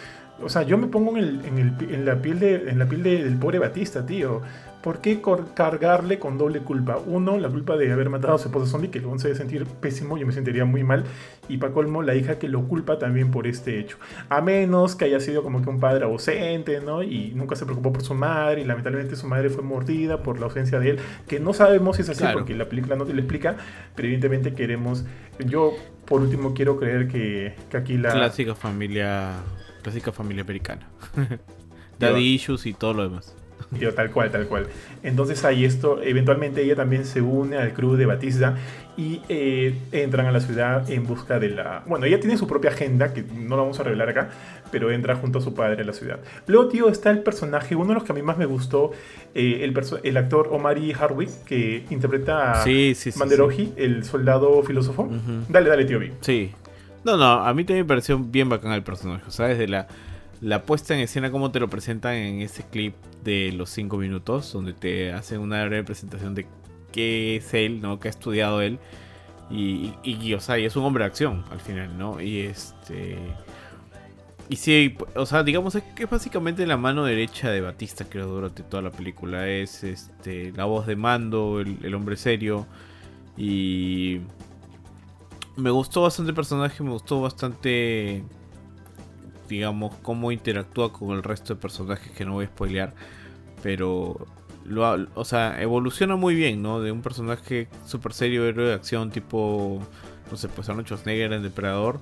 O 0.42 0.50
sea, 0.50 0.64
yo 0.64 0.78
me 0.78 0.88
pongo 0.88 1.18
en, 1.18 1.24
el, 1.24 1.46
en, 1.46 1.58
el, 1.58 1.94
en 1.94 2.06
la 2.06 2.22
piel, 2.22 2.40
de, 2.40 2.70
en 2.70 2.80
la 2.80 2.86
piel 2.88 3.04
de, 3.04 3.24
del 3.24 3.38
pobre 3.38 3.60
Batista, 3.60 4.06
tío. 4.06 4.42
¿Por 4.82 5.02
qué 5.02 5.22
cargarle 5.56 6.20
con 6.20 6.38
doble 6.38 6.60
culpa? 6.60 6.98
Uno, 7.06 7.38
la 7.38 7.50
culpa 7.50 7.76
de 7.76 7.92
haber 7.92 8.10
matado 8.10 8.36
a 8.36 8.38
su 8.38 8.48
esposa 8.48 8.68
zombie, 8.68 8.90
que 8.90 9.00
luego 9.00 9.18
se 9.18 9.28
debe 9.28 9.38
sentir 9.38 9.66
pésimo, 9.66 10.18
yo 10.18 10.26
me 10.26 10.32
sentiría 10.32 10.66
muy 10.66 10.84
mal. 10.84 11.04
Y 11.50 11.58
para 11.58 11.74
colmo, 11.74 12.04
la 12.04 12.16
hija 12.16 12.38
que 12.38 12.48
lo 12.48 12.68
culpa 12.68 13.00
también 13.00 13.32
por 13.32 13.48
este 13.48 13.80
hecho. 13.80 13.98
A 14.30 14.40
menos 14.40 14.96
que 14.96 15.06
haya 15.06 15.20
sido 15.20 15.42
como 15.44 15.62
que 15.62 15.70
un 15.70 15.80
padre 15.80 16.06
ausente, 16.06 16.80
¿no? 16.80 17.02
Y 17.02 17.34
nunca 17.36 17.56
se 17.56 17.66
preocupó 17.66 17.92
por 17.92 18.04
su 18.04 18.14
madre, 18.14 18.62
y 18.62 18.66
lamentablemente 18.66 19.16
su 19.16 19.28
madre 19.28 19.50
fue 19.50 19.64
mordida 19.64 20.22
por 20.22 20.40
la 20.40 20.46
ausencia 20.46 20.80
de 20.80 20.92
él, 20.92 21.00
que 21.28 21.40
no 21.40 21.54
sabemos 21.54 21.96
si 21.96 22.04
es 22.04 22.10
así, 22.10 22.20
claro. 22.20 22.38
porque 22.38 22.54
la 22.54 22.70
película 22.70 22.96
no 22.96 23.06
te 23.06 23.14
lo 23.14 23.20
explica, 23.20 23.58
pero 23.96 24.08
evidentemente 24.08 24.54
queremos. 24.54 25.06
Yo, 25.40 25.74
por 26.06 26.22
último, 26.22 26.54
quiero 26.54 26.78
creer 26.80 27.08
que, 27.08 27.56
que 27.70 27.78
aquí 27.78 27.98
la. 27.98 28.12
Clásica 28.12 28.56
familia. 28.56 29.34
Clásica 29.88 30.12
familia 30.12 30.44
americana. 30.44 30.86
Daddy 31.98 32.34
issues 32.34 32.66
y 32.66 32.74
todo 32.74 32.94
lo 32.94 33.04
demás. 33.04 33.34
Yo, 33.80 33.94
tal 33.94 34.12
cual, 34.12 34.30
tal 34.32 34.46
cual. 34.46 34.68
Entonces 35.02 35.46
ahí 35.46 35.64
esto, 35.64 36.04
eventualmente 36.04 36.62
ella 36.62 36.76
también 36.76 37.06
se 37.06 37.22
une 37.22 37.56
al 37.56 37.72
crew 37.72 37.96
de 37.96 38.06
Batista 38.06 38.58
y 38.98 39.22
eh, 39.30 39.78
entran 39.94 40.26
a 40.26 40.34
la 40.34 40.42
ciudad 40.42 40.92
en 40.92 41.08
busca 41.08 41.40
de 41.40 41.52
la... 41.52 41.84
Bueno, 41.86 42.06
ella 42.06 42.20
tiene 42.20 42.38
su 42.38 42.48
propia 42.48 42.72
agenda, 42.72 43.14
que 43.14 43.24
no 43.24 43.56
la 43.56 43.62
vamos 43.62 43.80
a 43.80 43.84
revelar 43.84 44.10
acá, 44.10 44.30
pero 44.74 44.92
entra 44.92 45.16
junto 45.16 45.40
a 45.40 45.42
su 45.42 45.54
padre 45.54 45.84
a 45.84 45.86
la 45.86 45.94
ciudad. 45.94 46.20
Luego, 46.48 46.68
tío, 46.68 46.90
está 46.90 47.10
el 47.10 47.20
personaje, 47.20 47.74
uno 47.78 47.88
de 47.88 47.94
los 47.94 48.04
que 48.04 48.12
a 48.12 48.16
mí 48.16 48.22
más 48.22 48.38
me 48.38 48.46
gustó, 48.46 48.92
eh, 49.36 49.62
el, 49.62 49.74
el, 50.04 50.18
actor 50.18 50.50
Omari 50.52 50.92
Hardwick, 50.92 51.30
que 51.46 51.86
interpreta 51.92 52.60
a 52.60 52.64
sí, 52.66 52.94
sí, 52.94 53.14
sí, 53.14 53.20
Manderoji, 53.20 53.72
el 53.78 54.04
soldado 54.04 54.62
filósofo. 54.64 55.04
Uh 55.04 55.14
-huh. 55.14 55.46
Dale, 55.48 55.70
dale, 55.70 55.86
tío 55.86 55.98
B. 55.98 56.12
Sí. 56.20 56.52
No, 57.08 57.18
no, 57.18 57.46
a 57.46 57.54
mí 57.54 57.64
también 57.64 57.86
me 57.86 57.88
pareció 57.88 58.20
bien 58.20 58.50
bacán 58.50 58.74
el 58.74 58.84
personaje, 58.84 59.24
o 59.28 59.32
sea, 59.32 59.48
desde 59.48 59.68
la 59.68 59.88
la 60.42 60.64
puesta 60.64 60.94
en 60.94 61.02
escena, 61.02 61.32
como 61.32 61.52
te 61.52 61.60
lo 61.60 61.70
presentan 61.70 62.14
en 62.14 62.42
ese 62.42 62.64
clip 62.64 62.96
de 63.24 63.52
los 63.54 63.70
5 63.72 63.98
minutos, 63.98 64.52
donde 64.54 64.74
te 64.74 65.12
hacen 65.12 65.40
una 65.40 65.66
breve 65.66 65.84
presentación 65.84 66.36
de 66.36 66.48
qué 66.92 67.38
es 67.38 67.54
él, 67.54 67.82
¿no? 67.82 68.00
Que 68.00 68.08
ha 68.08 68.12
estudiado 68.12 68.62
él. 68.62 68.80
Y, 69.50 69.94
y, 70.04 70.34
o 70.34 70.40
sea, 70.40 70.60
y 70.60 70.66
es 70.66 70.76
un 70.76 70.84
hombre 70.84 71.04
de 71.04 71.08
acción 71.08 71.44
al 71.50 71.60
final, 71.60 71.98
¿no? 71.98 72.22
Y 72.22 72.42
este. 72.42 73.18
Y 74.50 74.58
sí, 74.58 74.96
o 75.16 75.26
sea, 75.26 75.44
digamos 75.44 75.78
que 75.96 76.04
es 76.04 76.10
básicamente 76.10 76.66
la 76.68 76.78
mano 76.78 77.04
derecha 77.04 77.50
de 77.50 77.62
Batista, 77.62 78.06
creo, 78.10 78.28
durante 78.28 78.64
toda 78.64 78.84
la 78.84 78.92
película. 78.92 79.48
Es 79.48 79.84
este 79.84 80.52
la 80.54 80.66
voz 80.66 80.86
de 80.88 80.96
mando, 80.96 81.62
el 81.62 81.96
hombre 81.96 82.18
serio. 82.18 82.68
Y. 83.38 84.22
Me 85.58 85.70
gustó 85.72 86.04
bastante 86.04 86.30
el 86.30 86.36
personaje, 86.36 86.84
me 86.84 86.92
gustó 86.92 87.22
bastante 87.22 88.24
digamos, 89.48 89.96
cómo 90.02 90.32
interactúa 90.32 90.94
con 90.94 91.12
el 91.12 91.24
resto 91.24 91.56
de 91.56 91.62
personajes 91.62 92.12
que 92.12 92.26
no 92.26 92.34
voy 92.34 92.46
a 92.46 92.48
spoilear. 92.50 92.94
Pero, 93.64 94.28
lo, 94.66 95.08
o 95.16 95.26
sea, 95.26 95.62
evoluciona 95.62 96.16
muy 96.16 96.36
bien, 96.36 96.62
¿no? 96.62 96.82
De 96.82 96.92
un 96.92 97.02
personaje 97.02 97.68
súper 97.86 98.14
serio, 98.14 98.46
héroe 98.46 98.68
de 98.68 98.74
acción, 98.74 99.10
tipo, 99.12 99.82
no 100.30 100.38
sé, 100.38 100.48
pues 100.50 100.70
Arnold 100.70 100.88
Schwarzenegger 100.88 101.34
en 101.34 101.44
Depredador, 101.44 102.00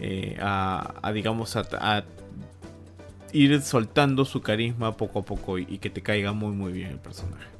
eh, 0.00 0.36
a, 0.40 1.10
digamos, 1.12 1.56
a, 1.56 2.04
ir 3.32 3.60
soltando 3.60 4.24
su 4.24 4.40
carisma 4.40 4.96
poco 4.96 5.18
a 5.18 5.22
poco 5.22 5.58
y 5.58 5.78
que 5.78 5.90
te 5.90 6.02
caiga 6.02 6.32
muy, 6.32 6.52
muy 6.52 6.72
bien 6.72 6.90
el 6.90 6.98
personaje. 6.98 7.57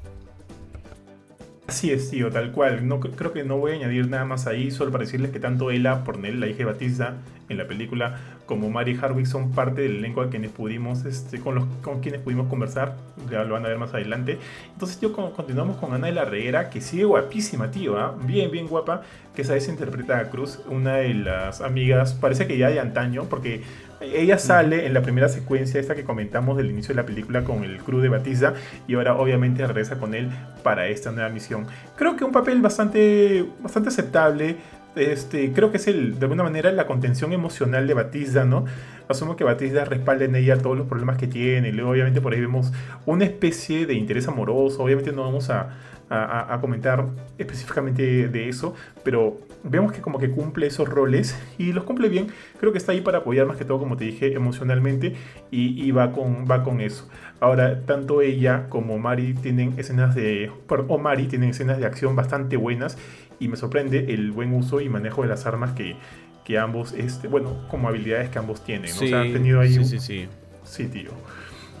Así 1.69 1.91
es, 1.91 2.09
tío, 2.09 2.31
tal 2.31 2.51
cual. 2.51 2.87
No, 2.87 2.99
creo 2.99 3.31
que 3.31 3.43
no 3.43 3.59
voy 3.59 3.73
a 3.73 3.75
añadir 3.75 4.09
nada 4.09 4.25
más 4.25 4.47
ahí, 4.47 4.71
solo 4.71 4.91
para 4.91 5.03
decirles 5.03 5.29
que 5.29 5.39
tanto 5.39 5.69
Ella 5.69 6.03
Pornell, 6.03 6.39
la 6.39 6.47
hija 6.47 6.57
de 6.57 6.65
Batista, 6.65 7.17
en 7.47 7.59
la 7.59 7.67
película, 7.67 8.17
como 8.47 8.71
Mary 8.71 8.97
Harwick 8.99 9.27
son 9.27 9.51
parte 9.51 9.81
del 9.81 9.97
elenco 9.97 10.21
a 10.21 10.31
quienes 10.31 10.49
pudimos, 10.49 11.05
este, 11.05 11.39
con, 11.39 11.53
los, 11.53 11.65
con 11.83 11.99
quienes 11.99 12.21
pudimos 12.21 12.47
conversar, 12.47 12.97
ya 13.29 13.43
lo 13.43 13.53
van 13.53 13.67
a 13.67 13.69
ver 13.69 13.77
más 13.77 13.93
adelante. 13.93 14.39
Entonces 14.73 14.99
yo 14.99 15.13
continuamos 15.13 15.77
con 15.77 15.93
Ana 15.93 16.07
de 16.07 16.13
la 16.13 16.25
Reguera, 16.25 16.71
que 16.71 16.81
sigue 16.81 17.03
guapísima, 17.03 17.69
tío, 17.69 17.99
¿eh? 17.99 18.11
bien, 18.23 18.49
bien 18.49 18.65
guapa, 18.65 19.03
que 19.35 19.43
esa 19.43 19.55
interpreta 19.69 20.17
a 20.17 20.31
Cruz, 20.31 20.61
una 20.69 20.95
de 20.95 21.13
las 21.13 21.61
amigas, 21.61 22.15
parece 22.15 22.47
que 22.47 22.57
ya 22.57 22.69
de 22.69 22.79
antaño, 22.79 23.25
porque 23.25 23.61
ella 24.01 24.37
sale 24.37 24.85
en 24.85 24.93
la 24.93 25.01
primera 25.01 25.29
secuencia, 25.29 25.79
esta 25.79 25.95
que 25.95 26.03
comentamos 26.03 26.57
del 26.57 26.69
inicio 26.69 26.95
de 26.95 27.01
la 27.01 27.05
película 27.05 27.43
con 27.43 27.63
el 27.63 27.79
crew 27.79 27.99
de 27.99 28.09
Batista, 28.09 28.53
y 28.87 28.95
ahora 28.95 29.15
obviamente 29.15 29.65
regresa 29.65 29.97
con 29.97 30.13
él 30.13 30.29
para 30.63 30.87
esta 30.87 31.11
nueva 31.11 31.29
misión. 31.29 31.67
Creo 31.95 32.15
que 32.15 32.23
un 32.23 32.31
papel 32.31 32.61
bastante, 32.61 33.45
bastante 33.61 33.89
aceptable. 33.89 34.57
Este, 34.95 35.51
creo 35.53 35.71
que 35.71 35.77
es 35.77 35.87
el, 35.87 36.17
de 36.17 36.25
alguna 36.25 36.43
manera 36.43 36.71
la 36.71 36.87
contención 36.87 37.31
emocional 37.31 37.87
de 37.87 37.93
Batista, 37.93 38.43
¿no? 38.43 38.65
Asumo 39.07 39.35
que 39.35 39.43
Batista 39.43 39.85
respalda 39.85 40.25
en 40.25 40.35
ella 40.35 40.57
todos 40.57 40.77
los 40.77 40.87
problemas 40.87 41.17
que 41.17 41.27
tiene. 41.27 41.71
Luego, 41.71 41.91
obviamente, 41.91 42.21
por 42.21 42.33
ahí 42.33 42.41
vemos 42.41 42.71
una 43.05 43.25
especie 43.25 43.85
de 43.85 43.93
interés 43.93 44.27
amoroso. 44.27 44.83
Obviamente, 44.83 45.11
no 45.11 45.23
vamos 45.23 45.49
a, 45.49 45.69
a, 46.09 46.57
comentar 46.59 47.05
específicamente 47.37 48.27
de 48.27 48.49
eso, 48.49 48.73
pero 49.03 49.39
vemos 49.63 49.91
que 49.91 50.01
como 50.01 50.19
que 50.19 50.29
cumple 50.29 50.67
esos 50.67 50.87
roles 50.87 51.37
y 51.57 51.73
los 51.73 51.83
cumple 51.83 52.09
bien. 52.09 52.27
Creo 52.59 52.71
que 52.71 52.77
está 52.77 52.91
ahí 52.91 53.01
para 53.01 53.19
apoyar 53.19 53.45
más 53.45 53.57
que 53.57 53.65
todo, 53.65 53.79
como 53.79 53.97
te 53.97 54.05
dije, 54.05 54.33
emocionalmente 54.33 55.15
y, 55.51 55.83
y 55.83 55.91
va, 55.91 56.11
con, 56.11 56.45
va 56.49 56.63
con 56.63 56.81
eso. 56.81 57.09
Ahora, 57.39 57.81
tanto 57.85 58.21
ella 58.21 58.67
como 58.69 58.99
Mari 58.99 59.33
tienen 59.33 59.73
escenas 59.77 60.15
de... 60.15 60.51
O 60.87 60.97
Mari 60.97 61.27
tienen 61.27 61.49
escenas 61.49 61.77
de 61.77 61.85
acción 61.85 62.15
bastante 62.15 62.57
buenas 62.57 62.97
y 63.39 63.47
me 63.47 63.57
sorprende 63.57 64.13
el 64.13 64.31
buen 64.31 64.53
uso 64.53 64.81
y 64.81 64.89
manejo 64.89 65.21
de 65.21 65.29
las 65.29 65.45
armas 65.45 65.71
que, 65.71 65.95
que 66.43 66.57
ambos, 66.57 66.93
este, 66.93 67.27
bueno, 67.27 67.67
como 67.69 67.87
habilidades 67.87 68.29
que 68.29 68.39
ambos 68.39 68.63
tienen. 68.63 68.91
Sí, 68.91 69.05
o 69.05 69.07
sea, 69.07 69.21
han 69.21 69.33
tenido 69.33 69.59
ahí... 69.61 69.73
Sí, 69.73 69.79
un... 69.79 69.85
sí, 69.85 69.99
sí. 69.99 70.27
Sí, 70.63 70.87
tío. 70.87 71.11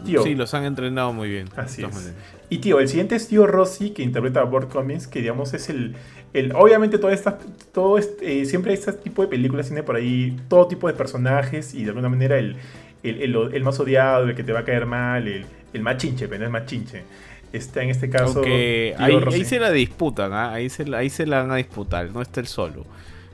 Tío, 0.05 0.23
sí, 0.23 0.33
los 0.33 0.53
han 0.53 0.63
entrenado 0.63 1.11
muy 1.11 1.29
bien. 1.29 1.49
Así 1.57 1.83
es. 1.83 2.13
Y 2.49 2.59
tío, 2.59 2.79
el 2.79 2.87
siguiente 2.87 3.15
es 3.15 3.27
tío 3.27 3.45
Rossi, 3.45 3.91
que 3.91 4.01
interpreta 4.01 4.39
a 4.39 4.43
Burt 4.43 4.71
Cummings, 4.71 5.07
que 5.07 5.19
digamos 5.19 5.53
es 5.53 5.69
el... 5.69 5.95
el 6.33 6.51
obviamente 6.55 6.97
toda 6.97 7.13
esta, 7.13 7.37
todo 7.73 7.97
este, 7.97 8.41
eh, 8.41 8.45
siempre 8.45 8.73
este 8.73 8.93
tipo 8.93 9.21
de 9.21 9.27
películas 9.27 9.67
tiene 9.67 9.83
por 9.83 9.95
ahí 9.95 10.37
todo 10.47 10.67
tipo 10.67 10.87
de 10.87 10.93
personajes 10.93 11.73
y 11.73 11.83
de 11.83 11.89
alguna 11.89 12.09
manera 12.09 12.37
el, 12.37 12.55
el, 13.03 13.21
el, 13.21 13.35
el 13.53 13.63
más 13.63 13.79
odiado, 13.79 14.27
el 14.27 14.35
que 14.35 14.43
te 14.43 14.51
va 14.51 14.59
a 14.59 14.65
caer 14.65 14.85
mal, 14.85 15.27
el, 15.27 15.45
el 15.73 15.81
más 15.81 15.97
chinche, 15.97 16.27
pero 16.27 16.39
no 16.39 16.45
es 16.45 16.51
más 16.51 16.65
chinche. 16.65 17.03
Está 17.51 17.81
en 17.81 17.89
este 17.89 18.09
caso... 18.09 18.41
Okay. 18.41 18.93
Ahí, 18.97 19.19
ahí, 19.25 19.43
se 19.43 19.59
la 19.59 19.71
disputan, 19.71 20.31
¿eh? 20.31 20.35
ahí, 20.35 20.69
se, 20.69 20.95
ahí 20.95 21.09
se 21.09 21.25
la 21.25 21.41
van 21.41 21.51
a 21.51 21.55
disputar, 21.55 22.11
no 22.11 22.21
está 22.21 22.39
el 22.41 22.47
solo. 22.47 22.85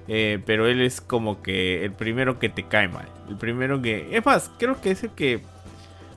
Eh, 0.07 0.39
pero 0.45 0.67
él 0.67 0.81
es 0.81 1.01
como 1.01 1.41
que 1.41 1.83
el 1.83 1.91
primero 1.91 2.39
que 2.39 2.47
te 2.47 2.63
cae 2.63 2.87
mal. 2.87 3.07
El 3.27 3.35
primero 3.35 3.81
que... 3.81 4.15
Es 4.15 4.25
más, 4.25 4.49
creo 4.57 4.79
que 4.79 4.91
es 4.91 5.03
el 5.03 5.09
que 5.09 5.41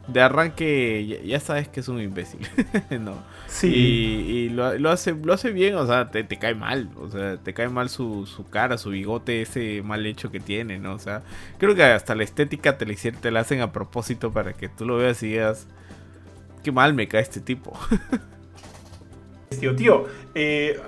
de 0.08 0.22
arranque 0.22 1.22
ya, 1.24 1.38
sabes 1.38 1.68
que 1.68 1.80
es 1.80 1.88
un 1.88 2.00
imbécil, 2.00 2.40
¿no? 3.00 3.22
Sí. 3.46 3.68
Y, 3.68 4.30
y 4.30 4.48
lo, 4.48 4.76
lo, 4.78 4.90
hace, 4.90 5.12
lo 5.12 5.32
hace 5.34 5.50
bien, 5.50 5.74
o 5.74 5.86
sea, 5.86 6.10
te, 6.10 6.24
te, 6.24 6.38
cae 6.38 6.54
mal, 6.54 6.88
o 6.96 7.10
sea, 7.10 7.36
te 7.36 7.52
cae 7.52 7.68
mal 7.68 7.90
su, 7.90 8.26
su, 8.26 8.48
cara, 8.48 8.78
su 8.78 8.90
bigote, 8.90 9.42
ese 9.42 9.82
mal 9.82 10.04
hecho 10.06 10.30
que 10.30 10.40
tiene, 10.40 10.78
¿no? 10.78 10.94
O 10.94 10.98
sea, 10.98 11.22
creo 11.58 11.74
que 11.74 11.84
hasta 11.84 12.14
la 12.14 12.24
estética 12.24 12.78
te 12.78 12.86
la, 12.86 12.94
te 13.20 13.30
la 13.30 13.40
hacen 13.40 13.60
a 13.60 13.70
propósito 13.70 14.32
para 14.32 14.54
que 14.54 14.68
tú 14.68 14.86
lo 14.86 14.96
veas 14.96 15.22
y 15.22 15.28
digas, 15.28 15.68
qué 16.64 16.72
mal 16.72 16.94
me 16.94 17.06
cae 17.06 17.20
este 17.20 17.40
tipo. 17.40 17.78
tío, 19.60 19.76
tío, 19.76 20.06
eh, 20.34 20.80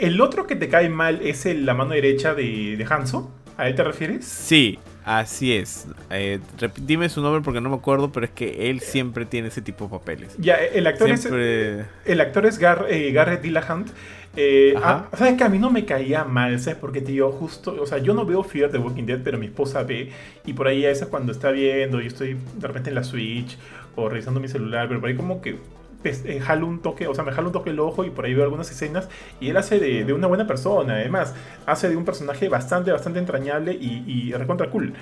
el 0.00 0.20
otro 0.20 0.46
que 0.46 0.54
te 0.54 0.68
cae 0.68 0.90
mal 0.90 1.20
es 1.22 1.46
el, 1.46 1.64
la 1.64 1.72
mano 1.72 1.94
derecha 1.94 2.34
de, 2.34 2.76
de 2.76 2.86
Hanso, 2.88 3.32
¿a 3.56 3.68
él 3.68 3.74
te 3.74 3.84
refieres? 3.84 4.26
Sí, 4.26 4.78
Así 5.04 5.54
es. 5.54 5.86
Eh, 6.10 6.40
dime 6.76 7.08
su 7.10 7.20
nombre 7.20 7.42
porque 7.42 7.60
no 7.60 7.68
me 7.68 7.76
acuerdo, 7.76 8.10
pero 8.10 8.24
es 8.24 8.32
que 8.32 8.70
él 8.70 8.80
siempre 8.80 9.26
tiene 9.26 9.48
ese 9.48 9.60
tipo 9.60 9.84
de 9.84 9.90
papeles. 9.90 10.34
Ya, 10.38 10.56
el 10.56 10.86
actor 10.86 11.16
siempre... 11.18 11.80
es. 11.80 11.86
El 12.06 12.20
actor 12.22 12.46
es 12.46 12.58
Gar, 12.58 12.86
eh, 12.88 13.12
Garrett 13.12 13.42
Dillahunt. 13.42 13.90
Eh, 14.36 14.74
a, 14.82 15.08
¿Sabes 15.16 15.34
que 15.34 15.44
a 15.44 15.48
mí 15.48 15.58
no 15.58 15.70
me 15.70 15.84
caía 15.84 16.24
mal? 16.24 16.58
¿Sabes? 16.58 16.78
Porque, 16.78 17.02
tío, 17.02 17.30
justo. 17.32 17.76
O 17.80 17.86
sea, 17.86 17.98
yo 17.98 18.14
no 18.14 18.24
veo 18.24 18.42
Fear 18.42 18.70
the 18.70 18.78
Walking 18.78 19.04
Dead, 19.04 19.20
pero 19.22 19.38
mi 19.38 19.46
esposa 19.46 19.82
ve. 19.82 20.10
Y 20.46 20.54
por 20.54 20.68
ahí 20.68 20.84
a 20.86 20.88
veces 20.88 21.08
cuando 21.08 21.32
está 21.32 21.50
viendo, 21.50 22.00
yo 22.00 22.08
estoy 22.08 22.38
de 22.56 22.66
repente 22.66 22.88
en 22.88 22.96
la 22.96 23.04
Switch 23.04 23.58
o 23.96 24.08
revisando 24.08 24.40
mi 24.40 24.48
celular, 24.48 24.88
pero 24.88 25.00
por 25.00 25.10
ahí 25.10 25.16
como 25.16 25.42
que 25.42 25.58
eh, 26.04 26.40
jalo 26.40 26.66
un 26.66 26.80
toque, 26.80 27.06
o 27.06 27.14
sea, 27.14 27.24
me 27.24 27.32
jalo 27.32 27.48
un 27.48 27.52
toque 27.52 27.70
el 27.70 27.80
ojo 27.80 28.04
y 28.04 28.10
por 28.10 28.24
ahí 28.24 28.34
veo 28.34 28.44
algunas 28.44 28.70
escenas 28.70 29.08
y 29.40 29.50
él 29.50 29.56
hace 29.56 29.78
de, 29.78 30.12
una 30.12 30.26
buena 30.26 30.46
persona, 30.46 30.94
además, 30.94 31.34
hace 31.66 31.88
de 31.88 31.96
un 31.96 32.04
personaje 32.04 32.48
bastante, 32.48 32.92
bastante 32.92 33.18
entrañable 33.18 33.72
y, 33.72 34.04
y 34.06 34.32
recontra 34.32 34.70
cool. 34.70 34.94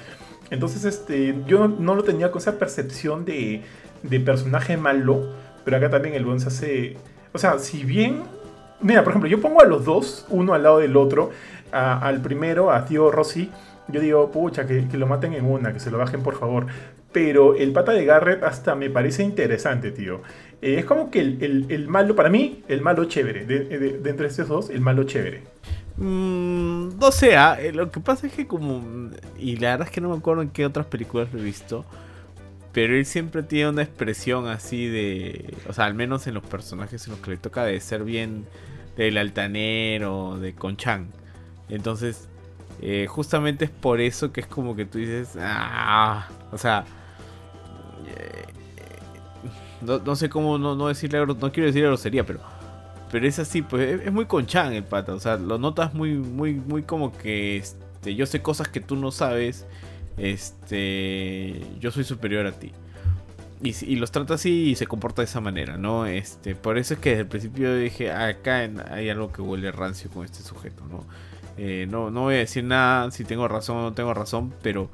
Entonces, 0.53 0.85
este, 0.85 1.35
yo 1.47 1.67
no, 1.67 1.95
lo 1.95 2.05
tenía 2.05 2.31
con 2.31 2.39
esa 2.39 2.59
percepción 2.59 3.25
de, 3.25 3.63
personaje 4.23 4.77
malo, 4.77 5.31
pero 5.65 5.79
acá 5.79 5.89
también 5.89 6.15
el 6.15 6.27
buen 6.27 6.41
se 6.41 6.49
hace, 6.49 6.97
o 7.33 7.39
sea, 7.39 7.59
si 7.59 7.85
bien, 7.85 8.23
mira, 8.83 9.03
por 9.03 9.13
ejemplo, 9.13 9.31
yo 9.31 9.41
pongo 9.41 9.63
a 9.63 9.65
los 9.65 9.87
dos, 9.87 10.27
uno 10.29 10.53
al 10.53 10.63
lado 10.63 10.81
del 10.81 10.95
otro, 10.99 11.31
al 11.73 12.21
primero, 12.21 12.71
a 12.71 12.85
Tío 12.85 13.11
Rossi, 13.11 13.51
yo 13.89 13.99
digo, 14.03 14.31
pucha, 14.31 14.67
que, 14.67 14.87
lo 14.93 15.07
maten 15.07 15.33
en 15.33 15.47
una, 15.47 15.73
que 15.73 15.81
se 15.81 15.91
lo 15.91 15.97
bajen 15.97 16.23
por 16.23 16.37
favor. 16.37 16.67
Pero 17.13 17.55
el 17.55 17.73
pata 17.73 17.93
de 17.93 18.05
Garrett 18.05 18.43
hasta 18.43 18.75
me 18.75 18.91
parece 18.91 19.23
interesante, 19.23 19.91
tío. 19.91 20.21
Eh, 20.63 20.79
es 20.79 20.85
como 20.85 21.11
que 21.11 21.21
el, 21.21 21.89
malo, 21.89 22.15
para 22.15 22.31
mí, 22.31 22.63
el 22.69 22.81
malo 22.81 23.05
chévere. 23.07 23.45
De, 23.45 24.01
entre 24.09 24.29
estos 24.29 24.49
dos, 24.49 24.71
el 24.71 24.81
malo 24.81 25.05
chévere. 25.05 25.43
Mm, 25.97 26.99
no 26.99 27.13
sé, 27.13 27.37
ah, 27.37 27.59
eh, 27.61 27.73
lo 27.73 27.91
que 27.91 28.01
pasa 28.01 28.29
es 28.29 28.33
que 28.33 28.47
como... 28.47 29.11
Y 29.39 29.57
la 29.57 29.73
verdad 29.73 29.89
es 29.89 29.93
que 29.93 30.01
no 30.01 30.11
me 30.11 30.17
acuerdo 30.17 30.43
en 30.43 30.51
qué 30.51 30.65
otras 30.65 30.87
películas 30.87 31.33
lo 31.33 31.41
he 31.41 31.43
visto. 31.43 31.85
Pero 32.73 32.97
él 32.97 33.05
siempre 33.05 33.43
tiene 33.43 33.71
una 33.71 33.83
expresión 33.83 34.47
así 34.47 34.87
de... 34.87 35.55
O 35.69 35.73
sea, 35.73 35.85
al 35.87 35.95
menos 35.95 36.27
en 36.29 36.35
los 36.35 36.45
personajes 36.45 37.07
en 37.07 37.13
los 37.13 37.21
que 37.21 37.33
le 37.33 37.37
toca 37.37 37.65
de 37.65 37.79
ser 37.81 38.05
bien 38.05 38.47
del 38.97 39.19
altanero, 39.19 40.39
de 40.39 40.55
Conchan. 40.55 41.09
Entonces, 41.69 42.29
eh, 42.81 43.07
justamente 43.09 43.65
es 43.65 43.71
por 43.71 44.01
eso 44.01 44.33
que 44.33 44.43
es 44.43 44.47
como 44.47 44.77
que 44.77 44.85
tú 44.85 44.99
dices, 44.99 45.37
ah, 45.41 46.29
o 46.53 46.59
sea, 46.59 46.85
eh, 46.85 47.02
no, 49.83 50.17
sé 50.17 50.29
cómo 50.29 50.59
no, 50.59 50.75
no 50.75 50.89
decirle, 50.89 51.25
no 51.27 51.53
quiero 51.53 51.67
decir 51.67 51.85
grosería, 51.85 52.25
pero, 52.25 52.41
pero 53.11 53.27
es 53.27 53.39
así, 53.39 53.63
pues 53.63 54.03
es, 54.03 54.13
muy 54.13 54.27
conchan 54.27 54.73
el 54.73 54.85
pata, 54.85 55.15
o 55.15 55.21
sea, 55.21 55.37
lo 55.37 55.59
notas 55.59 55.95
muy, 55.95 56.15
muy, 56.15 56.55
muy 56.55 56.83
como 56.83 57.17
que, 57.17 57.57
este, 57.57 58.15
yo 58.15 58.27
sé 58.27 58.43
cosas 58.43 58.69
que 58.69 58.81
tú 58.81 58.97
no 58.97 59.11
sabes, 59.11 59.67
este, 60.17 61.61
yo 61.81 61.91
soy 61.91 62.05
superior 62.05 62.47
a 62.47 62.53
ti. 62.53 62.73
Y, 63.65 63.77
y, 63.85 63.95
los 63.95 64.11
trata 64.11 64.35
así 64.35 64.71
y 64.71 64.75
se 64.75 64.89
comporta 64.89 65.23
de 65.23 65.27
esa 65.27 65.41
manera, 65.41 65.77
¿no? 65.77 66.07
Este, 66.07 66.57
por 66.57 66.79
eso 66.79 66.95
es 66.95 67.01
que 67.01 67.11
desde 67.11 67.23
el 67.23 67.29
principio 67.29 67.77
dije, 67.77 68.11
ah, 68.11 68.27
acá 68.27 68.69
hay 68.91 69.09
algo 69.09 69.31
que 69.31 69.41
huele 69.41 69.71
rancio 69.71 70.11
con 70.11 70.25
este 70.25 70.43
sujeto, 70.43 70.85
¿no? 70.91 71.05
Eh, 71.57 71.87
no, 71.89 72.11
no 72.11 72.23
voy 72.23 72.37
a 72.37 72.39
decir 72.39 72.65
nada 72.65 73.11
si 73.13 73.25
tengo 73.25 73.47
razón 73.47 73.77
o 73.77 73.83
no 73.83 73.93
tengo 73.93 74.15
razón, 74.15 74.53
pero 74.63 74.91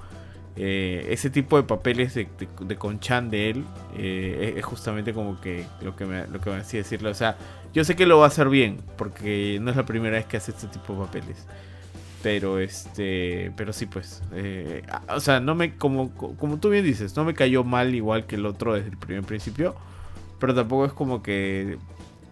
eh, 0.61 1.07
ese 1.11 1.31
tipo 1.31 1.57
de 1.57 1.63
papeles 1.63 2.15
de, 2.15 2.29
de, 2.61 2.77
Conchan 2.77 3.31
de 3.31 3.51
él 3.51 3.65
eh, 3.97 4.55
es 4.57 4.65
justamente 4.65 5.15
como 5.15 5.41
que 5.41 5.65
lo 5.83 5.95
que 5.95 6.05
me, 6.05 6.27
lo 6.27 6.41
que 6.41 6.51
me 6.51 6.57
decía 6.57 6.81
decirle. 6.81 7.11
O 7.11 7.15
sea, 7.15 7.37
yo 7.73 7.85
sé 7.85 7.95
que 7.95 8.07
lo 8.07 8.19
va 8.19 8.25
a 8.25 8.29
hacer 8.29 8.49
bien, 8.49 8.79
porque 8.97 9.59
no 9.61 9.71
es 9.71 9.77
la 9.77 9.87
primera 9.87 10.17
vez 10.17 10.27
que 10.27 10.37
hace 10.37 10.51
este 10.51 10.67
tipo 10.67 10.95
de 10.95 11.01
papeles. 11.01 11.47
Pero 12.25 12.59
este, 12.59 13.53
pero 13.57 13.73
sí, 13.73 13.87
pues, 13.87 14.21
o 15.09 15.21
sea, 15.21 15.39
no 15.39 15.55
me, 15.55 15.77
como, 15.77 16.13
como 16.13 16.59
tú 16.59 16.71
bien 16.71 16.85
dices, 16.85 17.15
no 17.15 17.25
me 17.25 17.35
cayó 17.35 17.63
mal 17.63 17.95
igual 17.95 18.27
que 18.27 18.35
el 18.35 18.45
otro 18.45 18.75
desde 18.75 18.89
el 18.89 18.97
primer 18.97 19.23
principio, 19.23 19.77
pero 20.41 20.53
tampoco 20.53 20.87
es 20.87 20.93
como 20.93 21.23
que 21.23 21.79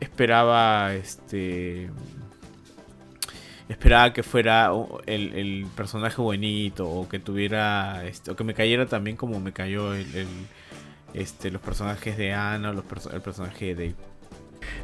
esperaba, 0.01 0.93
este, 0.95 1.91
esperaba 3.69 4.12
que 4.12 4.23
fuera 4.23 4.71
el, 5.07 5.67
personaje 5.77 6.21
bonito 6.21 6.89
o 6.89 7.09
que 7.09 7.19
tuviera 7.19 8.05
este, 8.07 8.31
o 8.31 8.37
que 8.37 8.45
me 8.45 8.55
cayera 8.55 8.87
también 8.87 9.17
como 9.17 9.41
me 9.41 9.53
cayó 9.53 9.95
el, 9.95 10.07
este, 11.14 11.51
los 11.51 11.61
personajes 11.61 12.17
de 12.17 12.33
Anna 12.33 12.71
o 12.71 12.73
los 12.73 12.85
el 13.12 13.21
personaje 13.21 13.75
de 13.75 13.75
Dave. 13.75 13.97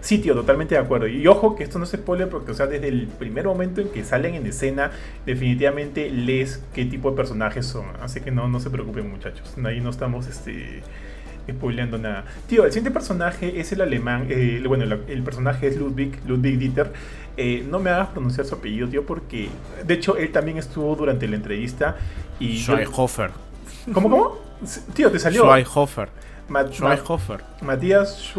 Sí, 0.00 0.18
tío, 0.18 0.34
totalmente 0.34 0.74
de 0.74 0.80
acuerdo. 0.80 1.06
Y 1.06 1.26
ojo 1.26 1.56
que 1.56 1.64
esto 1.64 1.78
no 1.78 1.86
se 1.86 1.96
spoiler 1.96 2.28
porque, 2.28 2.52
o 2.52 2.54
sea, 2.54 2.66
desde 2.66 2.88
el 2.88 3.06
primer 3.06 3.46
momento 3.46 3.80
en 3.80 3.88
que 3.88 4.04
salen 4.04 4.34
en 4.34 4.46
escena, 4.46 4.90
definitivamente 5.26 6.10
lees 6.10 6.62
qué 6.74 6.84
tipo 6.84 7.10
de 7.10 7.16
personajes 7.16 7.66
son. 7.66 7.86
Así 8.00 8.20
que 8.20 8.30
no, 8.30 8.48
no 8.48 8.60
se 8.60 8.70
preocupen, 8.70 9.10
muchachos. 9.10 9.54
Ahí 9.64 9.80
no 9.80 9.90
estamos 9.90 10.26
este, 10.26 10.82
spoileando 11.50 11.98
nada. 11.98 12.24
Tío, 12.48 12.64
el 12.64 12.72
siguiente 12.72 12.90
personaje 12.90 13.60
es 13.60 13.72
el 13.72 13.80
alemán. 13.80 14.26
Eh, 14.28 14.62
bueno, 14.66 14.84
el, 14.84 15.22
personaje 15.22 15.68
es 15.68 15.76
Ludwig, 15.76 16.20
Ludwig 16.26 16.58
Dieter. 16.58 16.92
Eh, 17.36 17.64
no 17.68 17.78
me 17.80 17.90
hagas 17.90 18.08
pronunciar 18.08 18.46
su 18.46 18.54
apellido, 18.54 18.88
tío, 18.88 19.06
porque 19.06 19.48
de 19.84 19.94
hecho 19.94 20.16
él 20.16 20.30
también 20.30 20.58
estuvo 20.58 20.94
durante 20.94 21.26
la 21.26 21.36
entrevista. 21.36 21.96
y 22.38 22.58
Schweihofer. 22.58 23.30
¿Cómo, 23.92 24.10
cómo? 24.10 24.38
Tío, 24.94 25.10
te 25.10 25.18
salió. 25.18 25.42
Schweihofer. 25.44 26.08
Schweihofer. 26.70 27.40
Matías 27.60 28.34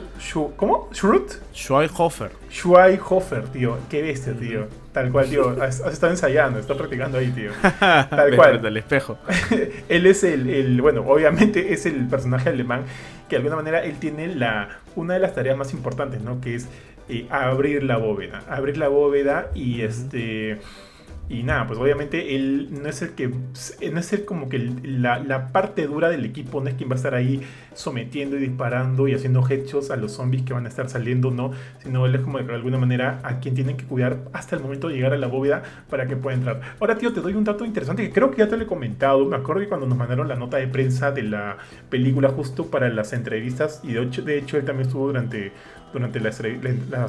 ¿Cómo? 0.55 0.89
¿Schrut? 0.93 1.33
Schweihofer. 1.53 2.31
Schweihofer, 2.49 3.43
tío. 3.49 3.77
Qué 3.89 4.01
bestia, 4.01 4.33
tío. 4.33 4.67
Tal 4.91 5.11
cual, 5.11 5.29
tío. 5.29 5.49
Has, 5.61 5.79
estado 5.79 6.11
ensayando, 6.11 6.59
está 6.59 6.75
practicando 6.75 7.17
ahí, 7.17 7.31
tío. 7.31 7.51
Tal 7.79 8.35
cual. 8.35 8.61
Del 8.61 8.77
espejo. 8.77 9.17
él 9.89 10.05
es 10.05 10.23
el, 10.23 10.49
el, 10.49 10.81
Bueno, 10.81 11.01
obviamente 11.07 11.73
es 11.73 11.85
el 11.85 12.07
personaje 12.07 12.49
alemán 12.49 12.85
que 13.27 13.35
de 13.35 13.37
alguna 13.37 13.55
manera 13.55 13.83
él 13.83 13.97
tiene 13.99 14.35
la, 14.35 14.79
una 14.95 15.15
de 15.15 15.19
las 15.19 15.33
tareas 15.33 15.57
más 15.57 15.73
importantes, 15.73 16.21
¿no? 16.21 16.39
Que 16.39 16.55
es 16.55 16.67
eh, 17.09 17.27
abrir 17.29 17.83
la 17.83 17.97
bóveda. 17.97 18.43
Abrir 18.49 18.77
la 18.77 18.87
bóveda 18.87 19.49
y 19.53 19.81
este. 19.81 20.59
Y 21.29 21.43
nada, 21.43 21.65
pues 21.65 21.79
obviamente 21.79 22.35
él 22.35 22.67
no 22.69 22.89
es 22.89 23.01
el 23.01 23.11
que. 23.11 23.29
No 23.29 23.99
es 23.99 24.13
el 24.13 24.25
como 24.25 24.49
que 24.49 24.59
la, 24.83 25.51
parte 25.51 25.87
dura 25.87 26.09
del 26.09 26.25
equipo, 26.25 26.61
no 26.61 26.67
es 26.67 26.75
quien 26.75 26.89
va 26.89 26.93
a 26.93 26.97
estar 26.97 27.15
ahí 27.15 27.41
sometiendo 27.73 28.35
y 28.35 28.39
disparando 28.39 29.07
y 29.07 29.13
haciendo 29.13 29.43
hechos 29.49 29.89
a 29.89 29.95
los 29.95 30.11
zombies 30.11 30.43
que 30.43 30.53
van 30.53 30.65
a 30.65 30.69
estar 30.69 30.89
saliendo, 30.89 31.31
no. 31.31 31.51
Sino 31.81 32.05
él 32.05 32.15
es 32.15 32.21
como 32.21 32.39
de 32.39 32.53
alguna 32.53 32.77
manera 32.77 33.21
a 33.23 33.39
quien 33.39 33.55
tienen 33.55 33.77
que 33.77 33.85
cuidar 33.85 34.19
hasta 34.33 34.57
el 34.57 34.61
momento 34.61 34.89
de 34.89 34.95
llegar 34.95 35.13
a 35.13 35.17
la 35.17 35.27
bóveda 35.27 35.63
para 35.89 36.07
que 36.07 36.17
pueda 36.17 36.35
entrar. 36.35 36.61
Ahora, 36.79 36.97
tío, 36.97 37.13
te 37.13 37.21
doy 37.21 37.33
un 37.35 37.45
dato 37.45 37.65
interesante 37.65 38.03
que 38.03 38.13
creo 38.13 38.29
que 38.29 38.37
ya 38.37 38.49
te 38.49 38.57
lo 38.57 38.63
he 38.63 38.67
comentado. 38.67 39.25
Me 39.25 39.37
acuerdo 39.37 39.61
que 39.61 39.69
cuando 39.69 39.87
nos 39.87 39.97
mandaron 39.97 40.27
la 40.27 40.35
nota 40.35 40.57
de 40.57 40.67
prensa 40.67 41.11
de 41.11 41.23
la 41.23 41.57
película 41.89 42.29
justo 42.29 42.67
para 42.67 42.89
las 42.89 43.13
entrevistas, 43.13 43.79
y 43.83 43.93
de 43.93 44.03
hecho, 44.03 44.21
de 44.23 44.37
hecho 44.37 44.57
él 44.57 44.65
también 44.65 44.87
estuvo 44.87 45.07
durante 45.07 45.53
durante 45.93 46.19
las, 46.19 46.39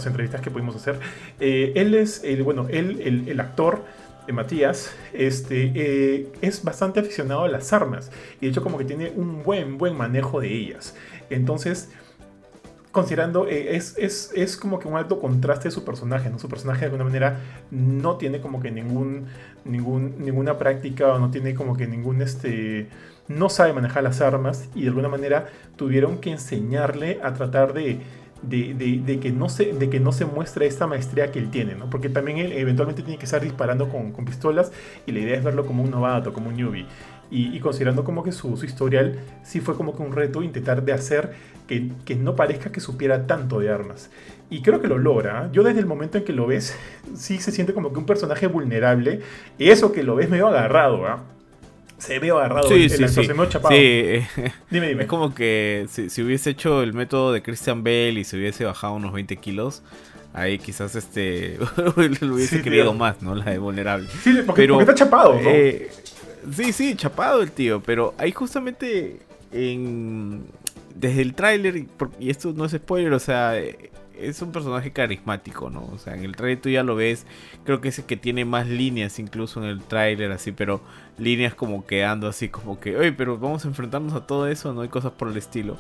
entrevistas 0.06 0.40
que 0.40 0.50
pudimos 0.50 0.76
hacer. 0.76 0.98
Eh, 1.40 1.72
él 1.74 1.94
es, 1.94 2.22
el, 2.22 2.42
bueno, 2.42 2.66
él, 2.70 3.24
el, 3.26 3.40
actor 3.40 3.82
de 4.26 4.32
Matías, 4.32 4.94
este, 5.12 5.72
eh, 5.74 6.32
es 6.40 6.62
bastante 6.62 7.00
aficionado 7.00 7.44
a 7.44 7.48
las 7.48 7.72
armas 7.72 8.10
y 8.40 8.46
de 8.46 8.52
hecho 8.52 8.62
como 8.62 8.78
que 8.78 8.84
tiene 8.84 9.12
un 9.16 9.42
buen, 9.42 9.78
buen 9.78 9.96
manejo 9.96 10.40
de 10.40 10.52
ellas. 10.52 10.94
Entonces, 11.30 11.90
considerando, 12.94 13.48
eh, 13.48 13.76
es, 13.76 13.98
es, 13.98 14.30
es, 14.34 14.56
como 14.56 14.78
que 14.78 14.86
un 14.86 14.96
alto 14.96 15.18
contraste 15.18 15.68
de 15.68 15.72
su 15.72 15.84
personaje, 15.84 16.30
¿no? 16.30 16.38
Su 16.38 16.48
personaje 16.48 16.80
de 16.80 16.86
alguna 16.86 17.04
manera 17.04 17.40
no 17.70 18.16
tiene 18.16 18.40
como 18.40 18.60
que 18.60 18.70
ningún, 18.70 19.26
ningún, 19.64 20.14
ninguna 20.24 20.56
práctica 20.58 21.12
o 21.12 21.18
no 21.18 21.30
tiene 21.30 21.54
como 21.54 21.76
que 21.76 21.88
ningún, 21.88 22.22
este, 22.22 22.88
no 23.26 23.48
sabe 23.48 23.72
manejar 23.72 24.04
las 24.04 24.20
armas 24.20 24.68
y 24.74 24.82
de 24.82 24.88
alguna 24.88 25.08
manera 25.08 25.48
tuvieron 25.76 26.18
que 26.18 26.30
enseñarle 26.30 27.20
a 27.22 27.34
tratar 27.34 27.72
de 27.72 27.98
de, 28.48 29.18
que 29.20 29.32
no 29.32 29.48
se, 29.48 29.72
de 29.72 29.90
que 29.90 30.00
no 30.00 30.12
se 30.12 30.24
muestre 30.24 30.66
esta 30.66 30.86
maestría 30.86 31.30
que 31.30 31.38
él 31.38 31.50
tiene, 31.50 31.74
¿no? 31.74 31.90
Porque 31.90 32.08
también 32.08 32.38
él 32.38 32.52
eventualmente 32.52 33.02
tiene 33.02 33.18
que 33.18 33.24
estar 33.24 33.42
disparando 33.42 33.88
con, 33.88 34.12
pistolas 34.24 34.72
y 35.06 35.12
la 35.12 35.20
idea 35.20 35.36
es 35.36 35.44
verlo 35.44 35.66
como 35.66 35.82
un 35.82 35.90
novato, 35.90 36.32
como 36.32 36.48
un 36.48 36.56
newbie. 36.56 36.86
Y, 37.30 37.58
considerando 37.58 38.04
como 38.04 38.22
que 38.22 38.30
su, 38.30 38.52
historial 38.62 39.18
sí 39.42 39.60
fue 39.60 39.76
como 39.76 39.96
que 39.96 40.02
un 40.02 40.12
reto 40.12 40.42
intentar 40.42 40.84
de 40.84 40.92
hacer 40.92 41.32
que, 41.66 41.90
no 42.16 42.36
parezca 42.36 42.70
que 42.70 42.80
supiera 42.80 43.26
tanto 43.26 43.58
de 43.58 43.70
armas. 43.70 44.10
Y 44.50 44.62
creo 44.62 44.80
que 44.80 44.86
lo 44.86 44.98
logra. 44.98 45.46
¿eh? 45.46 45.48
Yo 45.52 45.64
desde 45.64 45.80
el 45.80 45.86
momento 45.86 46.18
en 46.18 46.24
que 46.24 46.32
lo 46.32 46.46
ves, 46.46 46.76
sí 47.16 47.38
se 47.38 47.50
siente 47.50 47.74
como 47.74 47.92
que 47.92 47.98
un 47.98 48.06
personaje 48.06 48.46
vulnerable. 48.46 49.20
Eso 49.58 49.90
que 49.90 50.04
lo 50.04 50.14
ves 50.14 50.30
medio 50.30 50.46
agarrado, 50.46 51.06
¿ah? 51.06 51.24
Se 51.98 52.18
ve 52.18 52.30
agarrado 52.30 52.68
sí, 52.68 52.88
sí, 52.88 53.08
sí. 53.08 53.24
se 53.24 53.34
me 53.34 53.48
chapado. 53.48 53.74
Sí, 53.74 54.20
dime, 54.70 54.88
dime. 54.88 55.02
Es 55.02 55.08
como 55.08 55.34
que 55.34 55.86
si, 55.88 56.22
hubiese 56.22 56.50
hecho 56.50 56.82
el 56.82 56.92
método 56.92 57.32
de 57.32 57.42
Christian 57.42 57.82
Bale 57.82 58.20
y 58.20 58.24
se 58.24 58.36
hubiese 58.36 58.64
bajado 58.64 58.94
unos 58.94 59.12
20 59.12 59.36
kilos, 59.36 59.82
ahí 60.32 60.58
quizás 60.58 60.94
este 60.94 61.58
lo 61.76 62.34
hubiese 62.34 62.62
querido 62.62 62.92
más, 62.94 63.22
¿no? 63.22 63.34
La 63.34 63.46
de 63.46 63.58
vulnerable. 63.58 64.08
Sí, 64.22 64.34
porque, 64.46 64.64
está 64.64 64.94
chapado, 64.94 65.34
¿no? 65.34 65.48
Eh, 65.48 65.90
sí, 66.52 66.72
sí, 66.72 66.94
chapado 66.96 67.42
el 67.42 67.52
tío, 67.52 67.82
pero 67.82 68.14
ahí 68.18 68.32
justamente 68.32 69.20
en 69.52 70.44
desde 70.94 71.22
el 71.22 71.34
tráiler, 71.34 71.86
y 72.20 72.30
esto 72.30 72.52
no 72.54 72.64
es 72.64 72.72
spoiler, 72.72 73.12
o 73.12 73.18
sea, 73.18 73.54
es 74.18 74.40
un 74.42 74.52
personaje 74.52 74.92
carismático, 74.92 75.70
¿no? 75.70 75.88
O 75.92 75.98
sea, 75.98 76.14
en 76.14 76.24
el 76.24 76.36
trailer 76.36 76.60
tú 76.60 76.68
ya 76.68 76.82
lo 76.82 76.96
ves, 76.96 77.26
creo 77.64 77.80
que 77.80 77.88
es 77.88 77.98
el 77.98 78.04
que 78.04 78.16
tiene 78.16 78.44
más 78.44 78.66
líneas 78.66 79.18
incluso 79.18 79.62
en 79.62 79.68
el 79.68 79.82
tráiler, 79.82 80.32
así, 80.32 80.52
pero 80.52 80.80
líneas 81.18 81.54
como 81.54 81.86
quedando 81.86 82.28
así, 82.28 82.48
como 82.48 82.80
que, 82.80 82.96
oye, 82.96 83.12
pero 83.12 83.38
vamos 83.38 83.64
a 83.64 83.68
enfrentarnos 83.68 84.14
a 84.14 84.26
todo 84.26 84.48
eso, 84.48 84.72
¿no? 84.72 84.82
Hay 84.82 84.88
cosas 84.88 85.12
por 85.12 85.28
el 85.28 85.36
estilo. 85.36 85.76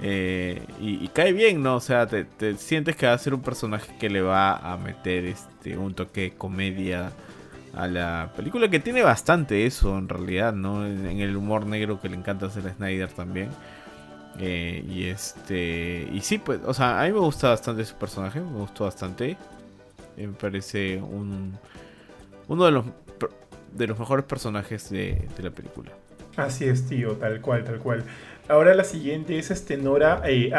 Eh, 0.00 0.60
y, 0.80 1.06
cae 1.08 1.32
bien, 1.32 1.62
¿no? 1.62 1.76
O 1.76 1.80
sea, 1.80 2.06
te, 2.06 2.26
sientes 2.56 2.96
que 2.96 3.06
va 3.06 3.12
a 3.12 3.18
ser 3.18 3.32
un 3.32 3.42
personaje 3.42 3.96
que 3.98 4.10
le 4.10 4.22
va 4.22 4.56
a 4.56 4.76
meter 4.76 5.24
este 5.24 5.78
un 5.78 5.94
toque 5.94 6.22
de 6.22 6.30
comedia 6.32 7.12
a 7.74 7.86
la 7.86 8.32
película, 8.36 8.68
que 8.68 8.80
tiene 8.80 9.02
bastante 9.02 9.66
eso 9.66 9.96
en 9.98 10.08
realidad, 10.08 10.52
¿no? 10.52 10.86
En, 10.86 11.06
en 11.06 11.20
el 11.20 11.36
humor 11.36 11.66
negro 11.66 12.00
que 12.00 12.08
le 12.08 12.16
encanta 12.16 12.46
hacer 12.46 12.66
a 12.66 12.74
Snyder 12.74 13.08
también. 13.12 13.50
Eh, 14.38 14.84
y 14.88 15.04
este. 15.04 16.08
Y 16.12 16.20
sí, 16.20 16.38
pues, 16.38 16.60
o 16.64 16.74
sea, 16.74 17.00
a 17.00 17.04
mí 17.04 17.12
me 17.12 17.20
gusta 17.20 17.50
bastante 17.50 17.84
su 17.84 17.94
personaje, 17.94 18.40
me 18.40 18.58
gustó 18.58 18.84
bastante. 18.84 19.36
Me 20.16 20.28
parece 20.28 21.00
un. 21.00 21.56
Uno 22.48 22.64
de 22.64 22.70
los 22.72 22.84
de 23.72 23.86
los 23.86 23.98
mejores 23.98 24.24
personajes 24.24 24.88
de, 24.90 25.28
de 25.36 25.42
la 25.42 25.50
película. 25.50 25.90
Así 26.36 26.64
es, 26.64 26.86
tío, 26.86 27.12
tal 27.12 27.40
cual, 27.40 27.64
tal 27.64 27.78
cual. 27.78 28.04
Ahora 28.46 28.74
la 28.74 28.84
siguiente 28.84 29.38
es 29.38 29.50
este 29.50 29.78
Nora 29.78 30.22
eh, 30.26 30.52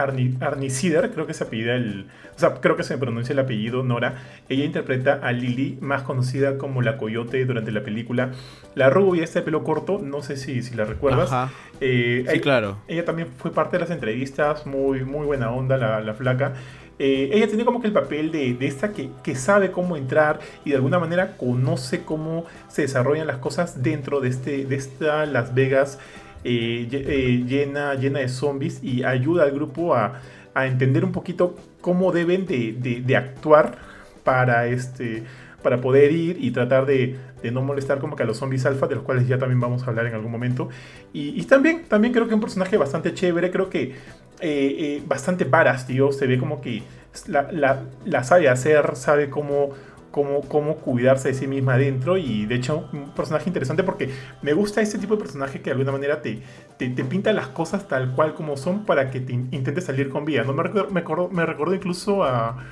creo 1.14 1.28
que 1.28 1.34
se 1.34 1.44
apellida 1.44 1.76
el. 1.76 2.08
O 2.36 2.40
sea, 2.40 2.56
creo 2.56 2.76
que 2.76 2.84
se 2.84 2.98
pronuncia 2.98 3.34
el 3.34 3.40
apellido 3.40 3.84
Nora. 3.84 4.24
Ella 4.50 4.66
interpreta 4.66 5.20
a 5.22 5.32
Lily, 5.32 5.78
más 5.82 6.02
conocida 6.02 6.58
como 6.58 6.82
la 6.82 6.98
Coyote 6.98 7.46
durante 7.46 7.72
la 7.72 7.84
película. 7.84 8.32
La 8.74 8.90
rubia, 8.90 9.24
este 9.24 9.40
de 9.40 9.46
pelo 9.46 9.64
corto, 9.64 10.00
no 10.00 10.24
sé 10.24 10.36
si, 10.36 10.64
si 10.64 10.74
la 10.76 10.86
recuerdas. 10.86 11.32
Ajá. 11.32 11.54
Eh, 11.80 12.26
sí, 12.28 12.40
claro. 12.40 12.78
Ella 12.88 13.06
también 13.06 13.30
fue 13.38 13.52
parte 13.52 13.78
de 13.78 13.82
las 13.82 13.92
entrevistas, 13.92 14.66
muy, 14.66 15.04
muy 15.06 15.26
buena 15.26 15.52
onda, 15.52 15.78
la, 15.78 16.02
la 16.02 16.14
flaca. 16.16 16.54
Eh, 16.98 17.30
ella 17.34 17.48
tiene 17.48 17.66
como 17.66 17.82
que 17.82 17.88
el 17.88 17.94
papel 17.94 18.32
de, 18.32 18.58
esta 18.62 18.94
que, 18.94 19.10
que, 19.22 19.36
sabe 19.36 19.70
cómo 19.72 19.98
entrar 19.98 20.40
y 20.64 20.70
de 20.70 20.78
alguna 20.78 20.98
manera 20.98 21.36
conoce 21.36 22.04
cómo 22.04 22.46
se 22.70 22.84
desarrollan 22.84 23.28
las 23.28 23.38
cosas 23.38 23.84
dentro 23.84 24.22
de, 24.22 24.30
este, 24.30 24.66
de 24.66 24.76
esta 24.76 25.26
Las 25.26 25.54
Vegas 25.54 26.00
eh, 26.48 26.88
eh, 26.92 27.44
llena, 27.48 27.96
llena 27.96 28.20
de 28.20 28.30
zombies 28.30 28.84
y 28.84 29.04
ayuda 29.04 29.46
al 29.46 29.52
grupo 29.52 29.96
a, 29.96 30.22
entender 30.56 31.04
un 31.04 31.12
poquito 31.12 31.58
cómo 31.82 32.14
deben 32.14 32.46
de, 32.46 33.16
actuar 33.18 33.78
para, 34.24 34.68
este, 34.68 35.24
para 35.62 35.82
poder 35.82 36.14
ir 36.14 36.38
y 36.40 36.52
tratar 36.52 36.86
de, 36.86 37.18
no 37.52 37.62
molestar 37.62 38.00
como 38.00 38.16
que 38.16 38.24
a 38.24 38.26
los 38.26 38.38
zombies 38.38 38.66
alfa, 38.66 38.88
de 38.88 38.96
los 38.96 39.04
cuales 39.04 39.28
ya 39.28 39.38
también 39.38 39.60
vamos 39.60 39.84
a 39.84 39.88
hablar 39.88 40.06
en 40.06 40.14
algún 40.14 40.32
momento. 40.32 40.70
Y, 41.12 41.44
también, 41.44 41.84
también 41.90 42.14
creo 42.14 42.28
que 42.28 42.36
un 42.36 42.42
personaje 42.42 42.78
bastante 42.78 43.14
chévere, 43.14 43.52
creo 43.52 43.70
que 43.70 43.96
eh, 44.40 45.02
bastante 45.08 45.44
varas, 45.44 45.88
tío, 45.88 46.12
se 46.12 46.28
ve 46.28 46.38
como 46.38 46.62
que 46.62 46.84
la, 47.28 47.82
la 48.06 48.24
sabe 48.24 48.48
hacer, 48.48 48.96
sabe 48.96 49.30
cómo 49.30 49.72
cómo, 50.16 50.76
cuidarse 50.78 51.30
de 51.30 51.34
sí 51.34 51.46
misma 51.46 51.74
adentro 51.74 52.18
y 52.18 52.46
de 52.46 52.56
hecho 52.56 52.88
un 52.94 53.12
personaje 53.12 53.50
interesante 53.50 53.84
porque 53.84 54.10
me 54.42 54.54
gusta 54.54 54.82
ese 54.82 54.98
tipo 54.98 55.16
de 55.16 55.22
personaje 55.22 55.60
que 55.60 55.66
de 55.66 55.72
alguna 55.72 55.92
manera 55.92 56.22
te, 56.22 56.42
te, 56.78 56.90
pinta 57.04 57.34
las 57.34 57.48
cosas 57.48 57.88
tal 57.88 58.16
cual 58.16 58.34
como 58.34 58.56
son 58.56 58.86
para 58.86 59.12
que 59.12 59.20
te 59.20 59.34
intentes 59.34 59.84
salir 59.84 60.10
con 60.10 60.24
vida. 60.24 60.44
¿no? 60.44 60.54
Me, 60.54 60.64
recuerdo, 60.64 61.30
me, 61.30 61.46
recuerdo 61.46 61.76
incluso 61.76 62.24
a, 62.24 62.64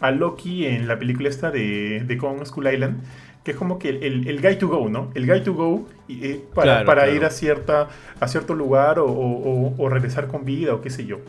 a, 0.00 0.10
Loki 0.10 0.66
en 0.66 0.88
la 0.88 0.98
película 0.98 1.28
esta 1.28 1.52
de, 1.52 2.02
de 2.04 2.18
Kong 2.18 2.44
School 2.44 2.72
Island 2.72 3.00
que 3.44 3.52
es 3.52 3.56
como 3.56 3.78
que 3.78 3.88
el, 3.88 4.28
el, 4.28 4.42
guy 4.42 4.56
to 4.56 4.68
go, 4.68 4.88
¿no? 4.90 5.10
El 5.14 5.26
guy 5.26 5.42
to 5.42 5.54
go 5.54 5.86
eh, 6.08 6.44
para, 6.54 6.84
para 6.84 7.08
ir 7.10 7.24
a, 7.24 7.30
cierta, 7.30 7.88
a 8.20 8.28
cierto 8.28 8.54
lugar 8.54 8.98
o, 8.98 9.06
o, 9.06 9.88
regresar 9.88 10.26
con 10.26 10.44
vida 10.44 10.74
o 10.74 10.82
qué 10.82 10.90
sé 10.90 11.06
yo. 11.06 11.20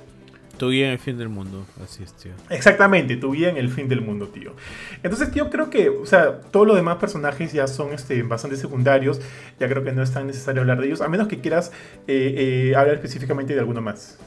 Tu 0.61 0.69
guía 0.69 0.85
en 0.85 0.91
el 0.91 0.99
fin 0.99 1.17
del 1.17 1.27
mundo, 1.27 1.65
así 1.83 2.03
es, 2.03 2.13
tío. 2.13 2.33
Exactamente, 2.51 3.17
tu 3.17 3.31
guía 3.31 3.49
en 3.49 3.57
el 3.57 3.71
fin 3.71 3.89
del 3.89 4.01
mundo, 4.01 4.27
tío. 4.27 4.53
Entonces, 5.01 5.31
tío, 5.31 5.49
creo 5.49 5.71
que, 5.71 5.89
o 5.89 6.05
sea, 6.05 6.39
todos 6.39 6.67
los 6.67 6.75
demás 6.75 6.97
personajes 6.97 7.51
ya 7.51 7.65
son 7.65 7.93
este, 7.93 8.21
bastante 8.21 8.57
secundarios. 8.57 9.19
Ya 9.59 9.67
creo 9.67 9.83
que 9.83 9.91
no 9.91 10.03
es 10.03 10.13
tan 10.13 10.27
necesario 10.27 10.61
hablar 10.61 10.79
de 10.79 10.85
ellos, 10.85 11.01
a 11.01 11.07
menos 11.07 11.27
que 11.27 11.39
quieras 11.39 11.71
eh, 12.07 12.69
eh, 12.69 12.75
hablar 12.75 12.93
específicamente 12.93 13.55
de 13.55 13.59
alguno 13.59 13.81
más. 13.81 14.19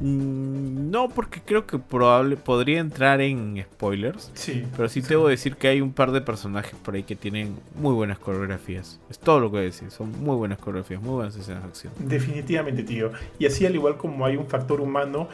Mm, 0.00 0.90
no, 0.90 1.08
porque 1.08 1.40
creo 1.40 1.66
que 1.66 1.78
probable 1.78 2.36
podría 2.36 2.80
entrar 2.80 3.20
en 3.20 3.62
spoilers. 3.62 4.30
Sí. 4.34 4.64
Pero 4.76 4.88
sí, 4.88 5.02
tengo 5.02 5.24
que 5.24 5.30
decir 5.30 5.56
que 5.56 5.68
hay 5.68 5.80
un 5.80 5.92
par 5.92 6.12
de 6.12 6.20
personajes 6.20 6.74
por 6.84 6.94
ahí 6.94 7.02
que 7.02 7.16
tienen 7.16 7.56
muy 7.74 7.94
buenas 7.94 8.18
coreografías. 8.18 9.00
Es 9.10 9.18
todo 9.18 9.40
lo 9.40 9.46
que 9.50 9.56
voy 9.56 9.60
a 9.60 9.64
decir. 9.64 9.90
Son 9.90 10.10
muy 10.22 10.36
buenas 10.36 10.58
coreografías, 10.58 11.02
muy 11.02 11.14
buenas 11.14 11.36
escenas 11.36 11.62
de 11.62 11.68
acción. 11.68 11.92
Definitivamente, 11.98 12.82
tío. 12.82 13.12
Y 13.38 13.46
así, 13.46 13.66
al 13.66 13.74
igual 13.74 13.96
como 13.96 14.24
hay 14.24 14.36
un 14.36 14.46
factor 14.46 14.80
humano, 14.80 15.28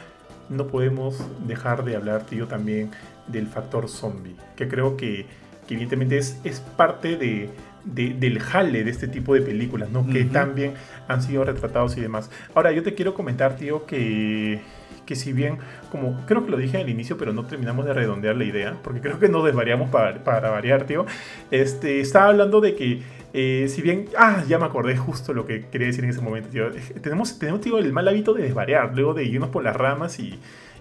no 0.49 0.67
podemos 0.67 1.17
dejar 1.47 1.83
de 1.83 1.95
hablar, 1.95 2.25
tío, 2.25 2.47
también 2.47 2.91
del 3.27 3.47
factor 3.47 3.89
zombie. 3.89 4.35
Que 4.55 4.67
creo 4.67 4.97
que, 4.97 5.25
evidentemente 5.69 6.17
es, 6.17 6.39
es 6.43 6.59
parte 6.59 7.17
de, 7.17 7.49
del 7.85 8.39
jale 8.39 8.83
de 8.83 8.91
este 8.91 9.07
tipo 9.07 9.33
de 9.33 9.41
películas, 9.41 9.89
¿no? 9.89 10.07
Que 10.07 10.25
también 10.25 10.73
han 11.07 11.21
sido 11.21 11.43
retratados 11.45 11.95
y 11.97 12.01
demás. 12.01 12.31
Ahora, 12.53 12.71
yo 12.71 12.83
te 12.83 12.95
quiero 12.95 13.13
comentar, 13.13 13.55
tío, 13.55 13.85
que, 13.85 14.61
que 15.05 15.15
si 15.15 15.33
bien, 15.33 15.57
como 15.91 16.25
creo 16.25 16.45
que 16.45 16.51
lo 16.51 16.57
dije 16.57 16.77
al 16.77 16.89
inicio, 16.89 17.17
pero 17.17 17.31
no 17.33 17.45
terminamos 17.45 17.85
de 17.85 17.93
redondear 17.93 18.35
la 18.35 18.43
idea, 18.43 18.77
porque 18.83 19.01
creo 19.01 19.19
que 19.19 19.29
no 19.29 19.43
desvariamos 19.43 19.89
para, 19.89 20.23
para 20.23 20.49
variar, 20.49 20.85
tío. 20.85 21.05
Este, 21.51 22.01
estaba 22.01 22.27
hablando 22.27 22.59
de 22.59 22.75
que 22.75 23.03
eh, 23.37 23.67
si 23.67 23.81
bien, 23.81 24.05
ah, 24.17 24.45
ya 24.47 24.57
me 24.57 24.63
acordé 24.63 24.95
justo 24.95 25.33
lo 25.33 25.45
que 25.45 25.65
quería 25.65 25.87
decir 25.87 26.05
en 26.05 26.11
ese 26.11 26.21
momento, 26.21 26.47
tío. 26.47 26.71
Tenemos, 27.01 27.37
tenemos 27.37 27.59
tío, 27.59 27.77
el 27.79 27.91
mal 27.91 28.07
hábito 28.07 28.33
de 28.33 28.43
desvariar, 28.43 28.95
luego 28.95 29.13
de 29.13 29.25
irnos 29.25 29.49
por 29.49 29.61
las 29.61 29.75
ramas 29.75 30.19
y, 30.19 30.39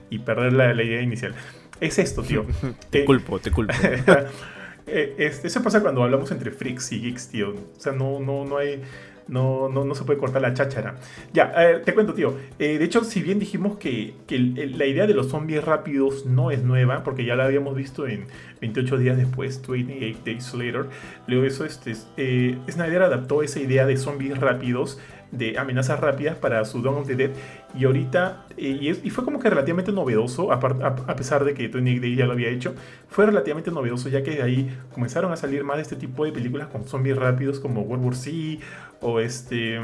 y 0.08 0.20
perder 0.20 0.52
la, 0.52 0.72
idea 0.80 1.02
inicial. 1.02 1.34
Es 1.80 1.98
esto, 1.98 2.22
tío. 2.22 2.46
te 2.90 3.02
eh, 3.02 3.04
culpo, 3.04 3.40
te 3.40 3.50
culpo. 3.50 3.74
Eh, 4.86 5.30
eso 5.42 5.62
pasa 5.62 5.80
cuando 5.80 6.02
hablamos 6.02 6.30
entre 6.30 6.50
freaks 6.50 6.92
y 6.92 7.00
geeks, 7.00 7.28
tío. 7.28 7.50
O 7.50 7.80
sea, 7.80 7.92
no, 7.92 8.20
no, 8.20 8.44
no 8.44 8.58
hay. 8.58 8.82
No, 9.26 9.70
no, 9.70 9.86
no 9.86 9.94
se 9.94 10.04
puede 10.04 10.18
cortar 10.18 10.42
la 10.42 10.52
cháchara. 10.52 10.96
Ya, 11.32 11.80
te 11.82 11.94
cuento, 11.94 12.12
tío. 12.12 12.34
Eh, 12.58 12.76
de 12.76 12.84
hecho, 12.84 13.04
si 13.04 13.22
bien 13.22 13.38
dijimos 13.38 13.78
que, 13.78 14.12
la 14.28 14.84
idea 14.84 15.06
de 15.06 15.14
los 15.14 15.30
zombies 15.30 15.64
rápidos 15.64 16.26
no 16.26 16.50
es 16.50 16.62
nueva, 16.62 17.02
porque 17.04 17.24
ya 17.24 17.34
la 17.34 17.46
habíamos 17.46 17.74
visto 17.74 18.06
en 18.06 18.26
28 18.60 18.98
días 18.98 19.16
después, 19.16 19.62
28 19.66 20.18
Days 20.26 20.52
Later, 20.52 20.86
luego 21.26 21.46
eso, 21.46 21.64
este, 21.64 21.94
eh, 22.18 22.58
Snyder 22.70 23.02
adaptó 23.02 23.42
esa 23.42 23.60
idea 23.60 23.86
de 23.86 23.96
zombies 23.96 24.36
rápidos 24.38 24.98
de 25.36 25.58
amenazas 25.58 26.00
rápidas 26.00 26.36
para 26.36 26.64
su 26.64 26.82
Dawn 26.82 26.98
of 26.98 27.06
the 27.06 27.16
Dead. 27.16 27.30
Y 27.76 27.84
ahorita, 27.84 28.46
eh, 28.56 28.98
y, 29.02 29.10
fue 29.10 29.24
como 29.24 29.38
que 29.38 29.50
relativamente 29.50 29.92
novedoso, 29.92 30.52
a, 30.52 30.56
a, 30.56 31.16
pesar 31.16 31.44
de 31.44 31.54
que 31.54 31.68
Tony 31.68 31.98
Day 31.98 32.14
ya 32.14 32.26
lo 32.26 32.32
había 32.32 32.48
hecho, 32.48 32.74
fue 33.08 33.26
relativamente 33.26 33.70
novedoso 33.70 34.08
ya 34.08 34.22
que 34.22 34.32
de 34.32 34.42
ahí 34.42 34.78
comenzaron 34.92 35.32
a 35.32 35.36
salir 35.36 35.64
más 35.64 35.76
de 35.76 35.82
este 35.82 35.96
tipo 35.96 36.24
de 36.24 36.32
películas 36.32 36.68
con 36.68 36.84
zombies 36.86 37.16
rápidos 37.16 37.60
como 37.60 37.82
World 37.82 38.04
War 38.04 38.14
Z 38.14 38.64
o 39.00 39.20
este... 39.20 39.80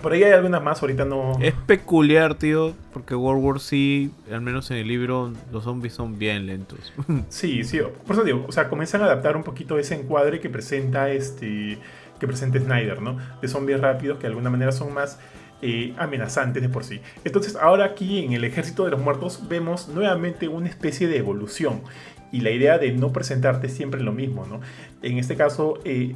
Por 0.00 0.14
ahí 0.14 0.22
hay 0.24 0.32
algunas 0.32 0.62
más, 0.62 0.80
ahorita 0.80 1.04
no... 1.04 1.38
Es 1.42 1.52
peculiar, 1.52 2.34
tío, 2.36 2.72
porque 2.94 3.14
World 3.14 3.44
War 3.44 3.60
Z, 3.60 4.10
al 4.32 4.40
menos 4.40 4.70
en 4.70 4.78
el 4.78 4.88
libro, 4.88 5.32
los 5.52 5.64
zombies 5.64 5.92
son 5.92 6.18
bien 6.18 6.46
lentos. 6.46 6.92
Sí, 7.28 7.62
sí, 7.62 7.78
por 8.06 8.16
eso 8.16 8.24
digo, 8.24 8.46
o 8.48 8.52
sea, 8.52 8.70
comienzan 8.70 9.02
a 9.02 9.04
adaptar 9.04 9.36
un 9.36 9.42
poquito 9.42 9.78
ese 9.78 9.94
encuadre 9.94 10.40
que 10.40 10.48
presenta 10.48 11.10
este 11.10 11.78
que 12.22 12.28
presenta 12.28 12.60
Snyder, 12.60 13.02
¿no? 13.02 13.18
De 13.40 13.48
zombies 13.48 13.80
rápidos 13.80 14.18
que 14.18 14.22
de 14.22 14.28
alguna 14.28 14.48
manera 14.48 14.70
son 14.70 14.94
más 14.94 15.18
eh, 15.60 15.92
amenazantes 15.98 16.62
de 16.62 16.68
por 16.68 16.84
sí. 16.84 17.00
Entonces 17.24 17.56
ahora 17.56 17.84
aquí 17.84 18.24
en 18.24 18.32
el 18.32 18.44
ejército 18.44 18.84
de 18.84 18.92
los 18.92 19.00
muertos 19.00 19.48
vemos 19.48 19.88
nuevamente 19.88 20.46
una 20.46 20.68
especie 20.68 21.08
de 21.08 21.18
evolución 21.18 21.82
y 22.30 22.42
la 22.42 22.50
idea 22.50 22.78
de 22.78 22.92
no 22.92 23.12
presentarte 23.12 23.68
siempre 23.68 24.00
lo 24.02 24.12
mismo, 24.12 24.46
¿no? 24.46 24.60
En 25.02 25.18
este 25.18 25.34
caso, 25.34 25.80
eh, 25.84 26.14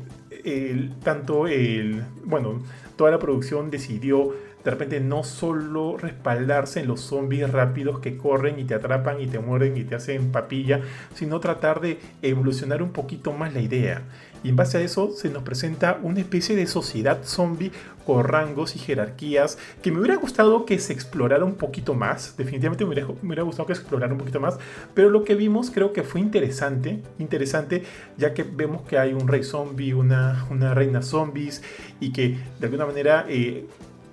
tanto 1.03 1.49
el, 1.49 2.05
bueno, 2.25 2.63
toda 2.95 3.11
la 3.11 3.19
producción 3.19 3.73
decidió 3.73 4.33
de 4.67 4.73
repente 4.73 4.99
no 4.99 5.23
solo 5.23 5.97
respaldarse 5.97 6.81
en 6.81 6.89
los 6.89 7.01
zombies 7.01 7.49
rápidos 7.53 8.01
que 8.01 8.17
corren 8.17 8.59
y 8.59 8.65
te 8.65 8.75
atrapan 8.75 9.21
y 9.21 9.29
te 9.29 9.39
mueren 9.39 9.77
y 9.77 9.85
te 9.85 9.95
hacen 9.95 10.33
papilla, 10.33 10.81
sino 11.15 11.39
tratar 11.39 11.81
de 11.81 12.01
evolucionar 12.21 12.83
un 12.83 12.91
poquito 12.91 13.33
más 13.33 13.55
la 13.55 13.61
idea. 13.61 14.03
Y 14.47 14.51
en 14.51 14.57
base 14.57 14.79
a 14.79 14.81
eso 14.81 15.11
se 15.11 15.29
nos 15.29 15.43
presenta 15.43 15.99
una 16.05 16.21
especie 16.21 16.55
de 16.55 16.69
sociedad 16.69 17.25
zombie 17.25 17.73
con 18.07 18.23
rangos 18.23 18.77
y 18.77 18.79
jerarquías 18.79 19.59
que 19.83 19.91
me 19.91 19.99
hubiera 19.99 20.15
gustado 20.15 20.65
que 20.65 20.79
se 20.79 20.93
explorara 20.93 21.45
un 21.45 21.57
poquito 21.57 21.95
más. 21.95 22.37
Definitivamente 22.37 22.85
me 22.85 22.93
hubiera, 22.93 23.43
gustado 23.43 23.67
que 23.67 23.75
se 23.75 23.81
explorara 23.81 24.13
un 24.13 24.21
poquito 24.21 24.39
más. 24.39 24.57
Pero 24.95 25.11
lo 25.11 25.25
que 25.25 25.35
vimos 25.35 25.73
creo 25.73 25.93
que 25.93 26.05
fue 26.05 26.21
interesante. 26.21 27.03
Interesante 27.19 27.83
ya 28.17 28.35
que 28.35 28.45
vemos 28.45 28.83
que 28.83 28.99
hay 28.99 29.15
un 29.15 29.27
rey 29.27 29.43
zombie, 29.43 29.95
una, 29.95 30.47
una 30.49 30.75
reina 30.75 31.03
zombies 31.03 31.61
y 31.99 32.13
que 32.13 32.39
de 32.61 32.67
alguna 32.67 32.87
manera... 32.87 33.27
Eh, 33.29 33.67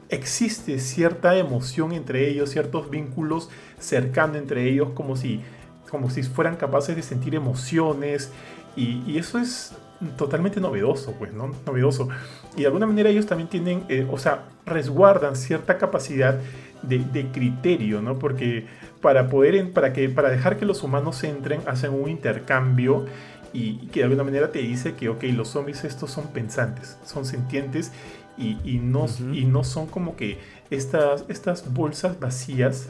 existe 0.10 0.78
cierta 0.78 1.36
emoción 1.38 1.92
entre 1.92 2.30
ellos, 2.30 2.52
ciertos 2.52 2.92
vínculos 2.92 3.50
cercanos 3.80 4.38
entre 4.38 4.70
ellos, 4.70 4.90
como 4.94 5.16
si, 5.16 5.42
como 5.90 6.12
si 6.12 6.22
fueran 6.22 6.56
capaces 6.56 6.96
de 6.96 7.02
sentir 7.02 7.34
emociones. 7.34 8.32
Y, 8.76 9.18
eso 9.18 9.38
es 9.40 9.74
totalmente 10.18 10.60
novedoso, 10.60 11.14
pues, 11.14 11.34
¿no? 11.34 11.52
Novedoso. 11.66 12.10
Y 12.56 12.62
de 12.62 12.68
alguna 12.68 12.88
manera 12.88 13.10
ellos 13.10 13.26
también 13.26 13.50
tienen, 13.50 13.84
eh, 13.90 14.08
o 14.10 14.18
sea, 14.18 14.46
resguardan 14.66 15.36
cierta 15.36 15.78
capacidad 15.78 16.40
de, 16.82 17.28
criterio, 17.32 18.02
¿no? 18.02 18.20
Porque 18.20 18.66
para 19.02 19.30
poder, 19.30 19.72
para, 19.72 19.94
que, 19.94 20.10
para 20.10 20.30
dejar 20.30 20.58
que 20.58 20.66
los 20.66 20.84
humanos 20.84 21.24
entren, 21.24 21.62
hacen 21.66 21.94
un 21.94 22.10
intercambio 22.10 23.06
y, 23.54 23.88
que 23.88 24.02
de 24.02 24.06
alguna 24.06 24.24
manera 24.24 24.52
te 24.52 24.60
dice 24.60 24.96
que, 24.96 25.10
ok, 25.10 25.24
los 25.34 25.50
zombies 25.50 25.84
estos 25.84 26.12
son 26.12 26.28
pensantes, 26.28 26.98
son 27.06 27.26
sintientes 27.26 27.92
y, 28.38 28.80
no, 28.82 29.06
y 29.32 29.46
no 29.46 29.64
son 29.64 29.88
como 29.88 30.16
que 30.16 30.40
estas, 30.72 31.26
estas 31.30 31.72
bolsas 31.72 32.20
vacías 32.20 32.90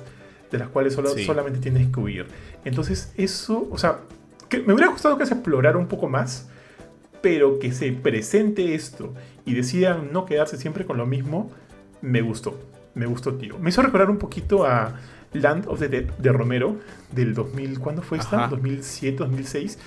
de 0.51 0.57
las 0.57 0.69
cuales 0.69 0.93
solo, 0.93 1.09
solamente 1.09 1.59
tienes 1.59 1.87
que 1.87 1.99
huir. 1.99 2.27
Entonces 2.63 3.13
eso, 3.17 3.67
o 3.71 3.77
sea, 3.77 3.99
que 4.49 4.59
me 4.59 4.73
hubiera 4.73 4.89
gustado 4.91 5.17
que 5.17 5.25
se 5.25 5.33
explorara 5.33 5.77
un 5.77 5.87
poco 5.87 6.07
más, 6.07 6.49
pero 7.23 7.57
que 7.57 7.71
se 7.71 7.93
presente 7.93 8.75
esto 8.75 9.13
y 9.45 9.53
decidan 9.53 10.11
no 10.11 10.25
quedarse 10.25 10.57
siempre 10.57 10.85
con 10.85 10.97
lo 10.97 11.05
mismo, 11.05 11.49
me 12.01 12.21
gustó. 12.21 12.59
me 12.95 13.05
gustó, 13.05 13.35
tío. 13.35 13.57
Me 13.59 13.69
hizo 13.69 13.81
recordar 13.81 14.09
un 14.09 14.17
poquito 14.17 14.65
a 14.65 14.99
Land 15.31 15.67
of 15.69 15.79
the 15.79 15.87
Dead 15.87 16.03
de 16.03 16.31
Romero, 16.33 16.75
del 17.13 17.33
2000, 17.33 17.79
¿cuándo 17.79 18.01
fue 18.01 18.17
esta? 18.17 18.47
2007, 18.47 19.17
2006 19.19 19.79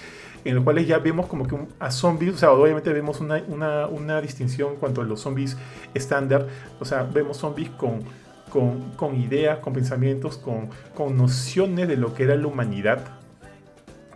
en 0.44 0.54
los 0.54 0.64
cuales 0.64 0.86
ya 0.86 0.98
vemos 0.98 1.26
como 1.26 1.46
que 1.46 1.58
a 1.80 1.90
zombies, 1.90 2.34
o 2.34 2.38
sea, 2.38 2.52
obviamente 2.52 2.92
vemos 2.92 3.20
una, 3.20 3.42
una, 3.48 3.88
una 3.88 4.20
distinción 4.20 4.74
en 4.74 4.76
cuanto 4.76 5.00
a 5.00 5.04
los 5.04 5.20
zombies 5.20 5.56
estándar, 5.92 6.46
o 6.78 6.84
sea, 6.84 7.02
vemos 7.02 7.38
zombies 7.38 7.68
con, 7.70 8.04
con, 8.48 8.92
con 8.92 9.16
ideas, 9.16 9.58
con 9.58 9.72
pensamientos, 9.72 10.38
con, 10.38 10.70
con, 10.94 11.16
nociones 11.16 11.88
de 11.88 11.96
lo 11.96 12.14
que 12.14 12.22
era 12.22 12.36
la 12.36 12.46
humanidad, 12.46 13.00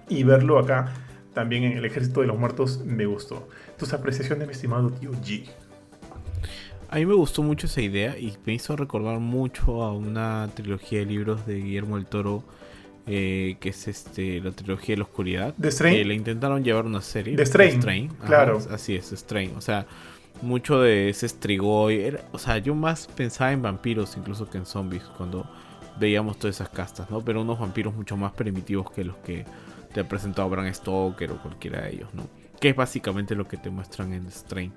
y 0.08 0.22
verlo 0.22 0.60
acá 0.60 0.92
también 1.34 1.64
en 1.64 1.78
el 1.78 1.84
ejército 1.84 2.20
de 2.20 2.26
los 2.26 2.38
muertos 2.38 2.84
me 2.84 3.06
gustó. 3.06 3.48
Tus 3.78 3.92
apreciaciones, 3.92 4.46
mi 4.46 4.52
estimado 4.52 4.90
tío 4.90 5.12
G. 5.12 5.44
A 6.88 6.96
mí 6.96 7.06
me 7.06 7.14
gustó 7.14 7.42
mucho 7.42 7.66
esa 7.66 7.80
idea 7.80 8.18
y 8.18 8.36
me 8.44 8.54
hizo 8.54 8.76
recordar 8.76 9.20
mucho 9.20 9.82
a 9.82 9.92
una 9.92 10.48
trilogía 10.54 11.00
de 11.00 11.06
libros 11.06 11.46
de 11.46 11.56
Guillermo 11.60 11.96
del 11.96 12.06
Toro 12.06 12.42
eh, 13.06 13.56
que 13.60 13.70
es 13.70 13.88
este 13.88 14.40
la 14.40 14.52
trilogía 14.52 14.94
de 14.94 14.98
la 14.98 15.04
oscuridad. 15.04 15.54
¿The 15.60 15.70
Strain? 15.70 15.96
Que 15.96 16.04
le 16.04 16.14
intentaron 16.14 16.62
llevar 16.62 16.86
una 16.86 17.00
serie. 17.00 17.34
The 17.34 17.46
Strain. 17.46 18.08
claro. 18.26 18.58
así 18.70 18.94
es, 18.94 19.10
Strain. 19.10 19.56
O 19.56 19.60
sea, 19.60 19.86
mucho 20.42 20.80
de 20.80 21.08
ese 21.08 21.28
Strigoi. 21.28 22.16
o 22.32 22.38
sea, 22.38 22.58
yo 22.58 22.74
más 22.74 23.06
pensaba 23.08 23.52
en 23.52 23.62
vampiros 23.62 24.16
incluso 24.16 24.48
que 24.48 24.58
en 24.58 24.66
zombies 24.66 25.02
cuando 25.16 25.48
veíamos 25.98 26.38
todas 26.38 26.56
esas 26.56 26.68
castas, 26.68 27.10
¿no? 27.10 27.20
Pero 27.20 27.42
unos 27.42 27.58
vampiros 27.58 27.94
mucho 27.94 28.16
más 28.16 28.32
primitivos 28.32 28.90
que 28.90 29.04
los 29.04 29.16
que 29.16 29.44
te 29.92 30.00
ha 30.00 30.08
presentado 30.08 30.48
Bram 30.48 30.72
Stoker 30.72 31.30
o 31.32 31.42
cualquiera 31.42 31.82
de 31.82 31.94
ellos, 31.94 32.12
¿no? 32.14 32.28
Que 32.60 32.70
es 32.70 32.76
básicamente 32.76 33.34
lo 33.34 33.48
que 33.48 33.56
te 33.56 33.70
muestran 33.70 34.12
en 34.12 34.30
Strain. 34.30 34.72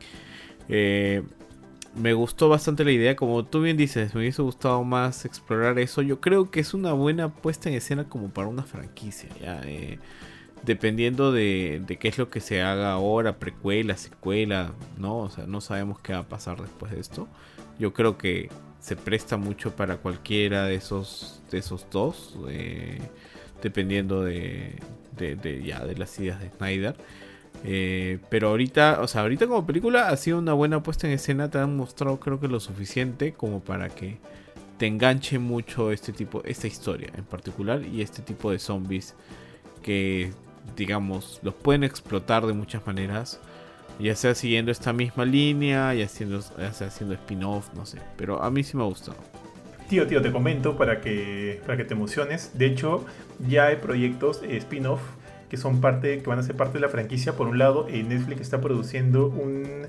Eh, 0.70 1.24
me 1.96 2.14
gustó 2.14 2.50
bastante 2.50 2.84
la 2.84 2.92
idea, 2.92 3.16
como 3.16 3.46
tú 3.46 3.62
bien 3.62 3.78
dices, 3.78 4.16
me 4.16 4.22
hubiese 4.22 4.42
gustado 4.42 4.84
más 4.84 5.26
explorar 5.26 5.78
eso. 5.80 6.02
Yo 6.02 6.20
creo 6.20 6.50
que 6.50 6.60
es 6.60 6.74
una 6.74 6.94
buena 6.94 7.30
puesta 7.30 7.70
en 7.70 7.76
escena 7.76 8.10
como 8.10 8.30
para 8.30 8.48
una 8.48 8.64
franquicia, 8.64 9.30
ya. 9.40 9.62
Eh, 9.66 10.00
dependiendo 10.64 11.32
de, 11.32 11.84
qué 12.00 12.08
es 12.08 12.18
lo 12.18 12.30
que 12.30 12.40
se 12.40 12.62
haga 12.62 12.94
ahora, 12.94 13.38
precuela, 13.38 13.98
secuela, 13.98 14.74
¿no? 14.98 15.20
O 15.20 15.30
sea, 15.30 15.46
no 15.46 15.62
sabemos 15.62 16.00
qué 16.00 16.14
va 16.14 16.20
a 16.20 16.30
pasar 16.30 16.62
después 16.62 16.92
de 16.92 17.00
esto. 17.00 17.28
Yo 17.80 17.94
creo 17.94 18.18
que 18.18 18.50
se 18.80 18.96
presta 18.96 19.38
mucho 19.38 19.76
para 19.76 19.98
cualquiera 19.98 20.66
de 20.66 20.76
esos, 20.76 21.44
de 21.52 21.60
esos 21.60 21.88
dos, 21.92 22.38
eh, 22.50 23.00
dependiendo 23.64 24.24
de, 24.24 24.76
ya, 25.66 25.84
de 25.86 25.96
las 25.96 26.20
ideas 26.20 26.40
de 26.42 26.50
Snyder. 26.50 26.96
Eh, 27.64 28.20
pero 28.30 28.50
ahorita, 28.50 29.00
o 29.02 29.08
sea, 29.08 29.22
ahorita 29.22 29.48
como 29.48 29.66
película 29.66 30.10
ha 30.10 30.18
sido 30.18 30.38
una 30.38 30.54
buena 30.54 30.84
puesta 30.84 31.08
en 31.08 31.14
escena. 31.14 31.50
Te 31.50 31.58
han 31.58 31.76
mostrado, 31.76 32.20
creo 32.20 32.40
que 32.40 32.50
lo 32.50 32.60
suficiente 32.60 33.34
como 33.34 33.62
para 33.62 33.90
que 33.90 34.18
te 34.78 34.86
enganche 34.86 35.40
mucho 35.40 35.92
este 35.92 36.12
tipo, 36.12 36.44
esta 36.44 36.68
historia 36.68 37.10
en 37.16 37.24
particular 37.24 37.82
y 37.86 38.02
este 38.02 38.22
tipo 38.22 38.52
de 38.52 38.60
zombies 38.60 39.16
que, 39.82 40.34
digamos, 40.76 41.40
los 41.42 41.54
pueden 41.54 41.86
explotar 41.86 42.46
de 42.46 42.54
muchas 42.54 42.86
maneras. 42.86 43.40
Ya 44.00 44.16
sea 44.16 44.36
siguiendo 44.36 44.72
esta 44.72 44.92
misma 44.92 45.24
línea, 45.24 45.94
ya, 45.94 46.06
haciendo, 46.06 46.42
ya 46.58 46.74
sea 46.74 46.88
haciendo 46.88 47.14
spin-off, 47.14 47.74
no 47.76 47.86
sé. 47.86 48.00
Pero 48.18 48.44
a 48.44 48.52
mí 48.52 48.64
sí 48.64 48.76
me 48.76 48.84
ha 48.84 48.88
gustado. 48.88 49.18
Tío, 49.90 50.08
tío, 50.08 50.22
te 50.22 50.32
comento 50.32 50.78
para 50.78 51.02
que, 51.02 51.62
para 51.66 51.78
que 51.78 51.84
te 51.84 51.94
emociones. 51.94 52.58
De 52.58 52.66
hecho, 52.66 53.06
ya 53.48 53.68
hay 53.68 53.76
proyectos 53.78 54.42
eh, 54.44 54.58
spin-off 54.58 55.02
que 55.50 55.58
son 55.58 55.82
parte, 55.82 56.20
que 56.20 56.28
van 56.28 56.40
a 56.40 56.44
ser 56.44 56.56
parte 56.56 56.76
de 56.76 56.80
la 56.80 56.90
franquicia. 56.90 57.34
Por 57.34 57.48
un 57.48 57.60
lado, 57.60 57.88
eh, 57.90 58.04
Netflix 58.04 58.42
está 58.42 58.60
produciendo 58.60 59.28
un 59.28 59.88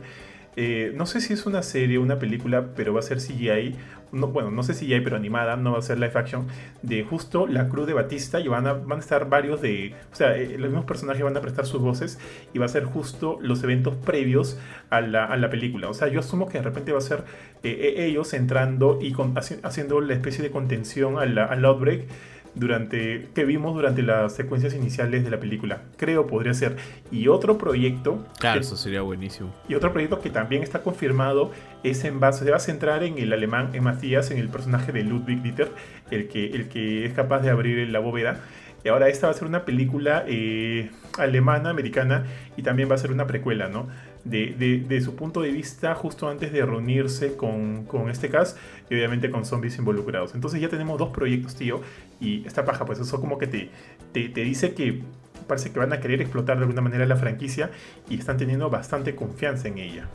eh, 0.57 0.93
no 0.95 1.07
sé 1.07 1.21
si 1.21 1.33
es 1.33 1.47
una 1.47 1.63
serie 1.63 1.99
una 1.99 2.19
película, 2.19 2.75
pero 2.77 2.95
va 2.95 3.01
a 3.01 3.03
ser 3.03 3.19
CGI. 3.19 3.75
No, 4.15 4.29
bueno, 4.29 4.51
no 4.51 4.63
sé 4.63 4.75
CGI, 4.75 5.01
pero 5.01 5.17
animada, 5.17 5.57
no 5.57 5.73
va 5.73 5.79
a 5.79 5.83
ser 5.83 5.99
live 5.99 6.13
action. 6.15 6.47
De 6.83 7.05
justo 7.05 7.47
la 7.47 7.69
cruz 7.69 7.87
de 7.87 7.93
Batista 7.93 8.41
y 8.41 8.49
van 8.49 8.67
a, 8.67 8.73
van 8.75 8.99
a 8.99 9.01
estar 9.01 9.29
varios 9.29 9.61
de. 9.61 9.95
O 10.13 10.17
sea, 10.17 10.37
eh, 10.37 10.57
los 10.59 10.71
mismos 10.71 10.85
personajes 10.85 11.23
van 11.23 11.37
a 11.37 11.41
prestar 11.41 11.67
sus 11.67 11.81
voces 11.81 12.19
y 12.53 12.59
va 12.59 12.67
a 12.67 12.69
ser 12.69 12.85
justo 12.85 13.39
los 13.41 13.63
eventos 13.63 13.95
previos 13.97 14.59
a 14.91 15.01
la, 15.01 15.25
a 15.27 15.37
la 15.37 15.51
película. 15.51 15.89
O 15.89 15.95
sea, 15.95 16.09
yo 16.09 16.21
asumo 16.21 16.49
que 16.49 16.59
de 16.59 16.65
repente 16.65 16.93
va 16.93 16.99
a 16.99 17.03
ser 17.03 17.25
ellos 17.63 18.35
entrando 18.35 18.99
y 19.01 19.15
haciendo 19.63 20.01
la 20.01 20.13
especie 20.15 20.43
de 20.43 20.51
contención 20.51 21.19
al, 21.19 21.39
al 21.39 21.65
Outbreak 21.65 22.07
durante, 22.55 23.29
que 23.35 23.45
vimos 23.45 23.75
durante 23.75 24.03
las 24.03 24.35
secuencias 24.35 24.75
iniciales 24.75 25.25
de 25.25 25.31
la 25.31 25.41
película. 25.41 25.83
Creo 25.97 26.27
podría 26.27 26.55
ser. 26.55 26.77
Y 27.11 27.29
otro 27.29 27.59
proyecto. 27.59 28.25
Claro, 28.39 28.61
eso 28.61 28.77
sería 28.77 29.03
buenísimo. 29.03 29.55
Y 29.69 29.75
otro 29.75 29.93
proyecto 29.93 30.21
que 30.21 30.31
también 30.31 30.63
está 30.63 30.83
confirmado 30.83 31.51
es 31.83 32.05
en 32.05 32.21
base, 32.21 32.45
se 32.45 32.51
va 32.51 32.57
a 32.57 32.61
centrar 32.61 33.03
en 33.03 33.19
el 33.19 33.33
alemán, 33.33 33.71
en 33.73 33.85
Matías, 33.85 34.31
en 34.31 34.39
el 34.39 34.49
personaje 34.49 34.93
de 34.93 35.03
Ludwig 35.03 35.43
Dieter, 35.43 35.71
el 36.11 36.29
que, 36.29 36.47
el 36.47 36.69
que 36.69 37.05
es 37.05 37.13
capaz 37.13 37.41
de 37.41 37.51
abrir 37.51 37.89
la 37.89 37.99
bóveda. 37.99 38.41
Y 38.85 38.89
ahora 38.89 39.09
esta 39.09 39.29
va 39.29 39.33
a 39.33 39.35
ser 39.35 39.49
una 39.49 39.65
película 39.65 40.25
eh, 40.29 40.91
alemana, 41.19 41.71
americana, 41.71 42.25
y 42.57 42.63
también 42.63 42.91
va 42.91 42.97
a 42.97 42.99
ser 42.99 43.13
una 43.13 43.27
precuela, 43.27 43.69
¿no? 43.69 43.89
De, 44.25 45.01
su 45.05 45.15
punto 45.15 45.43
de 45.43 45.51
vista 45.51 45.95
justo 45.95 46.29
antes 46.29 46.53
de 46.53 46.65
reunirse 46.65 47.37
con, 47.37 47.87
este 48.11 48.29
cast 48.31 48.57
y 48.91 48.95
obviamente 48.95 49.31
con 49.31 49.45
zombies 49.45 49.79
involucrados. 49.79 50.35
Entonces 50.35 50.61
ya 50.61 50.69
tenemos 50.69 50.99
dos 50.99 51.11
proyectos, 51.11 51.55
tío, 51.55 51.81
y 52.21 52.47
esta 52.47 52.65
paja, 52.65 52.85
pues 52.85 52.99
eso 52.99 53.21
como 53.21 53.39
que 53.39 53.47
te, 53.47 53.71
te, 54.13 54.29
dice 54.29 54.75
que 54.75 55.03
parece 55.47 55.73
que 55.73 55.79
van 55.79 55.93
a 55.93 56.01
querer 56.01 56.21
explotar 56.21 56.57
de 56.57 56.63
alguna 56.63 56.81
manera 56.81 57.05
la 57.07 57.17
franquicia 57.17 57.71
y 58.09 58.19
están 58.19 58.37
teniendo 58.37 58.71
bastante 58.71 59.15
confianza 59.15 59.69
en 59.69 59.79
ella. 59.79 60.09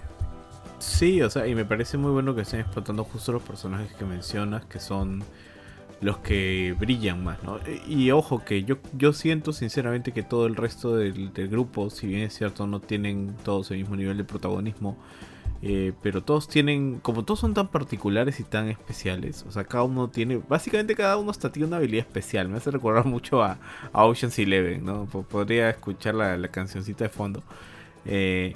Sí, 0.79 1.21
o 1.21 1.29
sea, 1.29 1.45
y 1.45 1.55
me 1.55 1.65
parece 1.65 1.97
muy 1.97 2.11
bueno 2.11 2.33
que 2.33 2.41
estén 2.41 2.61
explotando 2.61 3.03
justo 3.03 3.33
los 3.33 3.43
personajes 3.43 3.93
que 3.93 4.05
mencionas, 4.05 4.65
que 4.65 4.79
son 4.79 5.23
los 6.01 6.17
que 6.19 6.75
brillan 6.79 7.23
más, 7.23 7.43
¿no? 7.43 7.59
Y 7.87 8.11
ojo 8.11 8.43
que 8.45 8.63
yo, 8.63 8.77
yo 8.97 9.13
siento 9.13 9.51
sinceramente 9.53 10.11
que 10.11 10.23
todo 10.23 10.45
el 10.45 10.55
resto 10.55 10.95
del, 10.95 11.31
grupo, 11.49 11.89
si 11.89 12.07
bien 12.07 12.21
es 12.21 12.33
cierto, 12.35 12.67
no 12.67 12.79
tienen 12.79 13.35
todos 13.43 13.71
el 13.71 13.79
mismo 13.79 13.95
nivel 13.95 14.17
de 14.17 14.23
protagonismo, 14.23 14.97
eh, 15.61 15.91
pero 16.01 16.23
todos 16.23 16.47
tienen, 16.47 16.99
como 17.01 17.25
todos 17.25 17.41
son 17.41 17.53
tan 17.53 17.67
particulares 17.67 18.39
y 18.39 18.43
tan 18.43 18.69
especiales, 18.69 19.43
o 19.47 19.51
sea, 19.51 19.65
cada 19.65 19.83
uno 19.83 20.09
tiene, 20.09 20.41
básicamente 20.47 20.95
cada 20.95 21.17
uno 21.17 21.31
hasta 21.31 21.51
tiene 21.51 21.67
una 21.67 21.77
habilidad 21.77 22.05
especial, 22.07 22.47
me 22.47 22.57
hace 22.57 22.71
recordar 22.71 23.05
mucho 23.05 23.43
a, 23.43 23.57
Ocean's 23.91 24.39
Eleven, 24.39 24.85
¿no? 24.85 25.05
Podría 25.05 25.69
escuchar 25.69 26.15
la, 26.15 26.37
la 26.37 26.47
cancioncita 26.47 27.03
de 27.03 27.09
fondo. 27.09 27.43
Eh, 28.05 28.55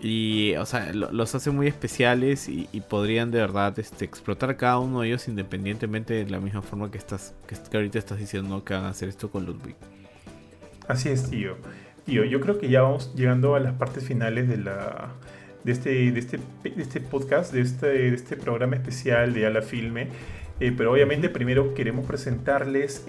y, 0.00 0.54
o 0.56 0.64
sea, 0.64 0.92
los 0.92 1.34
hace 1.34 1.50
muy 1.50 1.66
especiales 1.66 2.48
y, 2.48 2.66
podrían 2.88 3.30
de 3.30 3.40
verdad 3.40 3.78
este, 3.78 4.04
explotar 4.04 4.56
cada 4.56 4.78
uno 4.78 5.00
de 5.00 5.08
ellos 5.08 5.26
independientemente 5.28 6.14
de 6.14 6.30
la 6.30 6.38
misma 6.38 6.62
forma 6.62 6.90
que 6.90 6.98
estás 6.98 7.34
que, 7.46 7.76
ahorita 7.76 7.98
estás 7.98 8.18
diciendo 8.18 8.64
que 8.64 8.74
van 8.74 8.84
a 8.84 8.90
hacer 8.90 9.08
esto 9.08 9.30
con 9.30 9.44
Ludwig. 9.44 9.74
Así 10.86 11.08
es, 11.08 11.28
tío. 11.28 11.56
Tío, 12.06 12.24
yo 12.24 12.40
creo 12.40 12.58
que 12.58 12.68
ya 12.68 12.82
vamos 12.82 13.14
llegando 13.14 13.54
a 13.54 13.60
las 13.60 13.74
partes 13.74 14.04
finales 14.04 14.48
de 14.48 14.58
la 14.58 15.10
de 15.64 15.72
este, 15.72 16.12
de 16.12 16.18
este, 16.18 16.38
de 16.62 16.82
este 16.82 17.00
podcast, 17.00 17.52
de 17.52 17.60
este, 17.60 17.86
de 17.86 18.14
este 18.14 18.36
programa 18.36 18.76
especial 18.76 19.34
de 19.34 19.46
Ala 19.46 19.62
Filme. 19.62 20.08
Eh, 20.60 20.72
pero 20.76 20.92
obviamente 20.92 21.28
primero 21.28 21.74
queremos 21.74 22.06
presentarles 22.06 23.04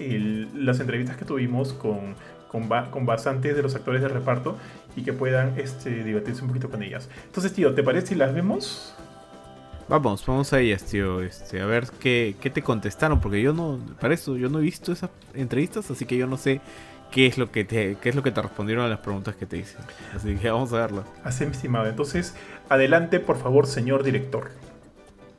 las 0.54 0.78
entrevistas 0.78 1.16
que 1.16 1.24
tuvimos 1.24 1.72
con, 1.72 2.14
con, 2.50 2.68
con, 2.90 3.06
bastantes 3.06 3.54
de 3.54 3.62
los 3.62 3.74
actores 3.74 4.02
de 4.02 4.08
reparto 4.08 4.56
y 4.96 5.02
que 5.02 5.12
puedan 5.12 5.58
este, 5.58 6.02
divertirse 6.02 6.42
un 6.42 6.48
poquito 6.48 6.68
con 6.70 6.82
ellas. 6.82 7.08
Entonces, 7.26 7.52
tío, 7.52 7.74
¿te 7.74 7.82
parece 7.82 8.08
si 8.08 8.14
las 8.16 8.34
vemos? 8.34 8.94
Vamos, 9.88 10.24
vamos 10.26 10.52
a 10.52 10.60
ellas, 10.60 10.84
tío. 10.84 11.20
Este, 11.22 11.60
a 11.60 11.66
ver 11.66 11.86
qué, 12.00 12.34
qué 12.40 12.50
te 12.50 12.62
contestaron, 12.62 13.20
porque 13.20 13.40
yo 13.40 13.52
no, 13.52 13.78
para 14.00 14.14
eso, 14.14 14.36
yo 14.36 14.48
no 14.48 14.58
he 14.58 14.62
visto 14.62 14.92
esas 14.92 15.10
entrevistas, 15.34 15.90
así 15.90 16.06
que 16.06 16.16
yo 16.16 16.26
no 16.26 16.36
sé 16.36 16.60
qué 17.10 17.26
es 17.26 17.38
lo 17.38 17.50
que 17.50 17.64
te, 17.64 17.96
qué 18.00 18.08
es 18.08 18.14
lo 18.14 18.22
que 18.22 18.30
te 18.30 18.40
respondieron 18.40 18.84
a 18.84 18.88
las 18.88 19.00
preguntas 19.00 19.36
que 19.36 19.46
te 19.46 19.56
hice. 19.58 19.76
Así 20.14 20.34
que 20.36 20.50
vamos 20.50 20.72
a 20.72 20.78
verlo. 20.78 21.04
Así, 21.24 21.44
estimado. 21.44 21.86
Entonces, 21.86 22.34
adelante, 22.68 23.20
por 23.20 23.36
favor, 23.36 23.66
señor 23.66 24.02
director. 24.02 24.50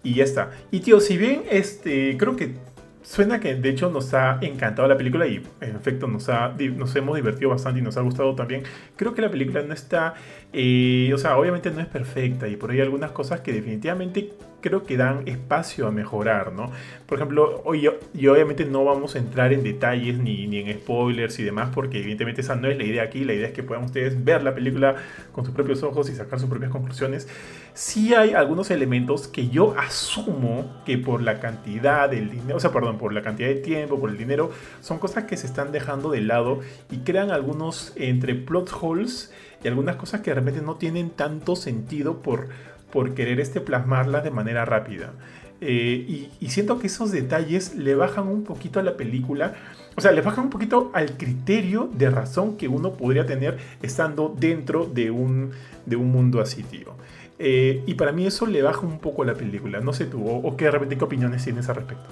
Y 0.04 0.16
ya 0.16 0.24
está. 0.24 0.52
Y 0.72 0.80
tío, 0.80 1.00
si 1.00 1.18
bien 1.18 1.44
este, 1.50 2.18
creo 2.18 2.36
que 2.36 2.56
suena 3.04 3.40
que 3.40 3.56
de 3.56 3.70
hecho 3.70 3.90
nos 3.90 4.14
ha 4.14 4.38
encantado 4.42 4.88
la 4.88 4.98
película 4.98 5.28
y 5.28 5.44
en 5.62 5.76
efecto 5.76 6.08
nos, 6.08 6.30
ha, 6.30 6.56
nos 6.76 6.96
hemos 6.96 7.16
divertido 7.16 7.50
bastante 7.50 7.80
y 7.80 7.84
nos 7.84 7.98
ha 7.98 8.02
gustado 8.02 8.36
también. 8.36 8.64
Creo 8.96 9.14
que 9.14 9.22
la 9.22 9.30
película 9.30 9.62
no 9.64 9.74
está, 9.74 10.14
o 10.54 11.18
sea, 11.18 11.38
obviamente 11.38 11.72
no 11.72 11.80
es 11.80 11.88
perfecta 11.88 12.48
y 12.48 12.56
por 12.58 12.72
ahí 12.72 12.78
hay 12.78 12.84
algunas 12.84 13.12
cosas 13.12 13.40
que 13.40 13.54
definitivamente 13.54 14.32
creo 14.62 14.84
que 14.84 14.96
dan 14.96 15.28
espacio 15.28 15.88
a 15.88 15.92
mejorar, 15.92 16.54
¿no? 16.54 16.72
Por 17.06 17.18
ejemplo, 17.18 17.62
hoy, 17.66 17.90
y 18.14 18.28
obviamente 18.28 18.64
no 18.66 18.86
vamos 18.86 19.16
a 19.16 19.20
entrar 19.20 19.52
en 19.52 19.64
detalles 19.64 20.18
ni, 20.20 20.48
ni, 20.48 20.60
en 20.60 20.80
spoilers 20.80 21.40
y 21.40 21.44
demás, 21.44 21.72
porque 21.74 22.00
evidentemente 22.00 22.42
esa 22.42 22.56
no 22.56 22.70
es 22.70 22.78
la 22.78 22.84
idea 22.84 23.04
aquí, 23.04 23.26
la 23.26 23.34
idea 23.34 23.48
es 23.48 23.54
que 23.54 23.64
puedan 23.64 23.84
ustedes 23.84 24.24
ver 24.24 24.44
la 24.44 24.56
película 24.56 24.96
con 25.32 25.44
sus 25.44 25.54
propios 25.54 25.84
ojos 25.84 26.10
y 26.10 26.16
sacar 26.16 26.40
sus 26.40 26.50
propias 26.50 26.72
conclusiones. 26.72 27.28
Sí 27.74 28.14
hay 28.14 28.34
algunos 28.34 28.72
elementos 28.72 29.28
que 29.28 29.50
yo 29.50 29.76
asumo 29.78 30.82
que 30.86 30.98
por 30.98 31.22
la 31.22 31.40
cantidad 31.40 32.10
del 32.10 32.30
dinero, 32.30 32.58
o 32.58 32.60
sea, 32.60 32.72
perdón, 32.72 32.98
por 32.98 33.14
la 33.14 33.22
cantidad 33.22 33.50
de 33.50 33.56
tiempo, 33.56 34.00
por 34.00 34.10
el 34.10 34.18
dinero, 34.18 34.52
son 34.82 35.00
cosas 35.00 35.26
que 35.26 35.38
se 35.38 35.48
están 35.48 35.72
dejando 35.72 36.12
de 36.12 36.22
lado 36.22 36.60
y 36.92 36.98
crean 37.00 37.32
algunos 37.32 37.94
entre 37.96 38.36
plot 38.36 38.70
holes 38.80 39.34
y 39.64 39.68
algunas 39.68 39.96
cosas 39.96 40.22
que 40.22 40.32
de 40.32 40.36
repente 40.36 40.62
no 40.62 40.76
tienen 40.76 41.12
tanto 41.12 41.56
sentido 41.56 42.22
por 42.22 42.50
por 42.92 43.14
querer 43.16 43.40
este, 43.40 43.62
plasmarlas 43.62 44.24
de 44.24 44.32
manera 44.32 44.66
rápida. 44.66 45.14
Eh, 45.62 46.30
y, 46.40 46.50
siento 46.50 46.80
que 46.80 46.88
esos 46.88 47.12
detalles 47.12 47.76
le 47.76 47.94
bajan 47.94 48.28
un 48.28 48.44
poquito 48.44 48.80
a 48.80 48.84
la 48.84 48.98
película, 48.98 49.54
o 49.96 50.02
sea, 50.02 50.12
le 50.12 50.22
bajan 50.22 50.46
un 50.46 50.50
poquito 50.50 50.90
al 50.94 51.18
criterio 51.18 51.90
de 51.94 52.10
razón 52.10 52.58
que 52.58 52.68
uno 52.68 52.94
podría 52.94 53.28
tener 53.28 53.60
estando 53.82 54.36
dentro 54.38 54.86
de 54.88 55.12
un, 55.12 55.52
de 55.86 55.96
un 55.96 56.12
mundo 56.12 56.42
así, 56.42 56.64
tío. 56.64 56.96
Eh, 57.38 57.84
y 57.86 57.94
para 57.94 58.12
mí 58.12 58.26
eso 58.26 58.48
le 58.48 58.62
baja 58.64 58.82
un 58.82 59.00
poco 59.00 59.22
a 59.22 59.26
la 59.26 59.36
película. 59.36 59.80
No 59.82 59.94
sé 59.94 60.06
tú, 60.06 60.28
o, 60.28 60.58
qué 60.58 60.66
de 60.66 60.72
repente 60.72 60.98
qué 60.98 61.04
opiniones 61.04 61.44
tienes 61.44 61.70
al 61.70 61.76
respecto. 61.76 62.10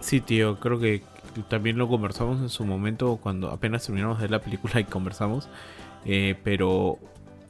Sí, 0.00 0.20
tío, 0.20 0.60
creo 0.60 0.78
que 0.78 1.02
también 1.48 1.78
lo 1.78 1.88
conversamos 1.88 2.40
en 2.40 2.48
su 2.48 2.64
momento 2.64 3.18
cuando 3.20 3.50
apenas 3.50 3.84
terminamos 3.84 4.20
de 4.20 4.28
la 4.28 4.40
película 4.40 4.78
y 4.78 4.84
conversamos. 4.84 5.48
Eh, 6.04 6.36
pero 6.44 6.98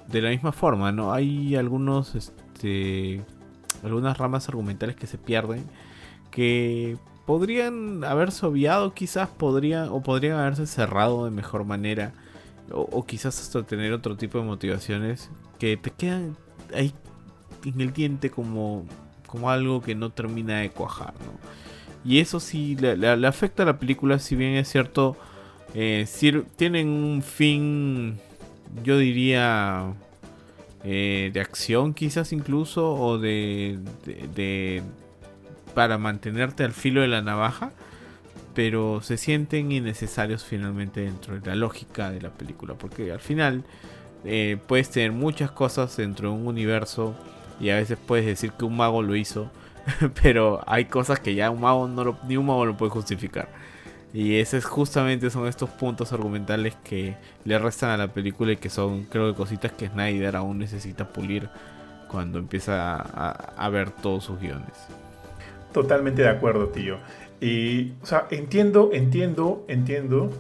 de 0.09 0.23
la 0.23 0.31
misma 0.31 0.53
forma, 0.53 0.93
¿no? 0.93 1.13
Hay 1.13 1.57
algunos, 1.57 2.15
este, 2.15 3.23
algunas 3.83 4.17
ramas 4.19 4.49
argumentales 4.49 4.97
que 4.97 5.07
se 5.07 5.19
pierden 5.19 5.65
que 6.31 6.97
podrían 7.27 8.05
haberse 8.05 8.45
obviado, 8.45 8.93
quizás 8.93 9.29
podrían, 9.29 9.89
o 9.89 10.03
podrían 10.03 10.39
haberse 10.39 10.67
cerrado 10.67 11.25
de 11.25 11.31
mejor 11.31 11.65
manera, 11.65 12.13
o, 12.71 13.05
quizás 13.07 13.41
hasta 13.41 13.63
tener 13.63 13.93
otro 13.93 14.17
tipo 14.17 14.39
de 14.39 14.45
motivaciones 14.45 15.31
que 15.59 15.77
te 15.77 15.91
quedan 15.91 16.37
ahí 16.75 16.93
en 17.65 17.81
el 17.81 17.93
diente 17.93 18.31
como, 18.31 18.85
como 19.27 19.51
algo 19.51 19.81
que 19.81 19.95
no 19.95 20.11
termina 20.11 20.59
de 20.59 20.71
cuajar, 20.71 21.15
¿no? 21.15 21.39
Y 22.05 22.19
eso 22.19 22.41
sí 22.41 22.77
le, 22.77 23.27
afecta 23.27 23.63
a 23.63 23.67
la 23.67 23.79
película, 23.79 24.19
si 24.19 24.37
bien 24.37 24.55
es 24.57 24.69
cierto, 24.69 25.17
eh, 25.75 26.07
tienen 26.57 26.89
un 26.89 27.23
fin, 27.23 28.19
yo 28.83 28.99
diría, 28.99 29.93
eh, 30.85 31.31
de 31.33 31.41
acción 31.41 31.95
quizás 31.95 32.33
incluso, 32.33 32.95
o 32.95 33.18
de, 33.18 33.79
de, 34.35 34.83
para 35.75 35.99
mantenerte 35.99 36.64
al 36.64 36.72
filo 36.72 37.01
de 37.01 37.09
la 37.09 37.22
navaja, 37.22 37.72
pero 38.55 39.01
se 39.03 39.16
sienten 39.16 39.72
innecesarios 39.72 40.45
finalmente 40.45 41.01
dentro 41.01 41.39
de 41.39 41.47
la 41.47 41.57
lógica 41.57 42.11
de 42.11 42.20
la 42.20 42.31
película, 42.31 42.75
porque 42.75 43.12
al 43.12 43.20
final 43.20 43.64
eh, 44.25 44.59
puedes 44.66 44.91
tener 44.91 45.12
muchas 45.12 45.51
cosas 45.51 45.97
dentro 45.97 46.31
de 46.31 46.37
un 46.37 46.47
universo 46.47 47.14
y 47.61 47.70
a 47.70 47.77
veces 47.77 47.99
puedes 48.05 48.27
decir 48.27 48.53
que 48.53 48.64
un 48.64 48.77
mago 48.77 49.03
lo 49.03 49.16
hizo, 49.16 49.51
pero 50.22 50.62
hay 50.66 50.87
cosas 50.87 51.20
que 51.20 51.35
ya 51.35 51.51
un 51.51 51.61
mago 51.61 51.89
no 51.89 52.18
ni 52.27 52.37
un 52.37 52.47
mago 52.47 52.64
lo 52.64 52.77
puede 52.77 52.91
justificar. 52.91 53.49
Y 54.15 54.37
esos 54.37 54.65
justamente 54.65 55.29
son 55.29 55.49
estos 55.49 55.69
puntos 55.71 56.12
argumentales 56.12 56.77
que 56.85 57.17
le 57.45 57.59
restan 57.59 57.91
a 57.91 57.97
la 57.97 58.12
película 58.12 58.53
y 58.53 58.57
que 58.57 58.71
son, 58.71 59.07
creo 59.07 59.33
que, 59.33 59.37
cositas 59.37 59.73
que 59.73 59.89
Snyder 59.89 60.37
aún 60.37 60.61
necesita 60.61 61.09
pulir 61.09 61.49
cuando 62.09 62.39
empieza 62.39 62.95
a, 62.95 63.69
ver 63.71 63.91
todos 63.91 64.23
sus 64.23 64.39
guiones. 64.39 64.71
Totalmente 65.73 66.23
de 66.23 66.29
acuerdo, 66.29 66.69
tío. 66.69 66.99
Y, 67.41 67.95
o 68.03 68.07
sea, 68.07 68.29
entiendo, 68.31 68.91
entiendo, 68.93 69.65
entiendo, 69.67 70.31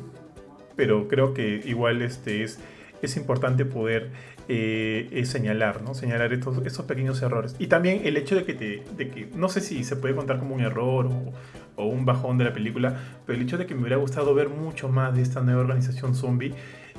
pero 0.76 1.08
creo 1.08 1.34
que 1.34 1.60
igual 1.64 2.00
este 2.00 2.44
es, 2.44 2.60
es 3.02 3.16
importante 3.16 3.64
poder 3.64 4.12
eh, 4.46 5.22
señalar, 5.24 5.82
¿no? 5.82 5.94
Señalar 5.94 6.32
estos, 6.32 6.64
estos 6.64 6.84
pequeños 6.84 7.20
errores. 7.22 7.56
Y 7.58 7.66
también 7.66 8.02
el 8.04 8.16
hecho 8.18 8.36
de 8.36 8.44
que, 8.44 8.54
te, 8.54 8.84
de 8.96 9.10
que, 9.10 9.28
no 9.34 9.48
sé 9.48 9.60
si 9.60 9.82
se 9.82 9.96
puede 9.96 10.14
contar 10.14 10.38
como 10.38 10.54
un 10.54 10.60
error 10.60 11.06
o, 11.06 11.32
o 11.76 11.86
un 11.86 12.04
bajón 12.04 12.38
de 12.38 12.44
la 12.44 12.52
película, 12.52 12.96
pero 13.26 13.38
el 13.38 13.44
hecho 13.44 13.58
de 13.58 13.66
que 13.66 13.74
me 13.74 13.82
hubiera 13.82 13.96
gustado 13.96 14.34
ver 14.34 14.48
mucho 14.48 14.88
más 14.88 15.14
de 15.14 15.22
esta 15.22 15.40
nueva 15.40 15.60
organización 15.60 16.14
zombie, 16.14 16.54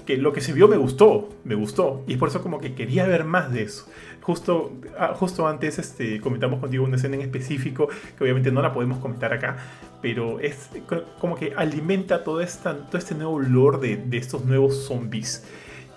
que 0.06 0.18
lo 0.18 0.34
que 0.34 0.42
se 0.42 0.54
vio 0.54 0.68
me 0.68 0.78
gustó, 0.78 1.30
me 1.44 1.56
gustó, 1.56 2.04
y 2.08 2.18
por 2.18 2.30
eso 2.30 2.42
como 2.42 2.60
que 2.60 2.76
quería 2.76 3.08
ver 3.08 3.24
más 3.24 3.52
de 3.52 3.64
eso. 3.64 3.88
Justo, 4.22 4.72
ah, 4.98 5.14
justo 5.16 5.48
antes 5.48 5.80
este, 5.80 6.20
comentamos 6.20 6.60
contigo 6.60 6.84
una 6.84 6.96
escena 6.96 7.16
en 7.16 7.22
específico, 7.22 7.88
que 8.18 8.24
obviamente 8.24 8.52
no 8.52 8.62
la 8.62 8.74
podemos 8.74 9.00
comentar 9.00 9.34
acá, 9.34 9.58
pero 10.02 10.40
es 10.40 10.70
como 11.20 11.36
que 11.36 11.54
alimenta 11.56 12.24
todo, 12.24 12.42
esta, 12.42 12.76
todo 12.88 12.98
este 12.98 13.16
nuevo 13.16 13.40
lore 13.40 13.78
de, 13.80 13.98
de 13.98 14.18
estos 14.18 14.46
nuevos 14.46 14.86
zombies 14.86 15.44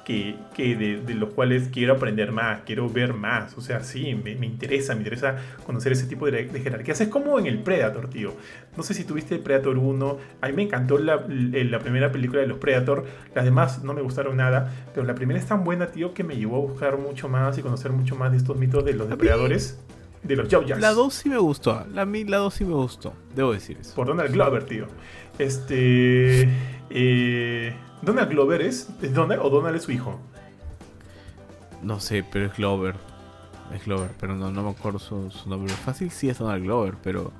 que, 0.08 0.74
de, 1.04 1.14
los 1.14 1.34
cuales 1.34 1.68
quiero 1.70 1.92
aprender 1.92 2.32
más, 2.32 2.62
quiero 2.64 2.88
ver 2.88 3.12
más. 3.12 3.56
O 3.58 3.60
sea, 3.60 3.84
sí, 3.84 4.14
me, 4.14 4.32
interesa, 4.46 4.94
me 4.94 5.00
interesa 5.00 5.36
conocer 5.66 5.92
ese 5.92 6.06
tipo 6.06 6.24
de, 6.24 6.46
de, 6.46 6.60
jerarquías. 6.60 6.98
Es 7.02 7.08
como 7.08 7.38
en 7.38 7.46
el 7.46 7.58
Predator, 7.58 8.08
tío. 8.08 8.32
No 8.76 8.82
sé 8.82 8.94
si 8.94 9.04
tuviste 9.04 9.38
Predator 9.38 9.76
1. 9.76 10.18
A 10.40 10.46
mí 10.46 10.52
me 10.54 10.62
encantó 10.62 10.96
la, 10.96 11.26
la, 11.28 11.78
primera 11.80 12.10
película 12.10 12.40
de 12.40 12.46
los 12.46 12.56
Predator. 12.56 13.04
Las 13.34 13.44
demás 13.44 13.84
no 13.84 13.92
me 13.92 14.00
gustaron 14.00 14.38
nada. 14.38 14.72
Pero 14.94 15.06
la 15.06 15.14
primera 15.14 15.38
es 15.38 15.46
tan 15.46 15.62
buena, 15.62 15.88
tío, 15.88 16.14
que 16.14 16.24
me 16.24 16.36
llevó 16.36 16.56
a 16.56 16.60
buscar 16.60 16.96
mucho 16.96 17.28
más 17.28 17.58
y 17.58 17.62
conocer 17.62 17.92
mucho 17.92 18.16
más 18.16 18.30
de 18.30 18.38
estos 18.38 18.56
mitos 18.56 18.86
de 18.86 18.94
los 18.94 19.10
depredadores. 19.10 19.78
De 20.22 20.36
los 20.36 20.48
Yao 20.48 20.62
La 20.62 20.92
2 20.92 21.14
sí 21.14 21.28
me 21.28 21.38
gustó. 21.38 21.84
La, 21.92 22.06
la 22.06 22.36
2 22.38 22.54
sí 22.54 22.64
me 22.64 22.74
gustó. 22.74 23.12
Debo 23.34 23.52
decir 23.52 23.76
eso. 23.78 23.94
Por 23.94 24.06
Donald 24.06 24.32
Glover, 24.32 24.64
tío. 24.64 24.86
Este. 25.38 26.48
Eh. 26.90 27.76
¿Donald 28.02 28.30
Glover 28.30 28.62
es? 28.62 28.88
¿Es 29.02 29.12
Donald 29.12 29.40
o 29.42 29.50
Donald 29.50 29.76
es 29.76 29.82
su 29.82 29.92
hijo? 29.92 30.18
No 31.82 32.00
sé, 32.00 32.24
pero 32.30 32.46
es 32.46 32.56
Glover. 32.56 32.94
Es 33.74 33.84
Glover, 33.84 34.10
pero 34.18 34.34
no, 34.34 34.50
no 34.50 34.62
me 34.62 34.70
acuerdo 34.70 34.98
su, 34.98 35.30
nombre. 35.46 35.72
Fácil 35.74 36.10
sí 36.10 36.28
es 36.28 36.38
Donald 36.38 36.64
Glover, 36.64 36.94
pero. 37.02 37.32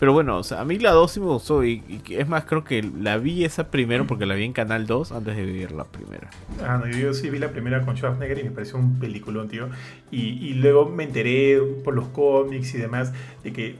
Pero 0.00 0.14
bueno, 0.14 0.38
o 0.38 0.42
sea, 0.42 0.62
a 0.62 0.64
mí 0.64 0.78
la 0.78 0.92
2 0.92 1.12
sí 1.12 1.20
me 1.20 1.26
gustó. 1.26 1.62
Y, 1.62 1.82
es 2.08 2.26
más, 2.26 2.46
creo 2.46 2.64
que 2.64 2.82
la 2.82 3.18
vi 3.18 3.44
esa 3.44 3.70
primero 3.70 4.06
porque 4.06 4.24
la 4.24 4.34
vi 4.34 4.44
en 4.44 4.54
Canal 4.54 4.86
2 4.86 5.12
antes 5.12 5.36
de 5.36 5.44
ver 5.44 5.72
la 5.72 5.84
primera. 5.84 6.30
Ah, 6.66 6.78
no, 6.78 6.90
yo 6.90 7.12
sí 7.12 7.28
vi 7.28 7.38
la 7.38 7.50
primera 7.50 7.84
con 7.84 7.98
Schwarzenegger 7.98 8.38
y 8.38 8.44
me 8.44 8.50
pareció 8.50 8.78
un 8.78 8.98
peliculón, 8.98 9.48
tío. 9.48 9.68
Y, 10.10 10.54
luego 10.54 10.88
me 10.88 11.04
enteré 11.04 11.60
por 11.84 11.94
los 11.94 12.08
cómics 12.08 12.74
y 12.74 12.78
demás 12.78 13.12
de 13.44 13.52
que, 13.52 13.76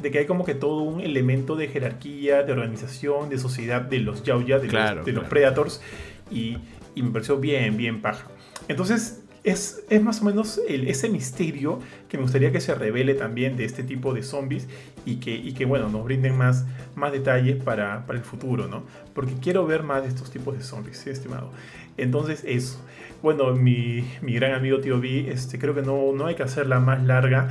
de 0.00 0.10
que 0.12 0.18
hay 0.20 0.26
como 0.26 0.44
que 0.44 0.54
todo 0.54 0.82
un 0.82 1.00
elemento 1.00 1.56
de 1.56 1.66
jerarquía, 1.66 2.44
de 2.44 2.52
organización, 2.52 3.28
de 3.28 3.38
sociedad 3.38 3.82
de 3.82 3.98
los 3.98 4.22
Yauya, 4.22 4.60
de, 4.60 4.68
los, 4.68 5.04
de 5.04 5.12
los 5.12 5.24
Predators. 5.24 5.82
Y, 6.30 6.58
y 6.94 7.02
me 7.02 7.10
pareció 7.10 7.38
bien, 7.38 7.76
bien 7.76 8.02
paja. 8.02 8.28
Entonces, 8.68 9.24
es, 9.46 9.84
más 10.02 10.20
o 10.22 10.24
menos 10.24 10.60
ese 10.68 11.08
misterio 11.08 11.78
que 12.08 12.16
me 12.16 12.24
gustaría 12.24 12.50
que 12.50 12.60
se 12.60 12.74
revele 12.74 13.14
también 13.14 13.56
de 13.56 13.64
este 13.64 13.84
tipo 13.84 14.12
de 14.12 14.24
zombies 14.24 14.66
y 15.04 15.16
que, 15.16 15.54
que 15.54 15.64
bueno, 15.64 15.88
nos 15.88 16.04
brinden 16.04 16.36
más, 16.36 16.66
más 16.96 17.12
detalles 17.12 17.62
para, 17.62 18.04
el 18.08 18.20
futuro, 18.20 18.66
¿no? 18.66 18.82
Porque 19.14 19.34
quiero 19.34 19.64
ver 19.64 19.84
más 19.84 20.02
de 20.02 20.08
estos 20.08 20.32
tipos 20.32 20.58
de 20.58 20.64
zombies, 20.64 20.98
¿sí, 20.98 21.10
estimado. 21.10 21.50
Entonces, 21.96 22.42
eso. 22.44 22.80
Bueno, 23.22 23.54
mi, 23.54 24.04
gran 24.20 24.52
amigo 24.52 24.80
Tío 24.80 25.00
B, 25.00 25.30
este, 25.30 25.58
creo 25.58 25.74
que 25.74 25.82
no, 25.82 26.12
no 26.12 26.26
hay 26.26 26.34
que 26.34 26.42
hacerla 26.42 26.80
más 26.80 27.02
larga 27.04 27.48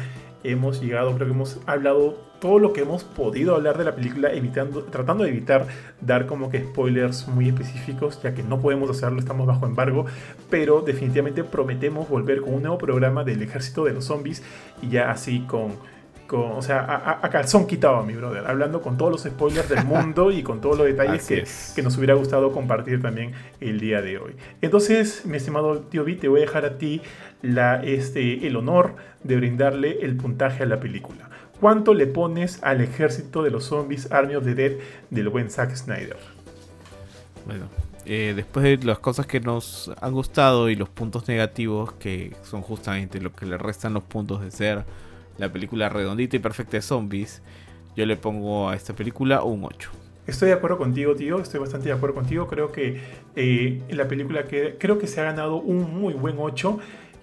hemos 0.52 0.82
llegado, 0.82 1.16
creo 1.16 1.28
que 1.28 1.34
hemos 1.34 1.60
hablado 1.66 2.20
todo 2.40 2.60
lo 2.60 2.74
que 2.74 2.82
hemos 2.82 3.04
podido 3.04 3.56
hablar 3.56 3.78
de 3.78 3.84
la 3.84 3.96
película, 3.96 4.32
evitando, 4.32 4.84
tratando 4.84 5.24
de 5.24 5.32
evitar 5.32 5.68
dar 6.02 6.26
como 6.26 6.50
que 6.50 6.60
spoilers 6.64 7.28
muy 7.28 7.50
específicos, 7.50 8.22
ya 8.22 8.34
que 8.34 8.44
no 8.44 8.60
podemos 8.60 8.90
hacerlo, 8.90 9.20
estamos 9.20 9.48
bajo 9.48 9.66
embargo, 9.66 10.06
pero 10.50 10.82
definitivamente 10.82 11.44
prometemos 11.44 12.10
volver 12.10 12.42
con 12.42 12.54
un 12.54 12.62
nuevo 12.62 12.78
programa 12.78 13.24
del 13.24 13.42
ejército 13.42 13.86
de 13.86 13.94
los 13.94 14.06
zombies 14.06 14.44
y 14.82 14.90
ya 14.90 15.12
así 15.12 15.42
con 15.42 15.74
o 16.32 16.62
sea, 16.62 17.20
a, 17.22 17.30
calzón 17.30 17.68
quitado, 17.68 18.04
mi 18.04 18.14
brother, 18.14 18.46
hablando 18.48 18.82
con 18.82 18.98
todos 18.98 19.12
los 19.12 19.24
spoilers 19.24 19.70
del 19.70 19.86
mundo 19.86 20.32
y 20.32 20.42
con 20.42 20.60
todos 20.60 20.78
los 20.78 20.88
detalles 20.88 21.74
que, 21.76 21.82
nos 21.84 21.98
hubiera 21.98 22.16
gustado 22.16 22.52
compartir 22.52 23.02
también 23.02 23.34
el 23.60 23.80
día 23.80 24.02
de 24.02 24.18
hoy. 24.18 24.36
Entonces, 24.62 25.26
mi 25.26 25.38
estimado 25.38 25.80
tío 25.82 26.04
B, 26.04 26.16
te 26.16 26.28
voy 26.28 26.40
a 26.40 26.42
dejar 26.42 26.66
a 26.66 26.78
ti 26.78 27.02
la, 27.42 27.84
este, 27.84 28.48
el 28.48 28.56
honor 28.56 28.96
de 29.24 29.36
brindarle 29.36 30.00
el 30.02 30.16
puntaje 30.16 30.64
a 30.64 30.66
la 30.66 30.80
película. 30.80 31.30
¿Cuánto 31.60 31.94
le 31.94 32.08
pones 32.08 32.62
al 32.64 32.82
ejército 32.82 33.42
de 33.44 33.50
los 33.50 33.66
zombies 33.66 34.12
Army 34.12 34.36
of 34.36 34.44
the 34.44 34.56
Dead 34.56 34.74
del 35.10 35.30
buen 35.30 35.50
Zack 35.50 35.76
Snyder? 35.76 36.18
Bueno, 37.46 37.70
eh, 38.06 38.34
después 38.36 38.64
de 38.64 38.86
las 38.86 39.00
cosas 39.00 39.26
que 39.26 39.40
nos 39.40 39.92
han 40.02 40.14
gustado 40.14 40.70
y 40.70 40.76
los 40.76 40.90
puntos 40.90 41.28
negativos, 41.28 41.94
que 41.94 42.36
son 42.44 42.62
justamente 42.62 43.22
lo 43.22 43.34
que 43.34 43.46
le 43.46 43.58
restan 43.58 43.94
los 43.94 44.04
puntos 44.04 44.42
de 44.42 44.52
ser 44.52 44.84
la 45.38 45.52
película 45.52 45.90
redondita 45.90 46.36
y 46.36 46.40
perfecta 46.40 46.78
de 46.78 46.82
zombies, 46.82 47.42
yo 47.96 48.06
le 48.06 48.18
pongo 48.18 48.70
a 48.70 48.76
esta 48.76 48.94
película 48.94 49.44
un 49.44 49.64
8. 49.64 49.92
Estoy 50.28 50.50
de 50.50 50.56
acuerdo 50.56 50.78
contigo, 50.78 51.16
tío. 51.16 51.40
Estoy 51.40 51.60
bastante 51.60 51.88
de 51.88 51.94
acuerdo 51.94 52.16
contigo. 52.16 52.48
Creo 52.48 52.72
que 52.72 53.00
eh, 53.36 53.82
la 53.90 54.08
película 54.08 54.46
que 54.46 54.76
creo 54.80 54.98
que 54.98 55.08
se 55.08 55.22
ha 55.22 55.24
ganado 55.24 55.58
un 55.58 56.00
muy 56.00 56.14
buen 56.14 56.36
8. 56.38 56.80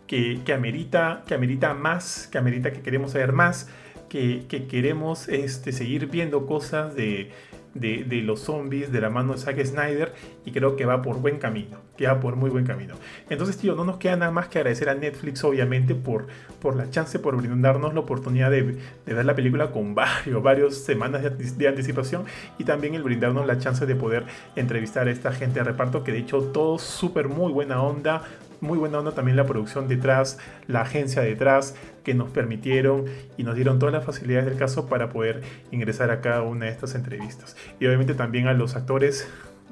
Que, 0.07 0.41
que, 0.45 0.53
amerita, 0.53 1.23
que 1.27 1.33
amerita 1.33 1.73
más, 1.73 2.29
que 2.31 2.37
amerita 2.37 2.71
que 2.71 2.83
queremos 2.83 3.13
saber 3.13 3.33
más, 3.33 3.71
que, 4.13 4.45
que 4.47 4.67
queremos 4.67 5.27
este, 5.29 5.73
seguir 5.73 6.09
viendo 6.09 6.45
cosas 6.45 6.95
de, 6.95 7.31
de, 7.73 8.23
los 8.23 8.41
zombies 8.41 8.93
de 8.93 9.01
la 9.01 9.09
mano 9.09 9.33
de 9.33 9.39
Zack 9.39 9.65
Snyder 9.65 10.13
y 10.45 10.53
creo 10.53 10.77
que 10.77 10.85
va 10.85 11.01
por 11.01 11.17
buen 11.17 11.39
camino, 11.39 11.79
que 11.97 12.07
va 12.07 12.21
por 12.21 12.37
muy 12.37 12.51
buen 12.51 12.67
camino. 12.67 12.95
Entonces, 13.31 13.57
tío, 13.57 13.75
no 13.75 13.87
nos 13.87 13.97
queda 13.97 14.17
nada 14.17 14.31
más 14.31 14.49
que 14.49 14.59
agradecer 14.59 14.91
a 14.91 14.95
Netflix, 14.95 15.43
obviamente, 15.45 15.95
por, 15.95 16.27
por 16.61 16.77
la 16.77 16.91
chance, 16.91 17.19
por 17.19 17.37
brindarnos 17.37 17.95
la 17.95 18.01
oportunidad 18.01 18.51
de, 18.51 18.77
ver 19.07 19.25
la 19.25 19.35
película 19.35 19.71
con 19.71 19.95
varios, 19.95 20.43
varios 20.43 20.77
semanas 20.77 21.23
de, 21.23 21.69
anticipación 21.69 22.25
y 22.59 22.65
también 22.65 22.95
el 22.95 23.03
brindarnos 23.03 23.47
la 23.47 23.57
chance 23.57 23.87
de 23.87 23.95
poder 23.95 24.27
entrevistar 24.57 25.09
a 25.09 25.11
esta 25.11 25.33
gente 25.33 25.61
de 25.61 25.65
reparto, 25.65 26.05
que 26.05 26.13
de 26.13 26.19
hecho 26.19 26.43
todo 26.53 26.79
súper 26.79 27.29
muy 27.29 27.51
buena 27.51 27.83
onda, 27.83 28.25
muy 28.61 28.79
buena 28.79 29.01
onda 29.01 29.13
también 29.13 29.37
la 29.37 29.45
producción 29.45 29.89
detrás, 29.89 30.39
la 30.69 30.83
agencia 30.83 31.21
detrás, 31.23 31.75
que 32.03 32.15
nos 32.15 32.31
permitieron 32.31 33.05
y 33.37 33.43
nos 33.43 33.55
dieron 33.55 33.79
todas 33.79 33.93
las 33.95 34.05
facilidades 34.05 34.47
del 34.47 34.57
caso 34.57 34.89
para 34.89 35.11
poder 35.11 35.43
ingresar 35.71 36.11
a 36.11 36.21
cada 36.21 36.43
una 36.43 36.67
de 36.67 36.73
estas 36.73 36.95
entrevistas. 36.95 37.57
Y 37.81 37.87
obviamente 37.87 38.15
también 38.15 38.47
a 38.47 38.55
los 38.55 38.77
actores, 38.77 39.29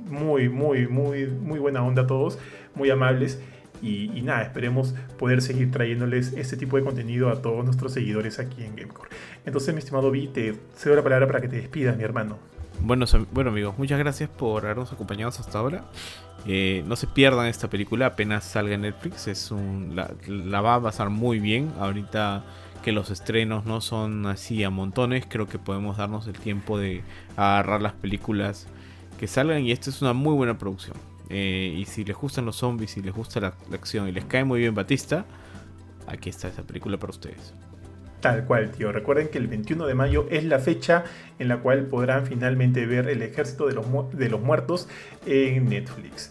muy, 0.06 0.48
muy, 0.48 0.86
muy, 0.86 1.26
muy 1.26 1.58
buena 1.58 1.84
onda 1.84 2.02
a 2.02 2.06
todos, 2.06 2.38
muy 2.74 2.90
amables. 2.90 3.40
Y, 3.82 4.08
nada, 4.22 4.42
esperemos 4.42 4.94
poder 5.18 5.40
seguir 5.40 5.70
trayéndoles 5.70 6.34
este 6.34 6.58
tipo 6.58 6.76
de 6.76 6.82
contenido 6.82 7.30
a 7.30 7.40
todos 7.40 7.64
nuestros 7.64 7.94
seguidores 7.94 8.38
aquí 8.38 8.62
en 8.62 8.76
Gamecore. 8.76 9.08
Entonces, 9.46 9.72
mi 9.74 9.78
estimado 9.78 10.10
Vi, 10.10 10.28
te 10.28 10.54
cedo 10.76 10.96
la 10.96 11.02
palabra 11.02 11.26
para 11.26 11.40
que 11.40 11.48
te 11.48 11.56
despidas, 11.56 11.96
mi 11.96 12.04
hermano. 12.04 12.49
Bueno, 12.80 13.04
bueno 13.32 13.50
amigos, 13.50 13.76
muchas 13.76 13.98
gracias 13.98 14.30
por 14.30 14.64
habernos 14.64 14.92
acompañado 14.92 15.28
hasta 15.28 15.58
ahora. 15.58 15.84
Eh, 16.46 16.82
no 16.86 16.96
se 16.96 17.06
pierdan 17.06 17.46
esta 17.46 17.68
película 17.68 18.06
apenas 18.06 18.44
salga 18.44 18.74
en 18.74 18.82
Netflix. 18.82 19.28
Es 19.28 19.50
un, 19.50 19.94
la, 19.94 20.60
va 20.60 20.76
a 20.76 20.82
pasar 20.82 21.10
muy 21.10 21.38
bien. 21.38 21.72
Ahorita 21.78 22.44
que 22.82 22.92
los 22.92 23.10
estrenos 23.10 23.66
no 23.66 23.80
son 23.80 24.26
así 24.26 24.64
a 24.64 24.70
montones, 24.70 25.26
creo 25.28 25.46
que 25.46 25.58
podemos 25.58 25.98
darnos 25.98 26.26
el 26.26 26.38
tiempo 26.38 26.78
de 26.78 27.02
agarrar 27.36 27.82
las 27.82 27.92
películas 27.92 28.66
que 29.18 29.26
salgan. 29.26 29.62
Y 29.62 29.72
esta 29.72 29.90
es 29.90 30.00
una 30.00 30.14
muy 30.14 30.34
buena 30.34 30.56
producción. 30.56 30.96
Eh, 31.28 31.76
y 31.78 31.84
si 31.84 32.04
les 32.04 32.16
gustan 32.16 32.46
los 32.46 32.56
zombies, 32.56 32.92
si 32.92 33.02
les 33.02 33.14
gusta 33.14 33.40
la 33.40 33.54
acción 33.72 34.08
y 34.08 34.12
les 34.12 34.24
cae 34.24 34.44
muy 34.44 34.60
bien 34.60 34.74
Batista, 34.74 35.26
aquí 36.06 36.28
está 36.30 36.48
esa 36.48 36.62
película 36.62 36.96
para 36.96 37.10
ustedes. 37.10 37.54
Tal 38.20 38.44
cual, 38.44 38.70
tío. 38.70 38.92
Recuerden 38.92 39.28
que 39.28 39.38
el 39.38 39.46
21 39.46 39.86
de 39.86 39.94
mayo 39.94 40.26
es 40.30 40.44
la 40.44 40.58
fecha 40.58 41.04
en 41.38 41.48
la 41.48 41.58
cual 41.58 41.86
podrán 41.86 42.26
finalmente 42.26 42.84
ver 42.86 43.08
El 43.08 43.22
Ejército 43.22 43.66
de 43.66 43.74
los, 43.74 43.86
de 44.12 44.28
los 44.28 44.40
Muertos 44.40 44.88
en 45.26 45.68
Netflix. 45.68 46.30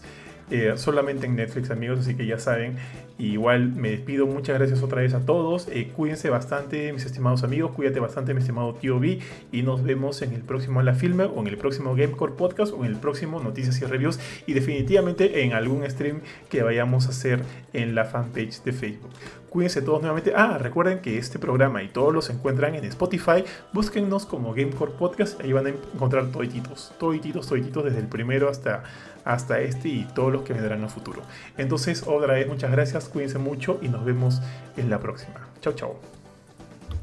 Eh, 0.50 0.72
solamente 0.76 1.26
en 1.26 1.36
Netflix, 1.36 1.70
amigos, 1.70 2.00
así 2.00 2.14
que 2.14 2.26
ya 2.26 2.38
saben. 2.38 2.76
Igual 3.20 3.72
me 3.72 3.90
despido, 3.90 4.26
muchas 4.26 4.56
gracias 4.56 4.82
otra 4.82 5.02
vez 5.02 5.12
a 5.12 5.26
todos. 5.26 5.68
Eh, 5.68 5.92
cuídense 5.94 6.30
bastante, 6.30 6.90
mis 6.94 7.04
estimados 7.04 7.44
amigos. 7.44 7.72
Cuídate 7.72 8.00
bastante, 8.00 8.32
mi 8.32 8.40
estimado 8.40 8.72
tío 8.72 8.98
B. 8.98 9.18
Y 9.52 9.60
nos 9.60 9.82
vemos 9.82 10.22
en 10.22 10.32
el 10.32 10.40
próximo 10.40 10.80
La 10.80 10.94
Filme, 10.94 11.24
o 11.24 11.38
en 11.40 11.46
el 11.46 11.58
próximo 11.58 11.94
Gamecore 11.94 12.32
Podcast, 12.32 12.72
o 12.72 12.82
en 12.82 12.92
el 12.92 12.96
próximo 12.96 13.38
Noticias 13.38 13.78
y 13.82 13.84
Reviews. 13.84 14.18
Y 14.46 14.54
definitivamente 14.54 15.42
en 15.42 15.52
algún 15.52 15.88
stream 15.90 16.22
que 16.48 16.62
vayamos 16.62 17.08
a 17.08 17.10
hacer 17.10 17.42
en 17.74 17.94
la 17.94 18.06
fanpage 18.06 18.62
de 18.62 18.72
Facebook. 18.72 19.10
Cuídense 19.50 19.82
todos 19.82 20.00
nuevamente. 20.00 20.32
Ah, 20.34 20.58
recuerden 20.58 21.00
que 21.00 21.18
este 21.18 21.40
programa 21.40 21.82
y 21.82 21.88
todos 21.88 22.14
los 22.14 22.30
encuentran 22.30 22.76
en 22.76 22.84
Spotify. 22.84 23.44
Búsquennos 23.72 24.24
como 24.24 24.54
Gamecore 24.54 24.92
Podcast. 24.92 25.40
Ahí 25.40 25.52
van 25.52 25.66
a 25.66 25.70
encontrar 25.70 26.30
todititos, 26.30 26.92
todititos, 27.00 27.48
todititos, 27.48 27.84
desde 27.84 27.98
el 27.98 28.06
primero 28.06 28.48
hasta, 28.48 28.84
hasta 29.24 29.60
este 29.60 29.88
y 29.88 30.06
todos 30.14 30.32
los 30.32 30.42
que 30.42 30.52
vendrán 30.52 30.78
en 30.78 30.84
el 30.84 30.90
futuro. 30.90 31.22
Entonces, 31.58 32.04
otra 32.06 32.34
vez, 32.34 32.46
muchas 32.46 32.70
gracias. 32.70 33.09
Cuídense 33.12 33.38
mucho 33.38 33.78
y 33.82 33.88
nos 33.88 34.04
vemos 34.04 34.40
en 34.76 34.90
la 34.90 34.98
próxima. 34.98 35.48
Chau, 35.60 35.72
chau. 35.72 35.96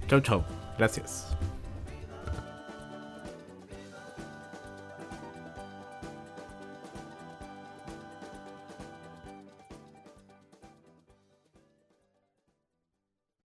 Chau, 0.08 0.20
chau. 0.22 0.44
Gracias. 0.78 1.36